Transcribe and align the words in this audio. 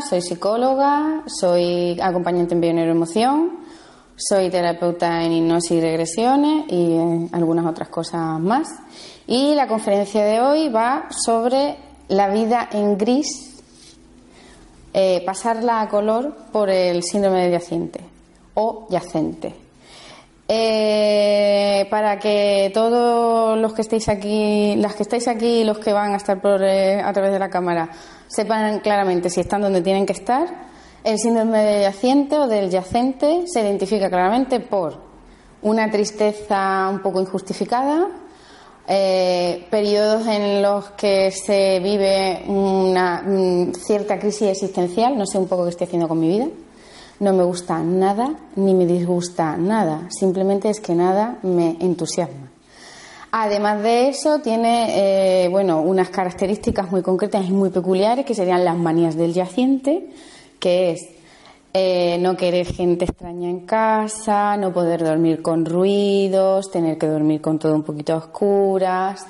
Soy 0.00 0.22
psicóloga, 0.22 1.24
soy 1.26 1.98
acompañante 2.00 2.54
en 2.54 2.60
bioneuroemoción, 2.60 3.58
soy 4.16 4.48
terapeuta 4.48 5.24
en 5.24 5.32
hipnosis 5.32 5.72
y 5.72 5.80
regresiones 5.80 6.64
y 6.68 6.92
en 6.94 7.30
algunas 7.32 7.66
otras 7.66 7.88
cosas 7.88 8.38
más. 8.38 8.68
Y 9.26 9.54
la 9.54 9.66
conferencia 9.66 10.24
de 10.24 10.40
hoy 10.40 10.68
va 10.68 11.08
sobre 11.10 11.76
la 12.08 12.28
vida 12.28 12.68
en 12.70 12.96
gris, 12.96 13.60
eh, 14.94 15.22
pasarla 15.26 15.80
a 15.80 15.88
color 15.88 16.36
por 16.52 16.70
el 16.70 17.02
síndrome 17.02 17.44
de 17.44 17.52
yaciente 17.52 18.00
o 18.54 18.86
yacente. 18.90 19.67
Eh, 20.50 21.86
para 21.90 22.18
que 22.18 22.70
todos 22.72 23.58
los 23.58 23.74
que 23.74 23.82
estéis 23.82 24.08
aquí, 24.08 24.76
las 24.76 24.94
que 24.94 25.02
estáis 25.02 25.28
aquí 25.28 25.60
y 25.60 25.64
los 25.64 25.78
que 25.78 25.92
van 25.92 26.14
a 26.14 26.16
estar 26.16 26.40
por, 26.40 26.62
eh, 26.62 27.02
a 27.02 27.12
través 27.12 27.32
de 27.32 27.38
la 27.38 27.50
cámara, 27.50 27.90
sepan 28.28 28.78
claramente 28.80 29.28
si 29.28 29.40
están 29.40 29.60
donde 29.60 29.82
tienen 29.82 30.06
que 30.06 30.14
estar. 30.14 30.48
El 31.04 31.18
síndrome 31.18 31.58
del 31.58 31.82
yaciente 31.82 32.38
o 32.38 32.48
del 32.48 32.70
yacente 32.70 33.44
se 33.46 33.60
identifica 33.60 34.08
claramente 34.08 34.60
por 34.60 34.98
una 35.60 35.90
tristeza 35.90 36.88
un 36.90 37.00
poco 37.00 37.20
injustificada, 37.20 38.08
eh, 38.86 39.66
periodos 39.70 40.26
en 40.28 40.62
los 40.62 40.90
que 40.92 41.30
se 41.30 41.78
vive 41.80 42.44
una 42.46 43.22
mm, 43.22 43.74
cierta 43.74 44.18
crisis 44.18 44.48
existencial, 44.48 45.18
no 45.18 45.26
sé 45.26 45.36
un 45.36 45.46
poco 45.46 45.64
qué 45.64 45.70
estoy 45.70 45.86
haciendo 45.88 46.08
con 46.08 46.18
mi 46.18 46.28
vida, 46.28 46.46
no 47.20 47.32
me 47.32 47.42
gusta 47.42 47.78
nada 47.80 48.34
ni 48.56 48.74
me 48.74 48.86
disgusta 48.86 49.56
nada, 49.56 50.08
simplemente 50.10 50.70
es 50.70 50.80
que 50.80 50.94
nada 50.94 51.38
me 51.42 51.76
entusiasma. 51.80 52.48
Además 53.30 53.82
de 53.82 54.08
eso, 54.08 54.38
tiene 54.40 55.44
eh, 55.44 55.48
bueno, 55.48 55.82
unas 55.82 56.08
características 56.08 56.90
muy 56.90 57.02
concretas 57.02 57.44
y 57.46 57.52
muy 57.52 57.68
peculiares 57.70 58.24
que 58.24 58.34
serían 58.34 58.64
las 58.64 58.76
manías 58.76 59.16
del 59.16 59.34
yaciente, 59.34 60.08
que 60.58 60.92
es 60.92 61.08
eh, 61.74 62.16
no 62.20 62.36
querer 62.36 62.66
gente 62.66 63.04
extraña 63.04 63.50
en 63.50 63.60
casa, 63.66 64.56
no 64.56 64.72
poder 64.72 65.04
dormir 65.04 65.42
con 65.42 65.66
ruidos, 65.66 66.70
tener 66.70 66.96
que 66.96 67.06
dormir 67.06 67.42
con 67.42 67.58
todo 67.58 67.74
un 67.74 67.82
poquito 67.82 68.14
a 68.14 68.16
oscuras, 68.16 69.26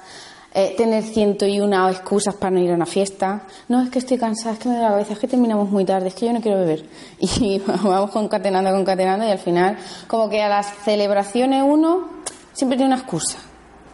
eh, 0.54 0.75
tener 0.76 1.04
ciento 1.04 1.47
y 1.47 1.60
una 1.60 1.91
excusas 1.91 2.34
para 2.34 2.53
no 2.53 2.60
ir 2.60 2.70
a 2.70 2.75
una 2.75 2.86
fiesta. 2.86 3.42
No, 3.69 3.82
es 3.82 3.91
que 3.91 3.98
estoy 3.98 4.19
cansada, 4.19 4.54
es 4.54 4.59
que 4.59 4.69
me 4.69 4.76
da 4.76 4.82
la 4.82 4.88
cabeza, 4.91 5.12
es 5.12 5.19
que 5.19 5.28
terminamos 5.28 5.70
muy 5.70 5.84
tarde, 5.84 6.09
es 6.09 6.14
que 6.14 6.26
yo 6.26 6.32
no 6.32 6.41
quiero 6.41 6.59
beber. 6.59 6.84
Y 7.20 7.59
vamos 7.59 8.10
concatenando, 8.10 8.70
concatenando 8.70 9.26
y 9.26 9.31
al 9.31 9.38
final, 9.38 9.76
como 10.06 10.28
que 10.28 10.42
a 10.42 10.48
las 10.48 10.66
celebraciones 10.84 11.62
uno 11.66 12.08
siempre 12.53 12.76
tiene 12.76 12.92
una 12.92 13.00
excusa. 13.03 13.38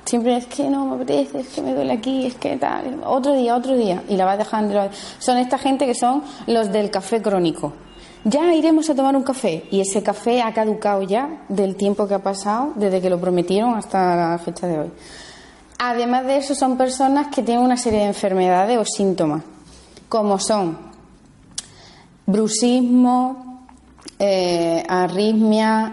Siempre 0.05 0.37
es 0.37 0.47
que 0.47 0.69
no 0.69 0.85
me 0.87 0.97
apetece, 0.97 1.41
es 1.41 1.49
que 1.49 1.63
me 1.63 1.75
duele 1.75 1.95
aquí, 1.95 2.27
es 2.27 2.35
que 2.35 2.57
tal. 2.57 3.03
Otro 3.05 3.33
día, 3.33 3.57
otro 3.57 3.75
día. 3.75 4.03
Y 4.09 4.17
la 4.17 4.27
vas 4.27 4.37
dejando. 4.37 4.91
Son 5.19 5.39
esta 5.39 5.57
gente 5.57 5.87
que 5.87 5.95
son 5.95 6.23
los 6.47 6.71
del 6.71 6.91
café 6.91 7.23
crónico. 7.23 7.73
Ya 8.25 8.55
iremos 8.55 8.89
a 8.91 8.95
tomar 8.95 9.17
un 9.17 9.23
café. 9.23 9.65
Y 9.71 9.81
ese 9.81 10.03
café 10.03 10.43
ha 10.43 10.53
caducado 10.53 11.03
ya 11.03 11.45
del 11.49 11.77
tiempo 11.77 12.07
que 12.07 12.15
ha 12.15 12.23
pasado 12.23 12.73
desde 12.75 13.01
que 13.01 13.09
lo 13.09 13.19
prometieron 13.19 13.75
hasta 13.75 14.15
la 14.15 14.39
fecha 14.39 14.67
de 14.67 14.79
hoy. 14.79 14.91
Además 15.87 16.25
de 16.25 16.39
eso, 16.39 16.55
son 16.55 16.79
personas 16.79 17.27
que 17.27 17.43
tienen 17.43 17.63
una 17.63 17.77
serie 17.77 17.99
de 17.99 18.07
enfermedades 18.07 18.79
o 18.79 18.87
síntomas, 18.87 19.43
como 20.09 20.39
son 20.39 20.79
bruxismo, 22.25 23.67
eh, 24.19 24.83
arritmia, 24.89 25.89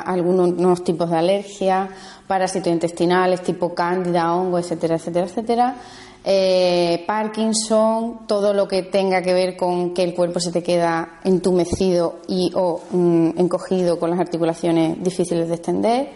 algunos 0.00 0.82
tipos 0.82 1.08
de 1.08 1.18
alergia, 1.18 1.88
parásitos 2.26 2.72
intestinales 2.72 3.40
tipo 3.44 3.72
cándida, 3.76 4.34
hongo, 4.34 4.58
etcétera, 4.58 4.96
etcétera, 4.96 5.26
etcétera. 5.26 5.76
Eh, 6.24 7.04
Parkinson, 7.06 8.26
todo 8.26 8.52
lo 8.52 8.66
que 8.66 8.82
tenga 8.82 9.22
que 9.22 9.34
ver 9.34 9.56
con 9.56 9.94
que 9.94 10.02
el 10.02 10.14
cuerpo 10.14 10.40
se 10.40 10.50
te 10.50 10.64
queda 10.64 11.20
entumecido 11.22 12.22
y 12.26 12.50
o 12.56 12.80
mm, 12.90 13.38
encogido 13.38 14.00
con 14.00 14.10
las 14.10 14.18
articulaciones 14.18 15.00
difíciles 15.00 15.46
de 15.46 15.54
extender. 15.54 16.08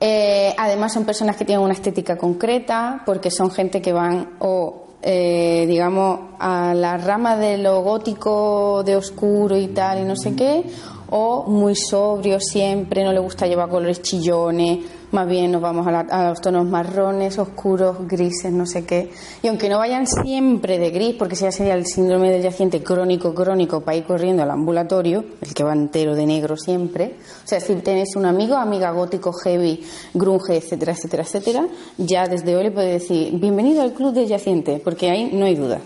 Eh, 0.00 0.54
además 0.58 0.92
son 0.92 1.04
personas 1.04 1.36
que 1.36 1.44
tienen 1.44 1.64
una 1.64 1.72
estética 1.72 2.18
concreta 2.18 3.02
porque 3.06 3.30
son 3.30 3.50
gente 3.50 3.80
que 3.80 3.94
van 3.94 4.36
o 4.40 4.88
eh, 5.02 5.64
digamos 5.66 6.20
a 6.38 6.74
la 6.74 6.98
rama 6.98 7.36
de 7.36 7.56
lo 7.56 7.80
gótico 7.80 8.82
de 8.84 8.96
oscuro 8.96 9.56
y 9.56 9.68
tal 9.68 10.00
y 10.00 10.04
no 10.04 10.16
sé 10.16 10.34
qué 10.34 10.64
o 11.10 11.44
muy 11.44 11.74
sobrio 11.74 12.40
siempre, 12.40 13.04
no 13.04 13.12
le 13.12 13.20
gusta 13.20 13.46
llevar 13.46 13.68
colores 13.68 14.02
chillones, 14.02 14.80
más 15.12 15.28
bien 15.28 15.52
nos 15.52 15.62
vamos 15.62 15.86
a, 15.86 16.28
los 16.28 16.40
tonos 16.40 16.66
marrones, 16.66 17.38
oscuros, 17.38 18.06
grises, 18.08 18.52
no 18.52 18.66
sé 18.66 18.84
qué. 18.84 19.10
Y 19.42 19.48
aunque 19.48 19.68
no 19.68 19.78
vayan 19.78 20.06
siempre 20.06 20.78
de 20.78 20.90
gris, 20.90 21.14
porque 21.14 21.36
ya 21.36 21.52
sería 21.52 21.74
el 21.74 21.86
síndrome 21.86 22.30
del 22.30 22.42
yaciente 22.42 22.82
crónico, 22.82 23.34
crónico, 23.34 23.80
para 23.80 23.96
ir 23.96 24.04
corriendo 24.04 24.42
al 24.42 24.50
ambulatorio, 24.50 25.24
el 25.40 25.54
que 25.54 25.62
va 25.62 25.72
entero 25.72 26.14
de 26.14 26.26
negro 26.26 26.56
siempre. 26.56 27.14
O 27.44 27.48
sea, 27.48 27.60
si 27.60 27.74
tenés 27.76 28.16
un 28.16 28.26
amigo, 28.26 28.56
amiga 28.56 28.90
gótico, 28.90 29.32
heavy, 29.32 29.82
grunge, 30.12 30.56
etcétera, 30.56 30.92
etcétera, 30.92 31.22
etcétera, 31.22 31.68
ya 31.98 32.26
desde 32.26 32.56
hoy 32.56 32.64
le 32.64 32.70
puede 32.72 32.92
decir, 32.92 33.32
bienvenido 33.38 33.82
al 33.82 33.92
club 33.92 34.12
del 34.12 34.26
yaciente, 34.26 34.80
porque 34.82 35.10
ahí 35.10 35.30
no 35.32 35.46
hay 35.46 35.54
duda. 35.54 35.80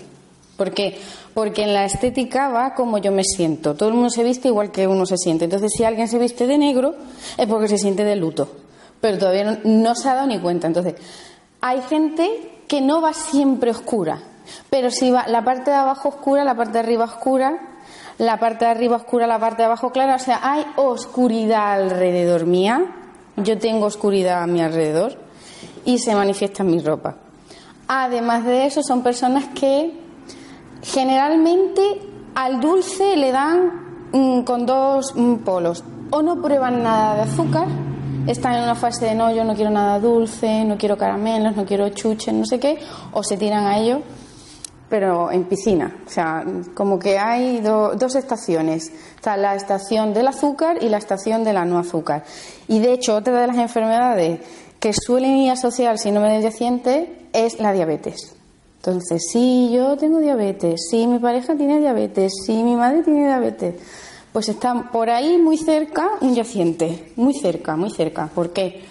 ¿Por 0.60 0.72
qué? 0.72 1.00
Porque 1.32 1.62
en 1.62 1.72
la 1.72 1.86
estética 1.86 2.50
va 2.50 2.74
como 2.74 2.98
yo 2.98 3.12
me 3.12 3.24
siento. 3.24 3.74
Todo 3.74 3.88
el 3.88 3.94
mundo 3.94 4.10
se 4.10 4.22
viste 4.22 4.48
igual 4.48 4.70
que 4.70 4.86
uno 4.86 5.06
se 5.06 5.16
siente. 5.16 5.46
Entonces, 5.46 5.72
si 5.74 5.84
alguien 5.84 6.06
se 6.06 6.18
viste 6.18 6.46
de 6.46 6.58
negro, 6.58 6.96
es 7.38 7.46
porque 7.46 7.66
se 7.66 7.78
siente 7.78 8.04
de 8.04 8.14
luto. 8.14 8.46
Pero 9.00 9.16
todavía 9.16 9.58
no, 9.64 9.94
se 9.94 10.10
ha 10.10 10.16
dado 10.16 10.26
ni 10.26 10.38
cuenta. 10.38 10.66
Entonces, 10.66 10.96
hay 11.62 11.80
gente 11.80 12.28
que 12.68 12.82
no 12.82 13.00
va 13.00 13.14
siempre 13.14 13.70
oscura. 13.70 14.18
Pero 14.68 14.90
si 14.90 15.10
va 15.10 15.26
la 15.28 15.42
parte 15.42 15.70
de 15.70 15.78
abajo 15.78 16.10
oscura, 16.10 16.44
la 16.44 16.54
parte 16.54 16.74
de 16.74 16.80
arriba 16.80 17.04
oscura, 17.04 17.58
la 18.18 18.38
parte 18.38 18.66
de 18.66 18.70
arriba 18.70 18.96
oscura, 18.96 19.26
la 19.26 19.38
parte 19.38 19.62
de 19.62 19.66
abajo 19.66 19.92
clara. 19.92 20.16
O 20.16 20.18
sea, 20.18 20.40
hay 20.42 20.66
oscuridad 20.76 21.72
alrededor 21.72 22.44
mía. 22.44 22.84
Yo 23.38 23.56
tengo 23.56 23.86
oscuridad 23.86 24.42
a 24.42 24.46
mi 24.46 24.60
alrededor 24.60 25.16
y 25.86 26.00
se 26.00 26.14
manifiesta 26.14 26.64
en 26.64 26.70
mi 26.70 26.80
ropa. 26.80 27.16
Además 27.88 28.44
de 28.44 28.66
eso, 28.66 28.82
son 28.82 29.02
personas 29.02 29.46
que 29.58 29.99
Generalmente 30.82 31.82
al 32.34 32.60
dulce 32.60 33.16
le 33.16 33.32
dan 33.32 34.08
mm, 34.12 34.42
con 34.42 34.66
dos 34.66 35.14
mm, 35.14 35.36
polos. 35.36 35.84
O 36.10 36.22
no 36.22 36.40
prueban 36.40 36.82
nada 36.82 37.14
de 37.14 37.20
azúcar, 37.22 37.68
están 38.26 38.54
en 38.54 38.64
una 38.64 38.74
fase 38.74 39.06
de 39.06 39.14
no, 39.14 39.32
yo 39.32 39.44
no 39.44 39.54
quiero 39.54 39.70
nada 39.70 39.98
dulce, 39.98 40.64
no 40.64 40.76
quiero 40.76 40.96
caramelos, 40.98 41.56
no 41.56 41.64
quiero 41.64 41.88
chuches, 41.90 42.34
no 42.34 42.44
sé 42.44 42.58
qué, 42.58 42.78
o 43.12 43.22
se 43.22 43.36
tiran 43.36 43.66
a 43.66 43.78
ello, 43.78 44.02
pero 44.88 45.30
en 45.30 45.44
piscina. 45.44 45.96
O 46.06 46.10
sea, 46.10 46.44
como 46.74 46.98
que 46.98 47.18
hay 47.18 47.60
dos 47.60 48.14
estaciones. 48.16 48.92
Está 49.14 49.36
la 49.36 49.54
estación 49.54 50.12
del 50.12 50.28
azúcar 50.28 50.78
y 50.82 50.88
la 50.88 50.98
estación 50.98 51.44
de 51.44 51.52
la 51.52 51.64
no 51.64 51.78
azúcar. 51.78 52.24
Y 52.68 52.80
de 52.80 52.92
hecho, 52.92 53.16
otra 53.16 53.40
de 53.40 53.46
las 53.46 53.56
enfermedades 53.56 54.40
que 54.80 54.92
suelen 54.92 55.36
ir 55.36 55.52
asociadas 55.52 55.92
al 55.92 55.98
síndrome 55.98 56.32
del 56.32 56.42
yaciente 56.42 57.28
es 57.32 57.60
la 57.60 57.72
diabetes. 57.72 58.39
Entonces, 58.80 59.28
sí, 59.30 59.70
yo 59.70 59.94
tengo 59.98 60.20
diabetes, 60.20 60.88
sí, 60.90 61.06
mi 61.06 61.18
pareja 61.18 61.54
tiene 61.54 61.80
diabetes, 61.80 62.32
sí, 62.46 62.62
mi 62.62 62.76
madre 62.76 63.02
tiene 63.02 63.26
diabetes. 63.26 63.74
pues 64.32 64.48
está 64.48 64.90
por 64.90 65.10
ahí 65.10 65.36
muy 65.36 65.58
cerca 65.58 66.08
un 66.22 66.34
yaciente, 66.34 67.12
muy 67.16 67.34
cerca, 67.34 67.76
muy 67.76 67.90
cerca. 67.90 68.28
¿Por 68.34 68.54
qué? 68.54 68.82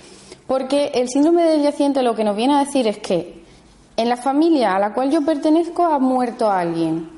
Porque 0.46 0.92
el 0.94 1.10
síndrome 1.10 1.44
del 1.44 1.64
yaciente 1.64 2.04
lo 2.04 2.14
que 2.14 2.24
nos 2.24 2.36
viene 2.36 2.54
a 2.54 2.66
decir 2.66 2.86
es 2.88 3.00
que 3.00 3.42
en 3.98 4.10
la 4.10 4.18
familia 4.18 4.76
a 4.76 4.80
la 4.80 4.94
cual 4.94 5.10
yo 5.10 5.26
pertenezco 5.26 5.84
ha 5.86 5.98
muerto 5.98 6.52
alguien. 6.52 7.10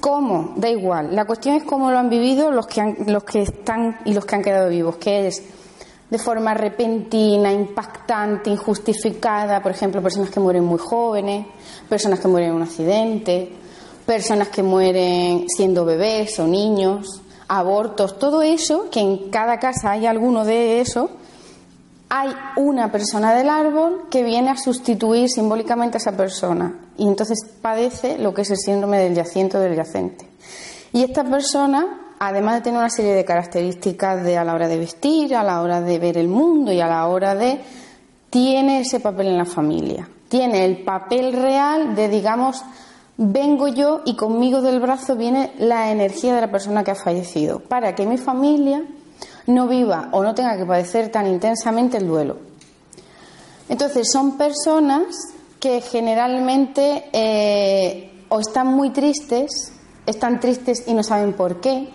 ¿Cómo? 0.00 0.54
Da 0.56 0.68
igual. 0.68 1.14
La 1.14 1.24
cuestión 1.24 1.54
es 1.54 1.62
cómo 1.62 1.92
lo 1.92 1.98
han 1.98 2.10
vivido 2.10 2.50
los 2.50 2.66
que, 2.66 2.96
los 3.06 3.22
que 3.22 3.42
están 3.42 4.00
y 4.04 4.12
los 4.12 4.24
que 4.24 4.34
han 4.34 4.42
quedado 4.42 4.70
vivos, 4.70 4.96
que 4.96 5.28
es 5.28 5.40
de 6.10 6.18
forma 6.18 6.54
repentina, 6.54 7.52
impactante, 7.52 8.50
injustificada, 8.50 9.60
por 9.62 9.72
ejemplo, 9.72 10.00
personas 10.02 10.30
que 10.30 10.40
mueren 10.40 10.64
muy 10.64 10.78
jóvenes, 10.78 11.46
personas 11.88 12.20
que 12.20 12.28
mueren 12.28 12.50
en 12.50 12.56
un 12.56 12.62
accidente, 12.62 13.52
personas 14.04 14.48
que 14.48 14.62
mueren 14.62 15.46
siendo 15.48 15.84
bebés 15.84 16.38
o 16.38 16.46
niños, 16.46 17.22
abortos, 17.48 18.18
todo 18.18 18.42
eso, 18.42 18.88
que 18.90 19.00
en 19.00 19.30
cada 19.30 19.58
casa 19.58 19.92
hay 19.92 20.06
alguno 20.06 20.44
de 20.44 20.80
eso, 20.80 21.10
hay 22.08 22.30
una 22.56 22.92
persona 22.92 23.34
del 23.34 23.50
árbol 23.50 24.02
que 24.10 24.22
viene 24.22 24.50
a 24.50 24.56
sustituir 24.56 25.28
simbólicamente 25.28 25.96
a 25.96 26.00
esa 26.00 26.16
persona 26.16 26.78
y 26.96 27.06
entonces 27.06 27.38
padece 27.60 28.18
lo 28.18 28.32
que 28.32 28.42
es 28.42 28.50
el 28.50 28.58
síndrome 28.58 28.98
del 28.98 29.14
yaciente 29.14 29.58
del 29.58 29.74
yacente. 29.74 30.24
Y 30.92 31.02
esta 31.02 31.24
persona, 31.24 32.05
además 32.18 32.56
de 32.56 32.60
tener 32.62 32.78
una 32.78 32.90
serie 32.90 33.14
de 33.14 33.24
características 33.24 34.24
de 34.24 34.38
a 34.38 34.44
la 34.44 34.54
hora 34.54 34.68
de 34.68 34.78
vestir, 34.78 35.34
a 35.34 35.42
la 35.42 35.60
hora 35.62 35.80
de 35.80 35.98
ver 35.98 36.18
el 36.18 36.28
mundo 36.28 36.72
y 36.72 36.80
a 36.80 36.86
la 36.86 37.06
hora 37.06 37.34
de 37.34 37.60
tiene 38.30 38.80
ese 38.80 39.00
papel 39.00 39.28
en 39.28 39.38
la 39.38 39.44
familia. 39.44 40.08
Tiene 40.28 40.64
el 40.64 40.82
papel 40.82 41.32
real 41.32 41.94
de 41.94 42.08
digamos 42.08 42.64
vengo 43.16 43.68
yo 43.68 44.02
y 44.04 44.14
conmigo 44.14 44.60
del 44.60 44.80
brazo 44.80 45.16
viene 45.16 45.52
la 45.58 45.90
energía 45.90 46.34
de 46.34 46.40
la 46.42 46.50
persona 46.50 46.84
que 46.84 46.90
ha 46.90 46.96
fallecido, 46.96 47.60
para 47.60 47.94
que 47.94 48.06
mi 48.06 48.18
familia 48.18 48.82
no 49.46 49.68
viva 49.68 50.08
o 50.12 50.22
no 50.22 50.34
tenga 50.34 50.56
que 50.56 50.66
padecer 50.66 51.10
tan 51.10 51.26
intensamente 51.26 51.96
el 51.96 52.06
duelo. 52.06 52.36
Entonces, 53.68 54.10
son 54.12 54.36
personas 54.36 55.04
que 55.58 55.80
generalmente 55.80 57.08
eh, 57.12 58.12
o 58.28 58.40
están 58.40 58.68
muy 58.68 58.90
tristes, 58.90 59.72
están 60.04 60.38
tristes 60.40 60.84
y 60.86 60.94
no 60.94 61.02
saben 61.02 61.32
por 61.32 61.60
qué. 61.60 61.88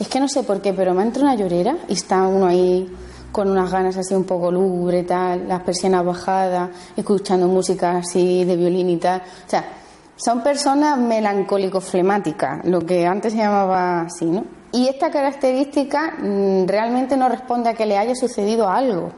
Es 0.00 0.06
que 0.08 0.20
no 0.20 0.28
sé 0.28 0.44
por 0.44 0.60
qué, 0.60 0.72
pero 0.72 0.94
me 0.94 1.02
entra 1.02 1.22
una 1.22 1.34
llorera 1.34 1.76
y 1.88 1.94
está 1.94 2.22
uno 2.28 2.46
ahí 2.46 2.88
con 3.32 3.50
unas 3.50 3.70
ganas 3.70 3.96
así 3.96 4.14
un 4.14 4.24
poco 4.24 4.50
lúgubre, 4.50 5.02
tal, 5.02 5.48
las 5.48 5.62
persianas 5.62 6.04
bajadas, 6.04 6.70
escuchando 6.96 7.48
música 7.48 7.98
así 7.98 8.44
de 8.44 8.56
violín 8.56 8.90
y 8.90 8.96
tal. 8.98 9.20
O 9.20 9.50
sea, 9.50 9.64
son 10.16 10.42
personas 10.42 10.98
melancólico-flemáticas, 10.98 12.64
lo 12.64 12.80
que 12.80 13.06
antes 13.06 13.32
se 13.32 13.38
llamaba 13.38 14.02
así, 14.02 14.24
¿no? 14.24 14.44
Y 14.70 14.86
esta 14.86 15.10
característica 15.10 16.14
mm, 16.18 16.66
realmente 16.66 17.16
no 17.16 17.28
responde 17.28 17.70
a 17.70 17.74
que 17.74 17.86
le 17.86 17.98
haya 17.98 18.14
sucedido 18.14 18.68
algo. 18.68 19.10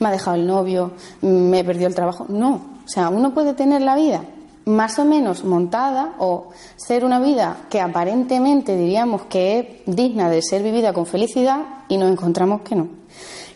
Me 0.00 0.08
ha 0.08 0.10
dejado 0.10 0.36
el 0.36 0.46
novio, 0.46 0.92
me 1.22 1.62
perdió 1.62 1.86
el 1.86 1.94
trabajo. 1.94 2.26
No, 2.28 2.54
o 2.84 2.88
sea, 2.88 3.08
uno 3.08 3.34
puede 3.34 3.54
tener 3.54 3.82
la 3.82 3.94
vida 3.96 4.22
más 4.68 4.98
o 4.98 5.04
menos 5.04 5.44
montada 5.44 6.14
o 6.18 6.50
ser 6.76 7.04
una 7.04 7.18
vida 7.18 7.56
que 7.70 7.80
aparentemente 7.80 8.76
diríamos 8.76 9.22
que 9.22 9.58
es 9.58 9.96
digna 9.96 10.28
de 10.28 10.42
ser 10.42 10.62
vivida 10.62 10.92
con 10.92 11.06
felicidad 11.06 11.60
y 11.88 11.96
nos 11.96 12.12
encontramos 12.12 12.60
que 12.60 12.76
no 12.76 12.88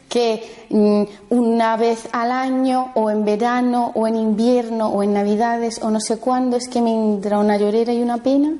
que 0.08 0.66
mm, 0.70 1.34
una 1.34 1.76
vez 1.76 2.08
al 2.12 2.32
año 2.32 2.92
o 2.94 3.10
en 3.10 3.24
verano 3.24 3.92
o 3.94 4.06
en 4.06 4.16
invierno 4.16 4.88
o 4.88 5.02
en 5.02 5.14
navidades 5.14 5.80
o 5.82 5.90
no 5.90 6.00
sé 6.00 6.18
cuándo 6.18 6.56
es 6.56 6.68
que 6.68 6.82
me 6.82 6.92
entra 6.92 7.38
una 7.38 7.56
llorera 7.56 7.92
y 7.92 8.02
una 8.02 8.22
pena 8.22 8.54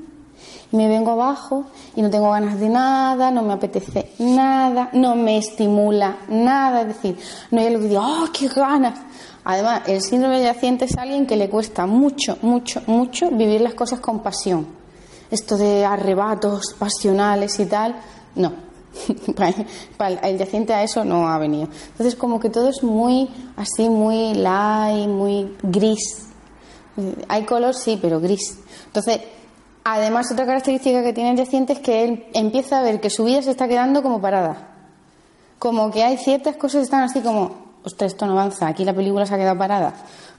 y 0.73 0.77
me 0.77 0.89
vengo 0.89 1.11
abajo 1.11 1.65
y 1.95 2.03
no 2.03 2.09
tengo 2.09 2.31
ganas 2.31 2.59
de 2.59 2.69
nada, 2.69 3.31
no 3.31 3.43
me 3.43 3.53
apetece 3.53 4.13
nada, 4.19 4.89
no 4.95 5.15
me 5.15 5.37
estimula 5.37 6.17
nada, 6.29 6.83
es 6.83 6.89
decir, 6.89 7.19
no 7.51 7.61
hay 7.61 7.67
algo 7.67 7.89
que 7.89 7.99
¡oh, 7.99 8.29
qué 8.33 8.49
ganas! 8.49 8.99
Además, 9.45 9.83
el 9.87 10.01
síndrome 10.03 10.39
de 10.39 10.45
yaciente 10.45 10.85
es 10.85 10.97
alguien 10.97 11.27
que 11.27 11.37
le 11.37 11.49
cuesta 11.49 11.87
mucho, 11.87 12.39
mucho, 12.43 12.83
mucho 12.87 13.31
vivir 13.31 13.61
las 13.61 13.75
cosas 13.75 14.01
con 14.01 14.21
pasión. 14.21 14.67
Esto 15.31 15.57
de 15.57 15.85
arrebatos 15.85 16.75
pasionales 16.79 17.59
y 17.59 17.67
tal, 17.67 17.97
no, 18.37 18.53
el 20.23 20.39
yaciente 20.39 20.75
a 20.75 20.83
eso 20.83 21.05
no 21.05 21.29
ha 21.29 21.39
venido. 21.39 21.69
Entonces, 21.91 22.15
como 22.15 22.39
que 22.39 22.51
todo 22.51 22.69
es 22.69 22.83
muy 22.83 23.29
así, 23.57 23.89
muy 23.89 24.35
light, 24.35 25.09
muy 25.09 25.57
gris. 25.63 26.29
Hay 27.29 27.45
color, 27.45 27.75
sí, 27.75 27.99
pero 28.01 28.21
gris. 28.21 28.59
Entonces, 28.87 29.21
además, 29.83 30.31
otra 30.31 30.47
característica 30.47 31.03
que 31.03 31.13
tiene 31.13 31.31
el 31.31 31.37
yaciente 31.37 31.73
es 31.73 31.79
que 31.81 32.05
él 32.05 32.27
empieza 32.35 32.79
a 32.79 32.83
ver 32.83 33.01
que 33.01 33.11
su 33.11 33.25
vida 33.25 33.43
se 33.43 33.51
está 33.51 33.67
quedando 33.67 34.03
como 34.03 34.21
parada. 34.21 34.69
Como 35.59 35.91
que 35.91 36.05
hay 36.05 36.19
ciertas 36.19 36.57
cosas 36.57 36.81
que 36.81 36.85
están 36.85 37.03
así 37.03 37.21
como, 37.21 37.62
ostras, 37.85 38.13
esto 38.13 38.27
no 38.27 38.33
avanza, 38.33 38.67
aquí 38.67 38.85
la 38.85 38.95
película 38.95 39.27
se 39.27 39.35
ha 39.35 39.39
quedado 39.39 39.59
parada, 39.59 39.95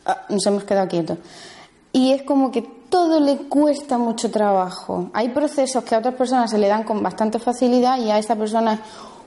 ah, 0.05 0.21
nos 0.29 0.45
hemos 0.45 0.63
quedado 0.63 0.87
quietos. 0.87 1.17
Y 1.91 2.11
es 2.11 2.23
como 2.23 2.51
que 2.51 2.61
todo 2.61 3.19
le 3.19 3.37
cuesta 3.37 3.97
mucho 3.97 4.31
trabajo. 4.31 5.09
Hay 5.13 5.29
procesos 5.29 5.83
que 5.83 5.95
a 5.95 5.99
otras 5.99 6.15
personas 6.15 6.49
se 6.49 6.57
le 6.57 6.67
dan 6.67 6.83
con 6.83 7.03
bastante 7.03 7.39
facilidad 7.39 7.99
y 7.99 8.09
a 8.09 8.17
esta 8.17 8.35
persona 8.35 8.73
es 8.73 8.79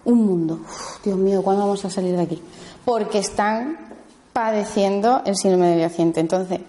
un 0.04 0.24
mundo. 0.24 0.60
Dios 1.04 1.16
mío, 1.16 1.42
¿cuándo 1.42 1.62
vamos 1.62 1.84
a 1.84 1.90
salir 1.90 2.16
de 2.16 2.22
aquí? 2.22 2.42
Porque 2.84 3.18
están 3.18 3.78
padeciendo 4.32 5.22
el 5.24 5.36
síndrome 5.36 5.68
del 5.70 5.80
yaciente. 5.80 6.20
Entonces, 6.20 6.60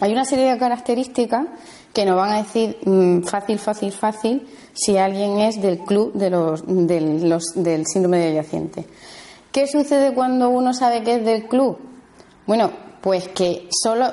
hay 0.00 0.12
una 0.12 0.24
serie 0.24 0.50
de 0.50 0.58
características 0.58 1.46
que 1.92 2.04
nos 2.04 2.16
van 2.16 2.30
a 2.30 2.36
decir 2.38 2.78
mm, 2.84 3.22
fácil, 3.22 3.58
fácil, 3.58 3.92
fácil 3.92 4.48
si 4.72 4.96
alguien 4.96 5.38
es 5.38 5.60
del 5.60 5.78
club 5.80 6.12
de 6.14 6.30
los, 6.30 6.64
del 6.66 7.86
síndrome 7.86 8.18
del 8.18 8.34
yaciente. 8.34 8.86
¿Qué 9.52 9.66
sucede 9.66 10.14
cuando 10.14 10.48
uno 10.50 10.72
sabe 10.72 11.02
que 11.02 11.16
es 11.16 11.24
del 11.24 11.48
club? 11.48 11.78
Bueno, 12.46 12.70
pues 13.00 13.28
que 13.28 13.68
solo 13.82 14.06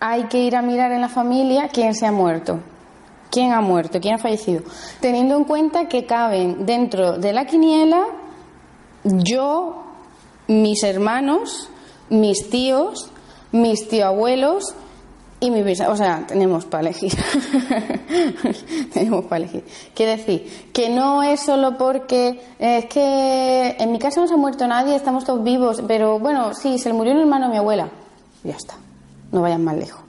hay 0.00 0.24
que 0.24 0.42
ir 0.42 0.56
a 0.56 0.62
mirar 0.62 0.90
en 0.92 1.00
la 1.00 1.08
familia 1.08 1.68
quién 1.72 1.94
se 1.94 2.06
ha 2.06 2.12
muerto, 2.12 2.58
quién 3.30 3.52
ha 3.52 3.60
muerto, 3.60 4.00
quién 4.00 4.14
ha 4.14 4.18
fallecido, 4.18 4.62
teniendo 5.00 5.36
en 5.36 5.44
cuenta 5.44 5.86
que 5.88 6.06
caben 6.06 6.66
dentro 6.66 7.18
de 7.18 7.32
la 7.32 7.46
quiniela 7.46 8.06
yo, 9.04 9.84
mis 10.46 10.82
hermanos, 10.82 11.68
mis 12.08 12.50
tíos, 12.50 13.10
mis 13.52 13.88
tío-abuelos 13.88 14.74
y 15.40 15.50
mi 15.50 15.62
O 15.62 15.96
sea, 15.96 16.24
tenemos 16.26 16.66
para 16.66 16.82
elegir. 16.82 17.12
tenemos 18.92 19.24
para 19.24 19.44
elegir. 19.44 19.64
Quiere 19.94 20.16
decir 20.16 20.70
que 20.72 20.90
no 20.90 21.22
es 21.22 21.40
solo 21.40 21.78
porque 21.78 22.40
es 22.58 22.86
que 22.86 23.76
en 23.78 23.90
mi 23.90 23.98
casa 23.98 24.20
no 24.20 24.28
se 24.28 24.34
ha 24.34 24.36
muerto 24.36 24.66
nadie, 24.66 24.94
estamos 24.94 25.24
todos 25.24 25.42
vivos, 25.42 25.82
pero 25.88 26.18
bueno, 26.18 26.54
sí, 26.54 26.78
se 26.78 26.90
le 26.90 26.94
murió 26.94 27.14
un 27.14 27.20
hermano 27.20 27.46
a 27.46 27.48
mi 27.48 27.56
abuela. 27.56 27.88
Ya 28.44 28.54
está 28.54 28.74
no 29.32 29.42
vayan 29.42 29.64
más 29.64 29.76
lejos. 29.76 30.00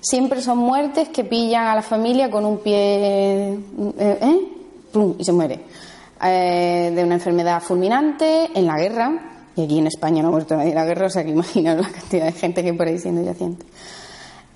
Siempre 0.00 0.42
son 0.42 0.58
muertes 0.58 1.08
que 1.08 1.24
pillan 1.24 1.66
a 1.66 1.74
la 1.74 1.82
familia 1.82 2.30
con 2.30 2.44
un 2.44 2.58
pie 2.58 3.54
eh, 3.54 3.58
¿eh? 3.98 4.48
y 5.18 5.24
se 5.24 5.32
muere. 5.32 5.60
Eh, 6.22 6.92
de 6.94 7.04
una 7.04 7.14
enfermedad 7.14 7.62
fulminante 7.62 8.50
en 8.54 8.66
la 8.66 8.76
guerra, 8.76 9.12
y 9.56 9.64
aquí 9.64 9.78
en 9.78 9.86
España 9.86 10.22
no 10.22 10.28
ha 10.28 10.32
muerto 10.32 10.56
nadie 10.56 10.70
en 10.70 10.76
la 10.76 10.84
guerra, 10.84 11.06
o 11.06 11.10
sea 11.10 11.24
que 11.24 11.30
imaginaos 11.30 11.80
la 11.80 11.90
cantidad 11.90 12.26
de 12.26 12.32
gente 12.32 12.62
que 12.62 12.74
por 12.74 12.86
ahí 12.86 12.98
siendo 12.98 13.22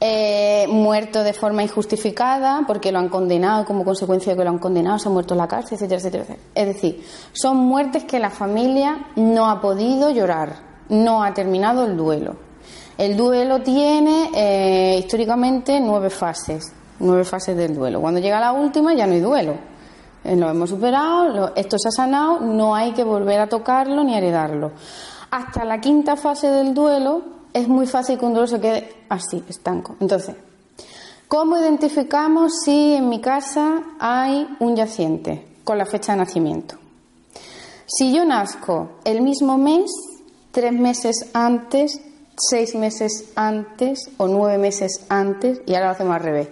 yaciente. 0.00 0.68
muerto 0.68 1.22
de 1.22 1.32
forma 1.32 1.62
injustificada 1.62 2.62
porque 2.66 2.92
lo 2.92 2.98
han 2.98 3.08
condenado 3.08 3.64
como 3.64 3.84
consecuencia 3.84 4.32
de 4.32 4.38
que 4.38 4.44
lo 4.44 4.50
han 4.50 4.58
condenado, 4.58 4.98
se 4.98 5.08
ha 5.08 5.12
muerto 5.12 5.34
en 5.34 5.38
la 5.38 5.48
cárcel, 5.48 5.74
etcétera, 5.74 5.98
etcétera, 5.98 6.22
etcétera. 6.24 6.48
Es 6.54 6.66
decir, 6.66 7.04
son 7.32 7.56
muertes 7.56 8.04
que 8.04 8.18
la 8.18 8.30
familia 8.30 9.06
no 9.16 9.50
ha 9.50 9.60
podido 9.60 10.10
llorar, 10.10 10.56
no 10.88 11.22
ha 11.22 11.34
terminado 11.34 11.84
el 11.84 11.96
duelo. 11.96 12.36
El 12.96 13.16
duelo 13.16 13.60
tiene 13.60 14.30
eh, 14.34 14.98
históricamente 14.98 15.78
nueve 15.80 16.10
fases, 16.10 16.72
nueve 16.98 17.24
fases 17.24 17.56
del 17.56 17.74
duelo. 17.74 18.00
Cuando 18.00 18.20
llega 18.20 18.40
la 18.40 18.52
última 18.52 18.94
ya 18.94 19.06
no 19.06 19.12
hay 19.12 19.20
duelo. 19.20 19.54
Eh, 20.24 20.34
lo 20.34 20.50
hemos 20.50 20.70
superado, 20.70 21.52
esto 21.54 21.78
se 21.78 21.88
ha 21.88 21.92
sanado, 21.92 22.40
no 22.40 22.74
hay 22.74 22.92
que 22.92 23.04
volver 23.04 23.38
a 23.40 23.46
tocarlo 23.46 24.02
ni 24.02 24.16
heredarlo. 24.16 24.72
Hasta 25.30 25.64
la 25.64 25.80
quinta 25.80 26.16
fase 26.16 26.48
del 26.48 26.74
duelo 26.74 27.37
es 27.52 27.68
muy 27.68 27.86
fácil 27.86 28.18
que 28.18 28.24
un 28.24 28.32
duelo 28.32 28.46
se 28.46 28.60
quede 28.60 28.92
así, 29.08 29.42
estanco. 29.48 29.96
Entonces, 30.00 30.34
¿cómo 31.28 31.58
identificamos 31.58 32.52
si 32.64 32.94
en 32.94 33.08
mi 33.08 33.20
casa 33.20 33.82
hay 33.98 34.48
un 34.60 34.76
yaciente 34.76 35.46
con 35.64 35.78
la 35.78 35.86
fecha 35.86 36.12
de 36.12 36.18
nacimiento? 36.18 36.76
Si 37.86 38.12
yo 38.12 38.24
nazco 38.24 38.98
el 39.04 39.22
mismo 39.22 39.56
mes, 39.56 39.90
tres 40.52 40.72
meses 40.72 41.30
antes 41.32 42.00
seis 42.38 42.74
meses 42.74 43.32
antes 43.34 44.10
o 44.16 44.28
nueve 44.28 44.58
meses 44.58 45.04
antes, 45.08 45.60
y 45.66 45.74
ahora 45.74 45.86
lo 45.86 45.92
hacemos 45.92 46.16
al 46.16 46.22
revés. 46.22 46.48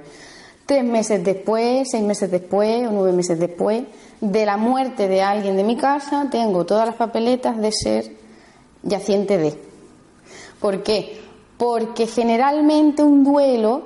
Tres 0.66 0.84
meses 0.84 1.22
después, 1.22 1.88
seis 1.90 2.02
meses 2.02 2.30
después 2.30 2.86
o 2.88 2.90
nueve 2.90 3.12
meses 3.12 3.38
después 3.38 3.84
de 4.20 4.46
la 4.46 4.56
muerte 4.56 5.08
de 5.08 5.22
alguien 5.22 5.56
de 5.56 5.62
mi 5.62 5.76
casa, 5.76 6.28
tengo 6.30 6.66
todas 6.66 6.86
las 6.86 6.96
papeletas 6.96 7.56
de 7.58 7.70
ser 7.72 8.12
yaciente 8.82 9.38
de. 9.38 9.75
¿Por 10.60 10.82
qué? 10.82 11.20
Porque 11.56 12.06
generalmente 12.06 13.02
un 13.02 13.24
duelo 13.24 13.82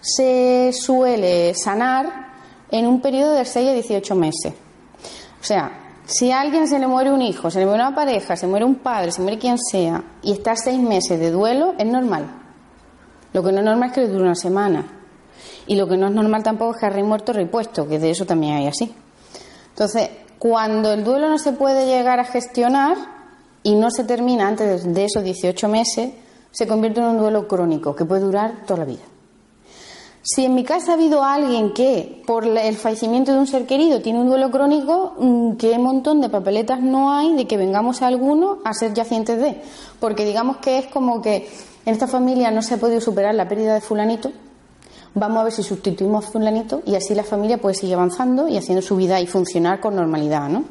se 0.00 0.72
suele 0.72 1.54
sanar 1.54 2.32
en 2.70 2.86
un 2.86 3.00
periodo 3.00 3.32
de 3.32 3.44
6 3.44 3.68
a 3.68 3.72
18 3.72 4.14
meses. 4.14 4.54
O 5.40 5.44
sea, 5.44 5.82
si 6.06 6.30
a 6.30 6.40
alguien 6.40 6.66
se 6.68 6.78
le 6.78 6.86
muere 6.86 7.12
un 7.12 7.22
hijo, 7.22 7.50
se 7.50 7.58
le 7.58 7.66
muere 7.66 7.82
una 7.82 7.94
pareja, 7.94 8.36
se 8.36 8.46
muere 8.46 8.64
un 8.64 8.76
padre, 8.76 9.12
se 9.12 9.22
muere 9.22 9.38
quien 9.38 9.58
sea, 9.58 10.02
y 10.22 10.32
está 10.32 10.56
seis 10.56 10.78
meses 10.78 11.18
de 11.18 11.30
duelo, 11.30 11.74
es 11.78 11.86
normal. 11.86 12.26
Lo 13.32 13.42
que 13.42 13.52
no 13.52 13.58
es 13.60 13.64
normal 13.64 13.88
es 13.88 13.94
que 13.94 14.00
le 14.02 14.08
dure 14.08 14.24
una 14.24 14.34
semana. 14.34 14.84
Y 15.66 15.76
lo 15.76 15.88
que 15.88 15.96
no 15.96 16.08
es 16.08 16.12
normal 16.12 16.42
tampoco 16.42 16.74
es 16.74 16.80
que 16.80 16.90
rey 16.90 17.02
muerto, 17.02 17.32
rey 17.32 17.46
puesto, 17.46 17.88
que 17.88 17.98
de 17.98 18.10
eso 18.10 18.26
también 18.26 18.54
hay 18.56 18.66
así. 18.66 18.94
Entonces, 19.70 20.10
cuando 20.38 20.92
el 20.92 21.04
duelo 21.04 21.28
no 21.28 21.38
se 21.38 21.52
puede 21.52 21.86
llegar 21.86 22.18
a 22.20 22.24
gestionar 22.24 22.96
y 23.62 23.74
no 23.74 23.90
se 23.90 24.04
termina 24.04 24.48
antes 24.48 24.92
de 24.92 25.04
esos 25.04 25.22
18 25.22 25.68
meses, 25.68 26.10
se 26.50 26.66
convierte 26.66 27.00
en 27.00 27.06
un 27.06 27.18
duelo 27.18 27.48
crónico 27.48 27.94
que 27.94 28.04
puede 28.04 28.22
durar 28.22 28.64
toda 28.66 28.80
la 28.80 28.84
vida. 28.84 29.02
Si 30.24 30.44
en 30.44 30.54
mi 30.54 30.62
casa 30.62 30.92
ha 30.92 30.94
habido 30.94 31.24
alguien 31.24 31.72
que, 31.72 32.22
por 32.26 32.46
el 32.46 32.76
fallecimiento 32.76 33.32
de 33.32 33.38
un 33.38 33.48
ser 33.48 33.66
querido, 33.66 34.00
tiene 34.00 34.20
un 34.20 34.28
duelo 34.28 34.52
crónico, 34.52 35.14
mm, 35.18 35.56
¿qué 35.56 35.76
montón 35.78 36.20
de 36.20 36.28
papeletas 36.28 36.80
no 36.80 37.12
hay 37.12 37.34
de 37.34 37.48
que 37.48 37.56
vengamos 37.56 38.02
a 38.02 38.06
alguno 38.06 38.58
a 38.64 38.72
ser 38.72 38.94
yacientes 38.94 39.40
de? 39.40 39.60
Porque 39.98 40.24
digamos 40.24 40.58
que 40.58 40.78
es 40.78 40.86
como 40.86 41.20
que 41.20 41.48
en 41.84 41.92
esta 41.92 42.06
familia 42.06 42.52
no 42.52 42.62
se 42.62 42.74
ha 42.74 42.76
podido 42.76 43.00
superar 43.00 43.34
la 43.34 43.48
pérdida 43.48 43.74
de 43.74 43.80
fulanito, 43.80 44.30
vamos 45.14 45.38
a 45.38 45.44
ver 45.44 45.52
si 45.52 45.64
sustituimos 45.64 46.24
a 46.24 46.30
fulanito 46.30 46.82
y 46.86 46.94
así 46.94 47.16
la 47.16 47.24
familia 47.24 47.58
puede 47.58 47.74
seguir 47.74 47.94
avanzando 47.94 48.46
y 48.46 48.56
haciendo 48.56 48.80
su 48.80 48.94
vida 48.94 49.20
y 49.20 49.26
funcionar 49.26 49.80
con 49.80 49.96
normalidad, 49.96 50.48
¿no? 50.48 50.62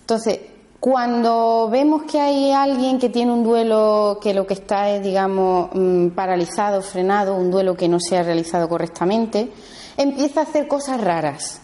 Entonces, 0.00 0.40
cuando 0.82 1.68
vemos 1.70 2.02
que 2.10 2.20
hay 2.20 2.50
alguien 2.50 2.98
que 2.98 3.08
tiene 3.08 3.30
un 3.30 3.44
duelo 3.44 4.18
que 4.20 4.34
lo 4.34 4.48
que 4.48 4.54
está 4.54 4.90
es, 4.90 5.00
digamos, 5.00 5.70
mm, 5.72 6.08
paralizado, 6.08 6.82
frenado, 6.82 7.36
un 7.36 7.52
duelo 7.52 7.76
que 7.76 7.88
no 7.88 8.00
se 8.00 8.18
ha 8.18 8.24
realizado 8.24 8.68
correctamente, 8.68 9.52
empieza 9.96 10.40
a 10.40 10.42
hacer 10.42 10.66
cosas 10.66 11.00
raras. 11.00 11.60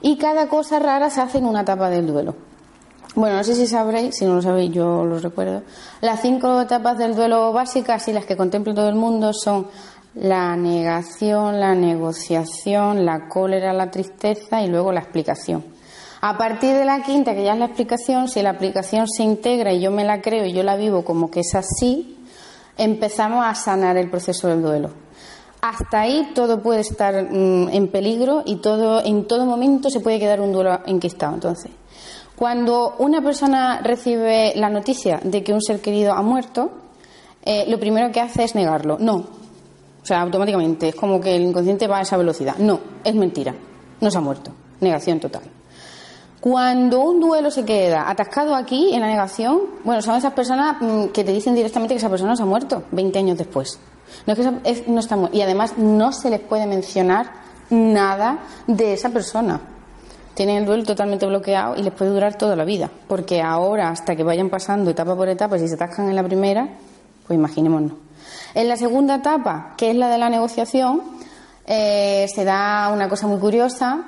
Y 0.00 0.16
cada 0.16 0.46
cosa 0.46 0.78
rara 0.78 1.10
se 1.10 1.20
hace 1.20 1.38
en 1.38 1.46
una 1.46 1.62
etapa 1.62 1.90
del 1.90 2.06
duelo. 2.06 2.36
Bueno, 3.16 3.34
no 3.34 3.42
sé 3.42 3.56
si 3.56 3.66
sabréis, 3.66 4.14
si 4.16 4.26
no 4.26 4.36
lo 4.36 4.42
sabéis 4.42 4.70
yo 4.70 5.04
lo 5.04 5.18
recuerdo. 5.18 5.62
Las 6.00 6.20
cinco 6.20 6.60
etapas 6.60 6.96
del 6.98 7.16
duelo 7.16 7.52
básicas 7.52 8.06
y 8.06 8.12
las 8.12 8.26
que 8.26 8.36
contempla 8.36 8.74
todo 8.74 8.88
el 8.88 8.94
mundo 8.94 9.32
son 9.32 9.66
la 10.14 10.54
negación, 10.54 11.58
la 11.58 11.74
negociación, 11.74 13.04
la 13.04 13.28
cólera, 13.28 13.72
la 13.72 13.90
tristeza 13.90 14.62
y 14.62 14.68
luego 14.68 14.92
la 14.92 15.00
explicación. 15.00 15.81
A 16.24 16.38
partir 16.38 16.76
de 16.76 16.84
la 16.84 17.02
quinta, 17.02 17.34
que 17.34 17.42
ya 17.42 17.54
es 17.54 17.58
la 17.58 17.64
explicación, 17.64 18.28
si 18.28 18.42
la 18.42 18.50
aplicación 18.50 19.08
se 19.08 19.24
integra 19.24 19.72
y 19.72 19.80
yo 19.80 19.90
me 19.90 20.04
la 20.04 20.22
creo 20.22 20.46
y 20.46 20.52
yo 20.52 20.62
la 20.62 20.76
vivo 20.76 21.04
como 21.04 21.32
que 21.32 21.40
es 21.40 21.52
así, 21.56 22.16
empezamos 22.78 23.44
a 23.44 23.56
sanar 23.56 23.96
el 23.96 24.08
proceso 24.08 24.46
del 24.46 24.62
duelo. 24.62 24.90
Hasta 25.62 26.02
ahí 26.02 26.30
todo 26.32 26.62
puede 26.62 26.82
estar 26.82 27.24
mm, 27.28 27.70
en 27.70 27.88
peligro 27.88 28.44
y 28.46 28.58
todo, 28.58 29.04
en 29.04 29.26
todo 29.26 29.46
momento 29.46 29.90
se 29.90 29.98
puede 29.98 30.20
quedar 30.20 30.40
un 30.40 30.52
duelo 30.52 30.78
enquistado. 30.86 31.34
Entonces, 31.34 31.72
cuando 32.36 32.94
una 32.98 33.20
persona 33.20 33.80
recibe 33.82 34.52
la 34.54 34.70
noticia 34.70 35.18
de 35.24 35.42
que 35.42 35.52
un 35.52 35.60
ser 35.60 35.80
querido 35.80 36.12
ha 36.12 36.22
muerto, 36.22 36.70
eh, 37.44 37.64
lo 37.66 37.80
primero 37.80 38.12
que 38.12 38.20
hace 38.20 38.44
es 38.44 38.54
negarlo. 38.54 38.96
No. 39.00 39.16
O 39.16 40.06
sea, 40.06 40.20
automáticamente. 40.20 40.90
Es 40.90 40.94
como 40.94 41.20
que 41.20 41.34
el 41.34 41.42
inconsciente 41.42 41.88
va 41.88 41.98
a 41.98 42.02
esa 42.02 42.16
velocidad. 42.16 42.58
No, 42.58 42.78
es 43.02 43.14
mentira. 43.16 43.56
No 44.00 44.08
se 44.08 44.18
ha 44.18 44.20
muerto. 44.20 44.52
Negación 44.80 45.18
total. 45.18 45.61
Cuando 46.42 47.02
un 47.02 47.20
duelo 47.20 47.52
se 47.52 47.64
queda 47.64 48.10
atascado 48.10 48.56
aquí, 48.56 48.92
en 48.92 49.00
la 49.00 49.06
negación, 49.06 49.60
bueno, 49.84 50.02
son 50.02 50.16
esas 50.16 50.32
personas 50.32 50.74
mm, 50.80 51.04
que 51.10 51.22
te 51.22 51.30
dicen 51.30 51.54
directamente 51.54 51.94
que 51.94 51.98
esa 51.98 52.10
persona 52.10 52.34
se 52.34 52.42
ha 52.42 52.46
muerto 52.46 52.82
20 52.90 53.16
años 53.16 53.38
después. 53.38 53.78
No 54.26 54.32
es 54.32 54.40
que 54.40 54.90
no 54.90 54.98
está 54.98 55.16
Y 55.32 55.40
además 55.40 55.78
no 55.78 56.10
se 56.12 56.30
les 56.30 56.40
puede 56.40 56.66
mencionar 56.66 57.30
nada 57.70 58.40
de 58.66 58.92
esa 58.92 59.10
persona. 59.10 59.60
Tienen 60.34 60.56
el 60.56 60.66
duelo 60.66 60.82
totalmente 60.82 61.26
bloqueado 61.26 61.76
y 61.76 61.84
les 61.84 61.94
puede 61.94 62.10
durar 62.10 62.36
toda 62.36 62.56
la 62.56 62.64
vida. 62.64 62.90
Porque 63.06 63.40
ahora, 63.40 63.90
hasta 63.90 64.16
que 64.16 64.24
vayan 64.24 64.50
pasando 64.50 64.90
etapa 64.90 65.14
por 65.14 65.28
etapa, 65.28 65.60
si 65.60 65.68
se 65.68 65.74
atascan 65.74 66.08
en 66.08 66.16
la 66.16 66.24
primera, 66.24 66.68
pues 67.24 67.38
imaginémonos. 67.38 67.92
En 68.54 68.66
la 68.66 68.76
segunda 68.76 69.14
etapa, 69.14 69.74
que 69.76 69.90
es 69.90 69.96
la 69.96 70.08
de 70.08 70.18
la 70.18 70.28
negociación, 70.28 71.02
eh, 71.66 72.26
se 72.34 72.44
da 72.44 72.90
una 72.92 73.08
cosa 73.08 73.28
muy 73.28 73.38
curiosa 73.38 74.06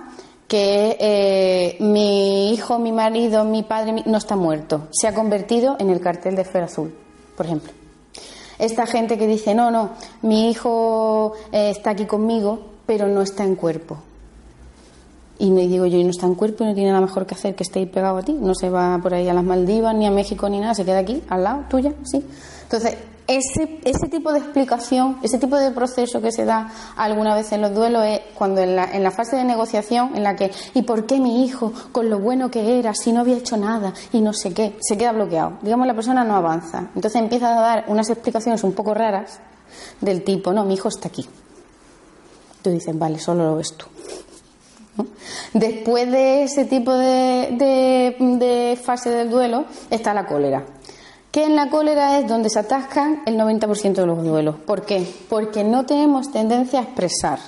que 0.48 0.96
eh, 1.00 1.76
mi 1.80 2.52
hijo, 2.52 2.78
mi 2.78 2.92
marido, 2.92 3.44
mi 3.44 3.62
padre 3.62 4.02
no 4.06 4.18
está 4.18 4.36
muerto, 4.36 4.88
se 4.92 5.08
ha 5.08 5.14
convertido 5.14 5.76
en 5.78 5.90
el 5.90 6.00
cartel 6.00 6.36
de 6.36 6.44
Fer 6.44 6.64
Azul, 6.64 6.94
por 7.36 7.46
ejemplo. 7.46 7.72
Esta 8.58 8.86
gente 8.86 9.18
que 9.18 9.26
dice, 9.26 9.54
no, 9.54 9.70
no, 9.70 9.90
mi 10.22 10.50
hijo 10.50 11.32
eh, 11.50 11.70
está 11.70 11.90
aquí 11.90 12.06
conmigo, 12.06 12.60
pero 12.86 13.08
no 13.08 13.22
está 13.22 13.44
en 13.44 13.56
cuerpo. 13.56 13.98
Y 15.38 15.50
me 15.50 15.66
digo 15.66 15.86
yo, 15.86 15.98
y 15.98 16.04
no 16.04 16.10
está 16.10 16.26
en 16.26 16.36
cuerpo 16.36 16.62
y 16.62 16.68
no 16.68 16.74
tiene 16.74 16.90
nada 16.90 17.00
mejor 17.00 17.26
que 17.26 17.34
hacer 17.34 17.56
que 17.56 17.64
esté 17.64 17.80
ahí 17.80 17.86
pegado 17.86 18.18
a 18.18 18.22
ti. 18.22 18.32
No 18.32 18.54
se 18.54 18.70
va 18.70 18.98
por 19.02 19.14
ahí 19.14 19.28
a 19.28 19.34
las 19.34 19.42
Maldivas, 19.42 19.94
ni 19.96 20.06
a 20.06 20.10
México, 20.12 20.48
ni 20.48 20.60
nada, 20.60 20.74
se 20.74 20.84
queda 20.84 20.98
aquí, 20.98 21.22
al 21.28 21.42
lado 21.42 21.64
tuya, 21.68 21.92
sí. 22.04 22.24
Entonces, 22.62 22.96
ese, 23.26 23.80
ese 23.84 24.08
tipo 24.08 24.32
de 24.32 24.38
explicación, 24.38 25.18
ese 25.22 25.38
tipo 25.38 25.56
de 25.56 25.70
proceso 25.70 26.20
que 26.20 26.30
se 26.30 26.44
da 26.44 26.70
alguna 26.96 27.34
vez 27.34 27.52
en 27.52 27.62
los 27.62 27.74
duelos 27.74 28.04
es 28.04 28.20
cuando 28.34 28.60
en 28.60 28.76
la, 28.76 28.84
en 28.84 29.02
la 29.02 29.10
fase 29.10 29.36
de 29.36 29.44
negociación, 29.44 30.14
en 30.14 30.22
la 30.22 30.36
que, 30.36 30.50
¿y 30.74 30.82
por 30.82 31.06
qué 31.06 31.20
mi 31.20 31.44
hijo, 31.44 31.72
con 31.92 32.10
lo 32.10 32.18
bueno 32.18 32.50
que 32.50 32.78
era, 32.78 32.92
si 32.94 33.12
no 33.12 33.20
había 33.20 33.36
hecho 33.36 33.56
nada 33.56 33.94
y 34.12 34.20
no 34.20 34.32
sé 34.32 34.52
qué? 34.52 34.76
Se 34.80 34.98
queda 34.98 35.12
bloqueado. 35.12 35.58
Digamos, 35.62 35.86
la 35.86 35.94
persona 35.94 36.24
no 36.24 36.36
avanza. 36.36 36.90
Entonces 36.94 37.20
empieza 37.20 37.56
a 37.56 37.60
dar 37.60 37.84
unas 37.88 38.10
explicaciones 38.10 38.62
un 38.62 38.72
poco 38.72 38.92
raras 38.92 39.40
del 40.00 40.22
tipo, 40.22 40.52
no, 40.52 40.64
mi 40.64 40.74
hijo 40.74 40.88
está 40.88 41.08
aquí. 41.08 41.26
Tú 42.62 42.70
dices, 42.70 42.96
vale, 42.98 43.18
solo 43.18 43.44
lo 43.44 43.56
ves 43.56 43.74
tú. 43.74 43.86
Después 45.54 46.10
de 46.10 46.44
ese 46.44 46.66
tipo 46.66 46.92
de, 46.92 47.56
de, 47.58 48.16
de 48.38 48.76
fase 48.76 49.10
del 49.10 49.30
duelo 49.30 49.64
está 49.90 50.14
la 50.14 50.26
cólera 50.26 50.64
que 51.34 51.42
en 51.42 51.56
la 51.56 51.68
cólera 51.68 52.20
es 52.20 52.28
donde 52.28 52.48
se 52.48 52.60
atascan 52.60 53.24
el 53.26 53.36
90% 53.36 53.94
de 53.94 54.06
los 54.06 54.22
duelos. 54.22 54.54
¿Por 54.64 54.82
qué? 54.86 55.04
Porque 55.28 55.64
no 55.64 55.84
tenemos 55.84 56.30
tendencia 56.30 56.78
a 56.78 56.82
expresar. 56.84 57.40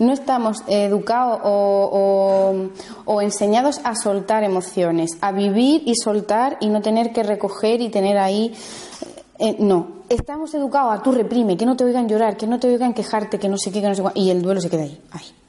No 0.00 0.12
estamos 0.12 0.64
educados 0.66 1.38
o, 1.44 3.20
enseñados 3.22 3.80
a 3.84 3.94
soltar 3.94 4.42
emociones, 4.42 5.12
a 5.20 5.30
vivir 5.30 5.82
y 5.86 5.94
soltar 5.94 6.56
y 6.58 6.66
no 6.66 6.82
tener 6.82 7.12
que 7.12 7.22
recoger 7.22 7.80
y 7.82 7.88
tener 7.88 8.18
ahí. 8.18 8.52
Eh, 9.38 9.58
no, 9.60 10.02
estamos 10.08 10.52
educados 10.54 10.98
a 10.98 11.00
tú 11.00 11.12
reprime, 11.12 11.56
que 11.56 11.66
no 11.66 11.76
te 11.76 11.84
oigan 11.84 12.08
llorar, 12.08 12.36
que 12.36 12.48
no 12.48 12.58
te 12.58 12.66
oigan 12.66 12.94
quejarte, 12.94 13.38
que 13.38 13.48
no 13.48 13.58
sé 13.58 13.70
qué, 13.70 13.80
que 13.80 13.90
no 13.90 13.94
sé 13.94 14.02
cuál, 14.02 14.14
y 14.16 14.30
el 14.30 14.42
duelo 14.42 14.60
se 14.60 14.68
queda 14.68 14.82
ahí. 14.82 15.00
ahí. 15.12 15.43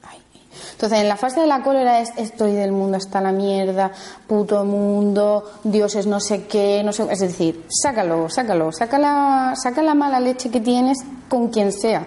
Entonces, 0.76 0.98
en 0.98 1.08
la 1.08 1.16
fase 1.16 1.40
de 1.40 1.46
la 1.46 1.62
cólera 1.62 2.00
es 2.00 2.12
estoy 2.18 2.52
del 2.52 2.70
mundo 2.70 2.98
hasta 2.98 3.22
la 3.22 3.32
mierda, 3.32 3.92
puto 4.26 4.62
mundo, 4.62 5.42
dioses 5.64 6.06
no 6.06 6.20
sé 6.20 6.44
qué, 6.44 6.82
no 6.84 6.92
sé, 6.92 7.06
es 7.10 7.20
decir, 7.20 7.64
sácalo, 7.68 8.28
sácalo, 8.28 8.70
saca 8.72 8.98
la, 8.98 9.54
saca 9.56 9.82
la 9.82 9.94
mala 9.94 10.20
leche 10.20 10.50
que 10.50 10.60
tienes 10.60 10.98
con 11.30 11.48
quien 11.48 11.72
sea. 11.72 12.06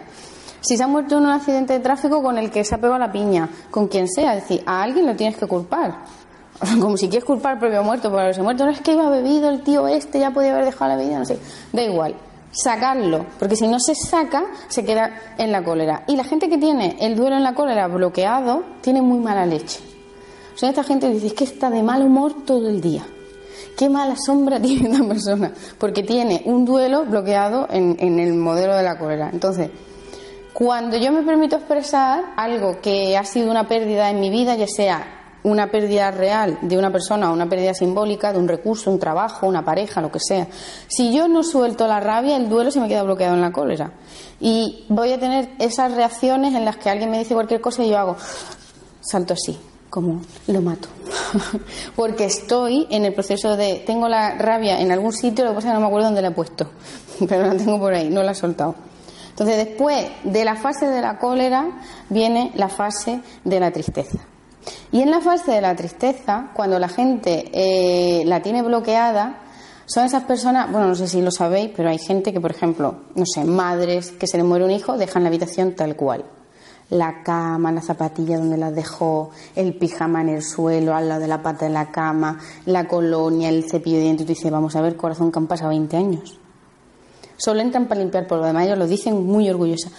Si 0.62 0.78
se 0.78 0.84
ha 0.84 0.88
muerto 0.88 1.18
en 1.18 1.24
un 1.24 1.32
accidente 1.32 1.74
de 1.74 1.80
tráfico 1.80 2.22
con 2.22 2.38
el 2.38 2.52
que 2.52 2.64
se 2.64 2.76
ha 2.76 2.78
pegado 2.78 3.00
la 3.00 3.12
piña, 3.12 3.50
con 3.72 3.88
quien 3.88 4.08
sea, 4.08 4.36
es 4.36 4.44
decir, 4.44 4.62
a 4.68 4.84
alguien 4.84 5.08
lo 5.08 5.16
tienes 5.16 5.36
que 5.36 5.48
culpar. 5.48 5.96
Como 6.80 6.96
si 6.96 7.10
quieres 7.10 7.26
culpar 7.26 7.54
al 7.54 7.60
propio 7.60 7.82
muerto 7.82 8.12
por 8.12 8.20
haberse 8.20 8.44
muerto. 8.44 8.66
No 8.66 8.72
es 8.72 8.82
que 8.82 8.94
iba 8.94 9.10
bebido 9.10 9.50
el 9.50 9.64
tío 9.64 9.88
este, 9.88 10.20
ya 10.20 10.30
podía 10.30 10.52
haber 10.52 10.66
dejado 10.66 10.96
la 10.96 11.02
vida, 11.02 11.18
no 11.18 11.26
sé. 11.26 11.40
Da 11.74 11.82
igual 11.82 12.14
sacarlo, 12.51 13.25
porque 13.38 13.56
si 13.56 13.68
no 13.68 13.79
se 13.79 13.96
saca, 13.96 14.46
se 14.68 14.84
queda 14.84 15.34
en 15.38 15.51
la 15.51 15.63
cólera. 15.63 16.03
Y 16.08 16.15
la 16.15 16.24
gente 16.24 16.50
que 16.50 16.58
tiene 16.58 16.98
el 17.00 17.15
duelo 17.15 17.36
en 17.36 17.44
la 17.44 17.53
cólera 17.53 17.88
bloqueado, 17.88 18.63
tiene 18.82 19.01
muy 19.01 19.20
mala 19.20 19.46
leche. 19.46 19.79
O 20.56 20.58
sea, 20.58 20.70
esta 20.70 20.84
gente 20.84 21.10
dice, 21.10 21.34
que 21.34 21.44
está 21.44 21.70
de 21.70 21.84
mal 21.84 22.01
humor 22.01 22.46
todo 22.46 22.70
el 22.70 22.82
día. 22.82 23.06
Qué 23.77 23.89
mala 23.89 24.15
sombra 24.18 24.60
tiene 24.62 24.91
esta 24.91 25.08
persona, 25.08 25.53
porque 25.77 26.03
tiene 26.03 26.41
un 26.46 26.65
duelo 26.65 27.06
bloqueado 27.06 27.68
en, 27.70 27.96
en 28.00 28.20
el 28.20 28.34
modelo 28.34 28.75
de 28.75 28.84
la 28.84 28.98
cólera. 28.98 29.29
Entonces, 29.32 29.70
cuando 30.53 30.98
yo 30.98 31.12
me 31.12 31.22
permito 31.22 31.56
expresar 31.56 32.34
algo 32.36 32.82
que 32.82 33.15
ha 33.15 33.24
sido 33.24 33.50
una 33.50 33.68
pérdida 33.68 34.10
en 34.10 34.20
mi 34.20 34.29
vida, 34.29 34.56
ya 34.56 34.68
sea 34.68 35.19
una 35.50 35.72
pérdida 35.72 36.12
real 36.12 36.60
de 36.62 36.77
una 36.77 36.91
persona 36.91 37.29
o 37.29 37.34
una 37.34 37.50
pérdida 37.50 37.74
simbólica 37.74 38.32
de 38.32 38.39
un 38.39 38.48
recurso, 38.48 38.91
un 38.91 39.00
trabajo, 39.00 39.48
una 39.48 39.65
pareja, 39.65 40.01
lo 40.01 40.12
que 40.12 40.20
sea. 40.20 40.48
Si 40.88 41.13
yo 41.13 41.27
no 41.27 41.44
suelto 41.44 41.88
la 41.88 42.00
rabia, 42.00 42.38
el 42.38 42.50
duelo 42.50 42.72
se 42.72 42.79
me 42.79 42.88
queda 42.88 43.03
bloqueado 43.03 43.36
en 43.36 43.41
la 43.41 43.51
cólera. 43.51 43.91
Y 44.39 44.86
voy 44.89 45.12
a 45.12 45.20
tener 45.20 45.50
esas 45.60 45.94
reacciones 45.94 46.53
en 46.56 46.65
las 46.65 46.77
que 46.77 46.89
alguien 46.89 47.10
me 47.10 47.20
dice 47.20 47.34
cualquier 47.34 47.62
cosa 47.62 47.84
y 47.84 47.89
yo 47.89 47.98
hago 47.98 48.15
salto 49.01 49.34
así, 49.34 49.58
como 49.89 50.22
lo 50.48 50.62
mato. 50.62 50.88
Porque 51.96 52.25
estoy 52.25 52.88
en 52.89 53.06
el 53.06 53.13
proceso 53.13 53.58
de 53.58 53.84
tengo 53.86 54.08
la 54.08 54.38
rabia 54.38 54.79
en 54.79 54.91
algún 54.91 55.13
sitio, 55.13 55.44
lo 55.46 55.51
que 55.51 55.56
pasa 55.56 55.68
es 55.70 55.72
que 55.72 55.75
no 55.75 55.82
me 55.82 55.88
acuerdo 55.88 56.08
dónde 56.08 56.22
la 56.22 56.29
he 56.29 56.32
puesto, 56.32 56.70
pero 57.27 57.48
la 57.48 57.56
tengo 57.56 57.79
por 57.79 57.94
ahí, 57.94 58.10
no 58.10 58.24
la 58.24 58.32
he 58.32 58.36
soltado. 58.36 58.75
Entonces, 59.29 59.68
después 59.68 60.06
de 60.25 60.44
la 60.44 60.56
fase 60.56 60.86
de 60.88 61.01
la 61.01 61.18
cólera 61.18 61.65
viene 62.10 62.51
la 62.56 62.68
fase 62.68 63.22
de 63.46 63.60
la 63.60 63.72
tristeza. 63.72 64.20
Y 64.92 65.01
en 65.01 65.12
la 65.12 65.22
fase 65.22 65.51
de 65.51 65.62
la 65.62 65.75
tristeza, 65.75 66.50
cuando 66.54 66.80
la 66.80 66.89
gente 66.89 67.50
eh, 67.54 68.24
la 68.25 68.42
tiene 68.42 68.62
bloqueada, 68.62 69.39
son 69.86 70.06
esas 70.06 70.24
personas, 70.24 70.72
bueno, 70.72 70.88
no 70.88 70.96
sé 70.96 71.08
si 71.08 71.22
lo 71.22 71.32
sabéis, 71.32 71.72
pero 71.75 71.89
hay 71.89 71.98
gente 71.98 72.32
que, 72.32 72.39
por 72.39 72.51
ejemplo, 72.51 72.96
no 73.16 73.25
sé, 73.25 73.44
madres 73.44 74.12
que 74.12 74.28
se 74.28 74.38
le 74.38 74.44
muere 74.44 74.66
un 74.66 74.72
hijo, 74.72 74.98
dejan 74.98 75.24
la 75.24 75.30
habitación 75.30 75.74
tal 75.75 75.96
cual. 75.96 76.25
la 76.92 77.22
cama, 77.24 77.72
la 77.72 77.82
zapatilla 77.82 78.38
donde 78.39 78.58
las 78.58 78.74
dejó, 78.74 79.30
el 79.56 79.75
pijama 79.75 80.22
en 80.22 80.30
el 80.30 80.44
suelo, 80.44 80.96
al 80.96 81.08
lado 81.08 81.22
de 81.22 81.28
la 81.28 81.42
pata 81.44 81.66
de 81.66 81.72
la 81.72 81.92
cama, 81.92 82.39
la 82.66 82.88
colonia, 82.88 83.50
el 83.50 83.70
cepillo 83.70 83.98
de 83.98 84.04
dientes. 84.04 84.24
Y 84.24 84.28
tú 84.28 84.34
dices, 84.34 84.51
vamos 84.51 84.75
a 84.75 84.82
ver, 84.82 84.96
corazón, 84.96 85.32
que 85.32 85.38
han 85.38 85.46
pasado 85.48 85.70
20 85.70 85.98
años. 85.98 86.39
Solo 87.38 87.62
entran 87.62 87.88
para 87.88 88.01
limpiar 88.01 88.28
polvo. 88.28 88.44
Además, 88.44 88.66
ellos 88.66 88.78
lo 88.78 88.88
dicen 88.88 89.25
muy 89.25 89.50
orgullosa. 89.50 89.89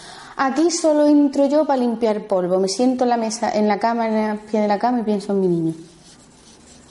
Aquí 0.43 0.71
solo 0.71 1.07
entro 1.07 1.45
yo 1.49 1.67
para 1.67 1.83
limpiar 1.83 2.27
polvo. 2.27 2.59
Me 2.59 2.69
siento 2.69 3.05
en 3.05 3.11
la 3.11 3.19
mesa, 3.19 3.51
en 3.51 3.69
la 3.69 3.79
cama, 3.79 4.09
en 4.09 4.15
el 4.15 4.39
pie 4.39 4.63
de 4.63 4.69
la 4.69 4.79
cama 4.79 5.01
y 5.01 5.03
pienso 5.03 5.33
en 5.33 5.41
mi 5.41 5.47
niño. 5.47 5.75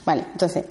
Vale, 0.05 0.23
entonces, 0.33 0.65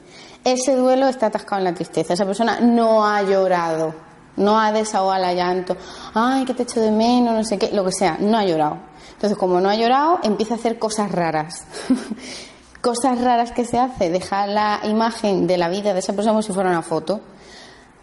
ese 0.44 0.76
duelo 0.76 1.08
está 1.08 1.26
atascado 1.26 1.58
en 1.58 1.64
la 1.64 1.74
tristeza. 1.74 2.14
Esa 2.14 2.24
persona 2.24 2.60
no 2.60 3.04
ha 3.04 3.20
llorado, 3.24 3.94
no 4.36 4.60
ha 4.60 4.70
desahogado 4.70 5.24
el 5.24 5.34
llanto. 5.34 5.76
Ay, 6.14 6.44
que 6.44 6.54
te 6.54 6.62
echo 6.62 6.80
de 6.80 6.92
menos, 6.92 7.34
no 7.34 7.42
sé 7.42 7.58
qué, 7.58 7.72
lo 7.72 7.84
que 7.84 7.90
sea, 7.90 8.16
no 8.20 8.38
ha 8.38 8.44
llorado. 8.44 8.76
Entonces, 9.14 9.36
como 9.36 9.60
no 9.60 9.68
ha 9.70 9.74
llorado, 9.74 10.20
empieza 10.22 10.54
a 10.54 10.58
hacer 10.58 10.78
cosas 10.78 11.10
raras. 11.10 11.64
cosas 12.80 13.20
raras 13.20 13.50
que 13.50 13.64
se 13.64 13.76
hace, 13.76 14.08
dejar 14.08 14.50
la 14.50 14.78
imagen 14.84 15.48
de 15.48 15.58
la 15.58 15.68
vida 15.68 15.94
de 15.94 15.98
esa 15.98 16.12
persona 16.12 16.30
como 16.30 16.42
si 16.42 16.52
fuera 16.52 16.70
una 16.70 16.82
foto. 16.82 17.22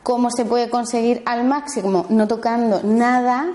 ¿Cómo 0.04 0.30
se 0.32 0.44
puede 0.44 0.70
conseguir 0.70 1.24
al 1.26 1.46
máximo? 1.46 2.08
No 2.10 2.28
tocando 2.28 2.82
nada 2.84 3.54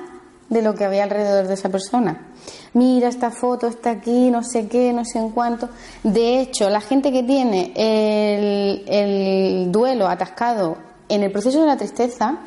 de 0.50 0.62
lo 0.62 0.74
que 0.74 0.84
había 0.84 1.04
alrededor 1.04 1.46
de 1.46 1.54
esa 1.54 1.70
persona. 1.70 2.28
Mira, 2.74 3.08
esta 3.08 3.30
foto 3.30 3.68
está 3.68 3.90
aquí, 3.90 4.30
no 4.30 4.42
sé 4.44 4.68
qué, 4.68 4.92
no 4.92 5.04
sé 5.04 5.18
en 5.18 5.30
cuánto. 5.30 5.70
De 6.02 6.40
hecho, 6.40 6.68
la 6.68 6.80
gente 6.80 7.10
que 7.12 7.22
tiene 7.22 7.72
el, 7.74 8.84
el 8.86 9.72
duelo 9.72 10.08
atascado 10.08 10.76
en 11.08 11.22
el 11.22 11.32
proceso 11.32 11.60
de 11.60 11.66
la 11.66 11.76
tristeza, 11.76 12.38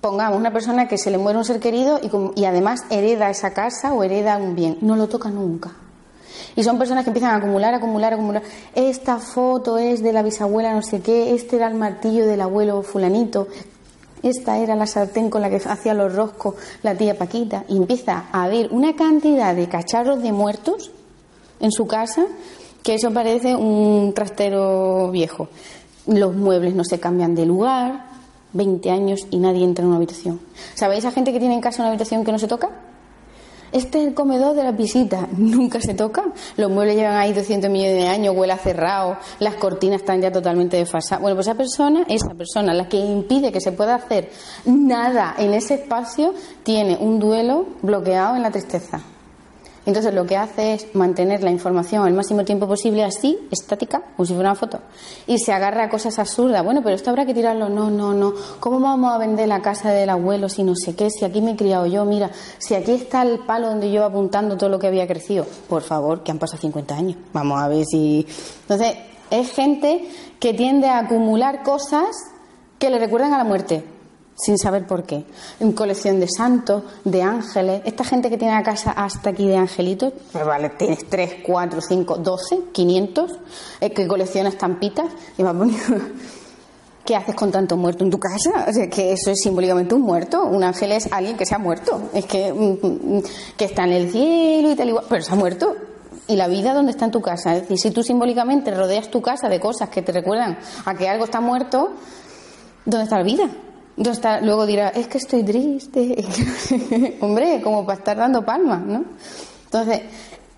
pongamos 0.00 0.38
una 0.38 0.52
persona 0.52 0.86
que 0.86 0.98
se 0.98 1.10
le 1.10 1.18
muere 1.18 1.38
un 1.38 1.44
ser 1.44 1.60
querido 1.60 1.98
y, 2.02 2.40
y, 2.40 2.44
además 2.44 2.84
hereda 2.90 3.30
esa 3.30 3.52
casa 3.52 3.92
o 3.92 4.02
hereda 4.02 4.36
un 4.36 4.54
bien, 4.54 4.78
no 4.80 4.96
lo 4.96 5.08
toca 5.08 5.30
nunca. 5.30 5.72
Y 6.54 6.64
son 6.64 6.78
personas 6.78 7.04
que 7.04 7.10
empiezan 7.10 7.32
a 7.32 7.36
acumular, 7.36 7.74
acumular, 7.74 8.14
acumular. 8.14 8.42
Esta 8.74 9.18
foto 9.18 9.78
es 9.78 10.02
de 10.02 10.12
la 10.12 10.22
bisabuela 10.22 10.72
no 10.72 10.82
sé 10.82 11.00
qué, 11.00 11.34
este 11.34 11.56
era 11.56 11.68
el 11.68 11.74
martillo 11.74 12.26
del 12.26 12.40
abuelo 12.40 12.82
fulanito, 12.82 13.48
esta 14.28 14.58
era 14.58 14.74
la 14.76 14.86
sartén 14.86 15.30
con 15.30 15.42
la 15.42 15.50
que 15.50 15.56
hacía 15.56 15.94
los 15.94 16.14
roscos 16.14 16.54
la 16.82 16.94
tía 16.94 17.16
Paquita. 17.16 17.64
Y 17.68 17.76
empieza 17.76 18.26
a 18.32 18.44
haber 18.44 18.72
una 18.72 18.94
cantidad 18.94 19.54
de 19.54 19.68
cacharros 19.68 20.22
de 20.22 20.32
muertos 20.32 20.90
en 21.60 21.72
su 21.72 21.86
casa 21.86 22.26
que 22.82 22.94
eso 22.94 23.12
parece 23.12 23.56
un 23.56 24.12
trastero 24.14 25.10
viejo. 25.10 25.48
Los 26.06 26.36
muebles 26.36 26.74
no 26.74 26.84
se 26.84 27.00
cambian 27.00 27.34
de 27.34 27.44
lugar, 27.44 28.06
20 28.52 28.90
años 28.90 29.26
y 29.30 29.38
nadie 29.38 29.64
entra 29.64 29.82
en 29.82 29.88
una 29.88 29.96
habitación. 29.96 30.40
¿Sabéis 30.74 31.04
a 31.04 31.10
gente 31.10 31.32
que 31.32 31.40
tiene 31.40 31.54
en 31.54 31.60
casa 31.60 31.82
una 31.82 31.88
habitación 31.88 32.24
que 32.24 32.32
no 32.32 32.38
se 32.38 32.46
toca? 32.46 32.70
Este 33.72 34.14
comedor 34.14 34.54
de 34.54 34.62
la 34.62 34.72
visita, 34.72 35.28
nunca 35.36 35.80
se 35.80 35.94
toca. 35.94 36.24
Los 36.56 36.70
muebles 36.70 36.96
llevan 36.96 37.16
ahí 37.16 37.32
200 37.32 37.70
millones 37.70 37.96
de 37.96 38.08
años, 38.08 38.34
huele 38.36 38.52
a 38.52 38.58
cerrado, 38.58 39.16
las 39.38 39.56
cortinas 39.56 40.00
están 40.00 40.20
ya 40.20 40.30
totalmente 40.30 40.76
desfasadas. 40.76 41.20
Bueno, 41.20 41.36
pues 41.36 41.46
esa 41.46 41.56
persona, 41.56 42.04
esa 42.08 42.34
persona, 42.34 42.74
la 42.74 42.88
que 42.88 42.98
impide 42.98 43.52
que 43.52 43.60
se 43.60 43.72
pueda 43.72 43.94
hacer 43.94 44.30
nada 44.64 45.34
en 45.38 45.54
ese 45.54 45.74
espacio, 45.74 46.34
tiene 46.62 46.96
un 46.98 47.18
duelo 47.18 47.66
bloqueado 47.82 48.36
en 48.36 48.42
la 48.42 48.50
tristeza. 48.50 49.00
Entonces 49.86 50.12
lo 50.12 50.26
que 50.26 50.36
hace 50.36 50.74
es 50.74 50.94
mantener 50.94 51.44
la 51.44 51.50
información 51.50 52.06
el 52.08 52.12
máximo 52.12 52.44
tiempo 52.44 52.66
posible 52.66 53.04
así, 53.04 53.38
estática, 53.52 54.02
como 54.16 54.26
si 54.26 54.34
fuera 54.34 54.50
una 54.50 54.58
foto. 54.58 54.80
Y 55.28 55.38
se 55.38 55.52
agarra 55.52 55.84
a 55.84 55.88
cosas 55.88 56.18
absurdas. 56.18 56.64
Bueno, 56.64 56.82
pero 56.82 56.96
esto 56.96 57.10
habrá 57.10 57.24
que 57.24 57.32
tirarlo. 57.32 57.68
No, 57.68 57.88
no, 57.88 58.12
no. 58.12 58.34
¿Cómo 58.58 58.80
vamos 58.80 59.12
a 59.12 59.18
vender 59.18 59.46
la 59.46 59.62
casa 59.62 59.92
del 59.92 60.10
abuelo 60.10 60.48
si 60.48 60.64
no 60.64 60.74
sé 60.74 60.96
qué? 60.96 61.08
Si 61.08 61.24
aquí 61.24 61.40
me 61.40 61.52
he 61.52 61.56
criado 61.56 61.86
yo, 61.86 62.04
mira, 62.04 62.32
si 62.58 62.74
aquí 62.74 62.92
está 62.92 63.22
el 63.22 63.38
palo 63.38 63.68
donde 63.68 63.92
yo 63.92 64.04
apuntando 64.04 64.56
todo 64.56 64.68
lo 64.70 64.80
que 64.80 64.88
había 64.88 65.06
crecido. 65.06 65.46
Por 65.68 65.82
favor, 65.82 66.24
que 66.24 66.32
han 66.32 66.40
pasado 66.40 66.60
50 66.62 66.94
años. 66.94 67.16
Vamos 67.32 67.60
a 67.60 67.68
ver 67.68 67.84
si. 67.86 68.26
Entonces, 68.62 68.96
es 69.30 69.52
gente 69.52 70.08
que 70.40 70.52
tiende 70.52 70.88
a 70.88 70.98
acumular 70.98 71.62
cosas 71.62 72.08
que 72.80 72.90
le 72.90 72.98
recuerdan 72.98 73.32
a 73.34 73.38
la 73.38 73.44
muerte 73.44 73.95
sin 74.36 74.58
saber 74.58 74.86
por 74.86 75.04
qué. 75.04 75.24
En 75.60 75.72
colección 75.72 76.20
de 76.20 76.28
santos, 76.28 76.82
de 77.04 77.22
ángeles. 77.22 77.82
Esta 77.84 78.04
gente 78.04 78.30
que 78.30 78.38
tiene 78.38 78.54
la 78.54 78.62
casa 78.62 78.92
hasta 78.92 79.30
aquí 79.30 79.48
de 79.48 79.56
angelitos, 79.56 80.12
pues 80.32 80.44
vale, 80.44 80.70
tienes 80.70 81.08
3, 81.08 81.36
4, 81.44 81.80
5, 81.80 82.16
12, 82.18 82.58
500, 82.72 83.32
que 83.80 84.06
colecciona 84.06 84.50
estampitas 84.50 85.06
y 85.38 85.42
va 85.42 85.52
poniendo. 85.52 86.04
¿Qué 87.04 87.14
haces 87.14 87.36
con 87.36 87.52
tanto 87.52 87.76
muerto 87.76 88.02
en 88.02 88.10
tu 88.10 88.18
casa? 88.18 88.66
O 88.68 88.72
sea, 88.72 88.90
que 88.90 89.12
eso 89.12 89.30
es 89.30 89.38
simbólicamente 89.40 89.94
un 89.94 90.02
muerto. 90.02 90.44
Un 90.44 90.64
ángel 90.64 90.90
es 90.90 91.10
alguien 91.12 91.36
que 91.36 91.46
se 91.46 91.54
ha 91.54 91.58
muerto. 91.58 92.10
Es 92.12 92.26
que, 92.26 92.52
mm, 92.52 93.16
mm, 93.16 93.22
que 93.56 93.64
está 93.64 93.84
en 93.84 93.92
el 93.92 94.10
cielo 94.10 94.72
y 94.72 94.74
tal 94.74 94.88
igual, 94.88 95.04
pero 95.08 95.22
se 95.22 95.32
ha 95.32 95.36
muerto. 95.36 95.76
¿Y 96.26 96.34
la 96.34 96.48
vida 96.48 96.74
dónde 96.74 96.90
está 96.90 97.04
en 97.04 97.12
tu 97.12 97.22
casa? 97.22 97.54
Es 97.54 97.62
decir, 97.62 97.78
si 97.78 97.90
tú 97.92 98.02
simbólicamente 98.02 98.74
rodeas 98.74 99.08
tu 99.08 99.22
casa 99.22 99.48
de 99.48 99.60
cosas 99.60 99.88
que 99.88 100.02
te 100.02 100.10
recuerdan 100.10 100.58
a 100.84 100.94
que 100.94 101.08
algo 101.08 101.26
está 101.26 101.40
muerto, 101.40 101.92
¿dónde 102.84 103.04
está 103.04 103.18
la 103.18 103.22
vida? 103.22 103.48
Luego 103.96 104.66
dirá, 104.66 104.88
es 104.88 105.08
que 105.08 105.18
estoy 105.18 105.42
triste. 105.42 106.24
Hombre, 107.20 107.60
como 107.62 107.84
para 107.84 107.98
estar 107.98 108.16
dando 108.16 108.44
palmas, 108.44 108.82
¿no? 108.82 109.04
Entonces, 109.64 110.02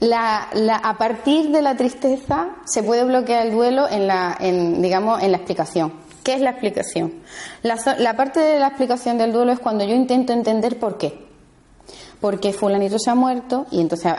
la, 0.01 0.49
a 0.83 0.99
partir 0.99 1.51
de 1.51 1.63
la 1.63 1.77
tristeza 1.77 2.51
se 2.65 2.83
puede 2.83 3.05
bloquear 3.05 3.47
el 3.47 3.53
duelo 3.53 3.89
en 3.89 4.07
la, 4.07 4.37
en, 4.39 4.83
digamos, 4.83 5.23
en 5.23 5.33
la 5.33 5.39
explicación. 5.39 5.93
¿Qué 6.23 6.35
es 6.35 6.41
la 6.41 6.51
explicación? 6.51 7.15
La, 7.63 7.77
la 7.99 8.15
parte 8.17 8.41
de 8.41 8.59
la 8.59 8.69
explicación 8.69 9.19
del 9.19 9.33
duelo 9.33 9.53
es 9.53 9.61
cuando 9.61 9.85
yo 9.85 9.95
intento 9.95 10.33
entender 10.33 10.79
por 10.79 10.99
qué. 10.99 11.28
Porque 12.21 12.53
fulanito 12.53 12.99
se 12.99 13.11
ha 13.11 13.15
muerto 13.15 13.67
y 13.71 13.81
entonces 13.81 14.13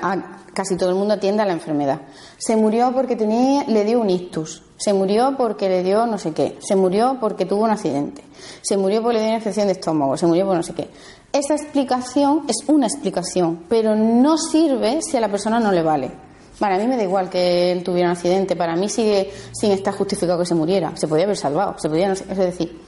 casi 0.53 0.77
todo 0.77 0.89
el 0.89 0.95
mundo 0.95 1.15
atiende 1.15 1.43
a 1.43 1.45
la 1.45 1.53
enfermedad. 1.53 2.01
Se 2.37 2.55
murió 2.55 2.91
porque 2.93 3.15
tenía, 3.15 3.65
le 3.65 3.83
dio 3.83 3.99
un 3.99 4.09
ictus. 4.09 4.63
Se 4.77 4.93
murió 4.93 5.35
porque 5.37 5.67
le 5.67 5.83
dio 5.83 6.05
no 6.05 6.17
sé 6.17 6.31
qué. 6.31 6.57
Se 6.61 6.75
murió 6.75 7.17
porque 7.19 7.45
tuvo 7.45 7.63
un 7.63 7.71
accidente. 7.71 8.23
Se 8.61 8.77
murió 8.77 9.01
porque 9.01 9.17
le 9.17 9.19
dio 9.21 9.29
una 9.29 9.37
infección 9.37 9.67
de 9.67 9.73
estómago. 9.73 10.15
Se 10.15 10.25
murió 10.25 10.45
por 10.45 10.55
no 10.55 10.63
sé 10.63 10.73
qué. 10.73 10.89
Esa 11.33 11.55
explicación 11.55 12.45
es 12.47 12.63
una 12.67 12.87
explicación, 12.87 13.65
pero 13.67 13.95
no 13.95 14.37
sirve 14.37 15.01
si 15.01 15.17
a 15.17 15.21
la 15.21 15.29
persona 15.29 15.59
no 15.59 15.71
le 15.71 15.83
vale. 15.83 16.11
Para 16.57 16.77
mí 16.77 16.87
me 16.87 16.97
da 16.97 17.03
igual 17.03 17.29
que 17.29 17.71
él 17.71 17.83
tuviera 17.83 18.09
un 18.09 18.15
accidente. 18.15 18.55
Para 18.55 18.75
mí 18.75 18.89
sigue 18.89 19.31
sin 19.51 19.71
estar 19.71 19.93
justificado 19.93 20.39
que 20.39 20.45
se 20.45 20.55
muriera. 20.55 20.95
Se 20.95 21.07
podía 21.07 21.25
haber 21.25 21.37
salvado. 21.37 21.75
Se 21.77 21.89
podía, 21.89 22.11
es 22.11 22.37
decir, 22.37 22.81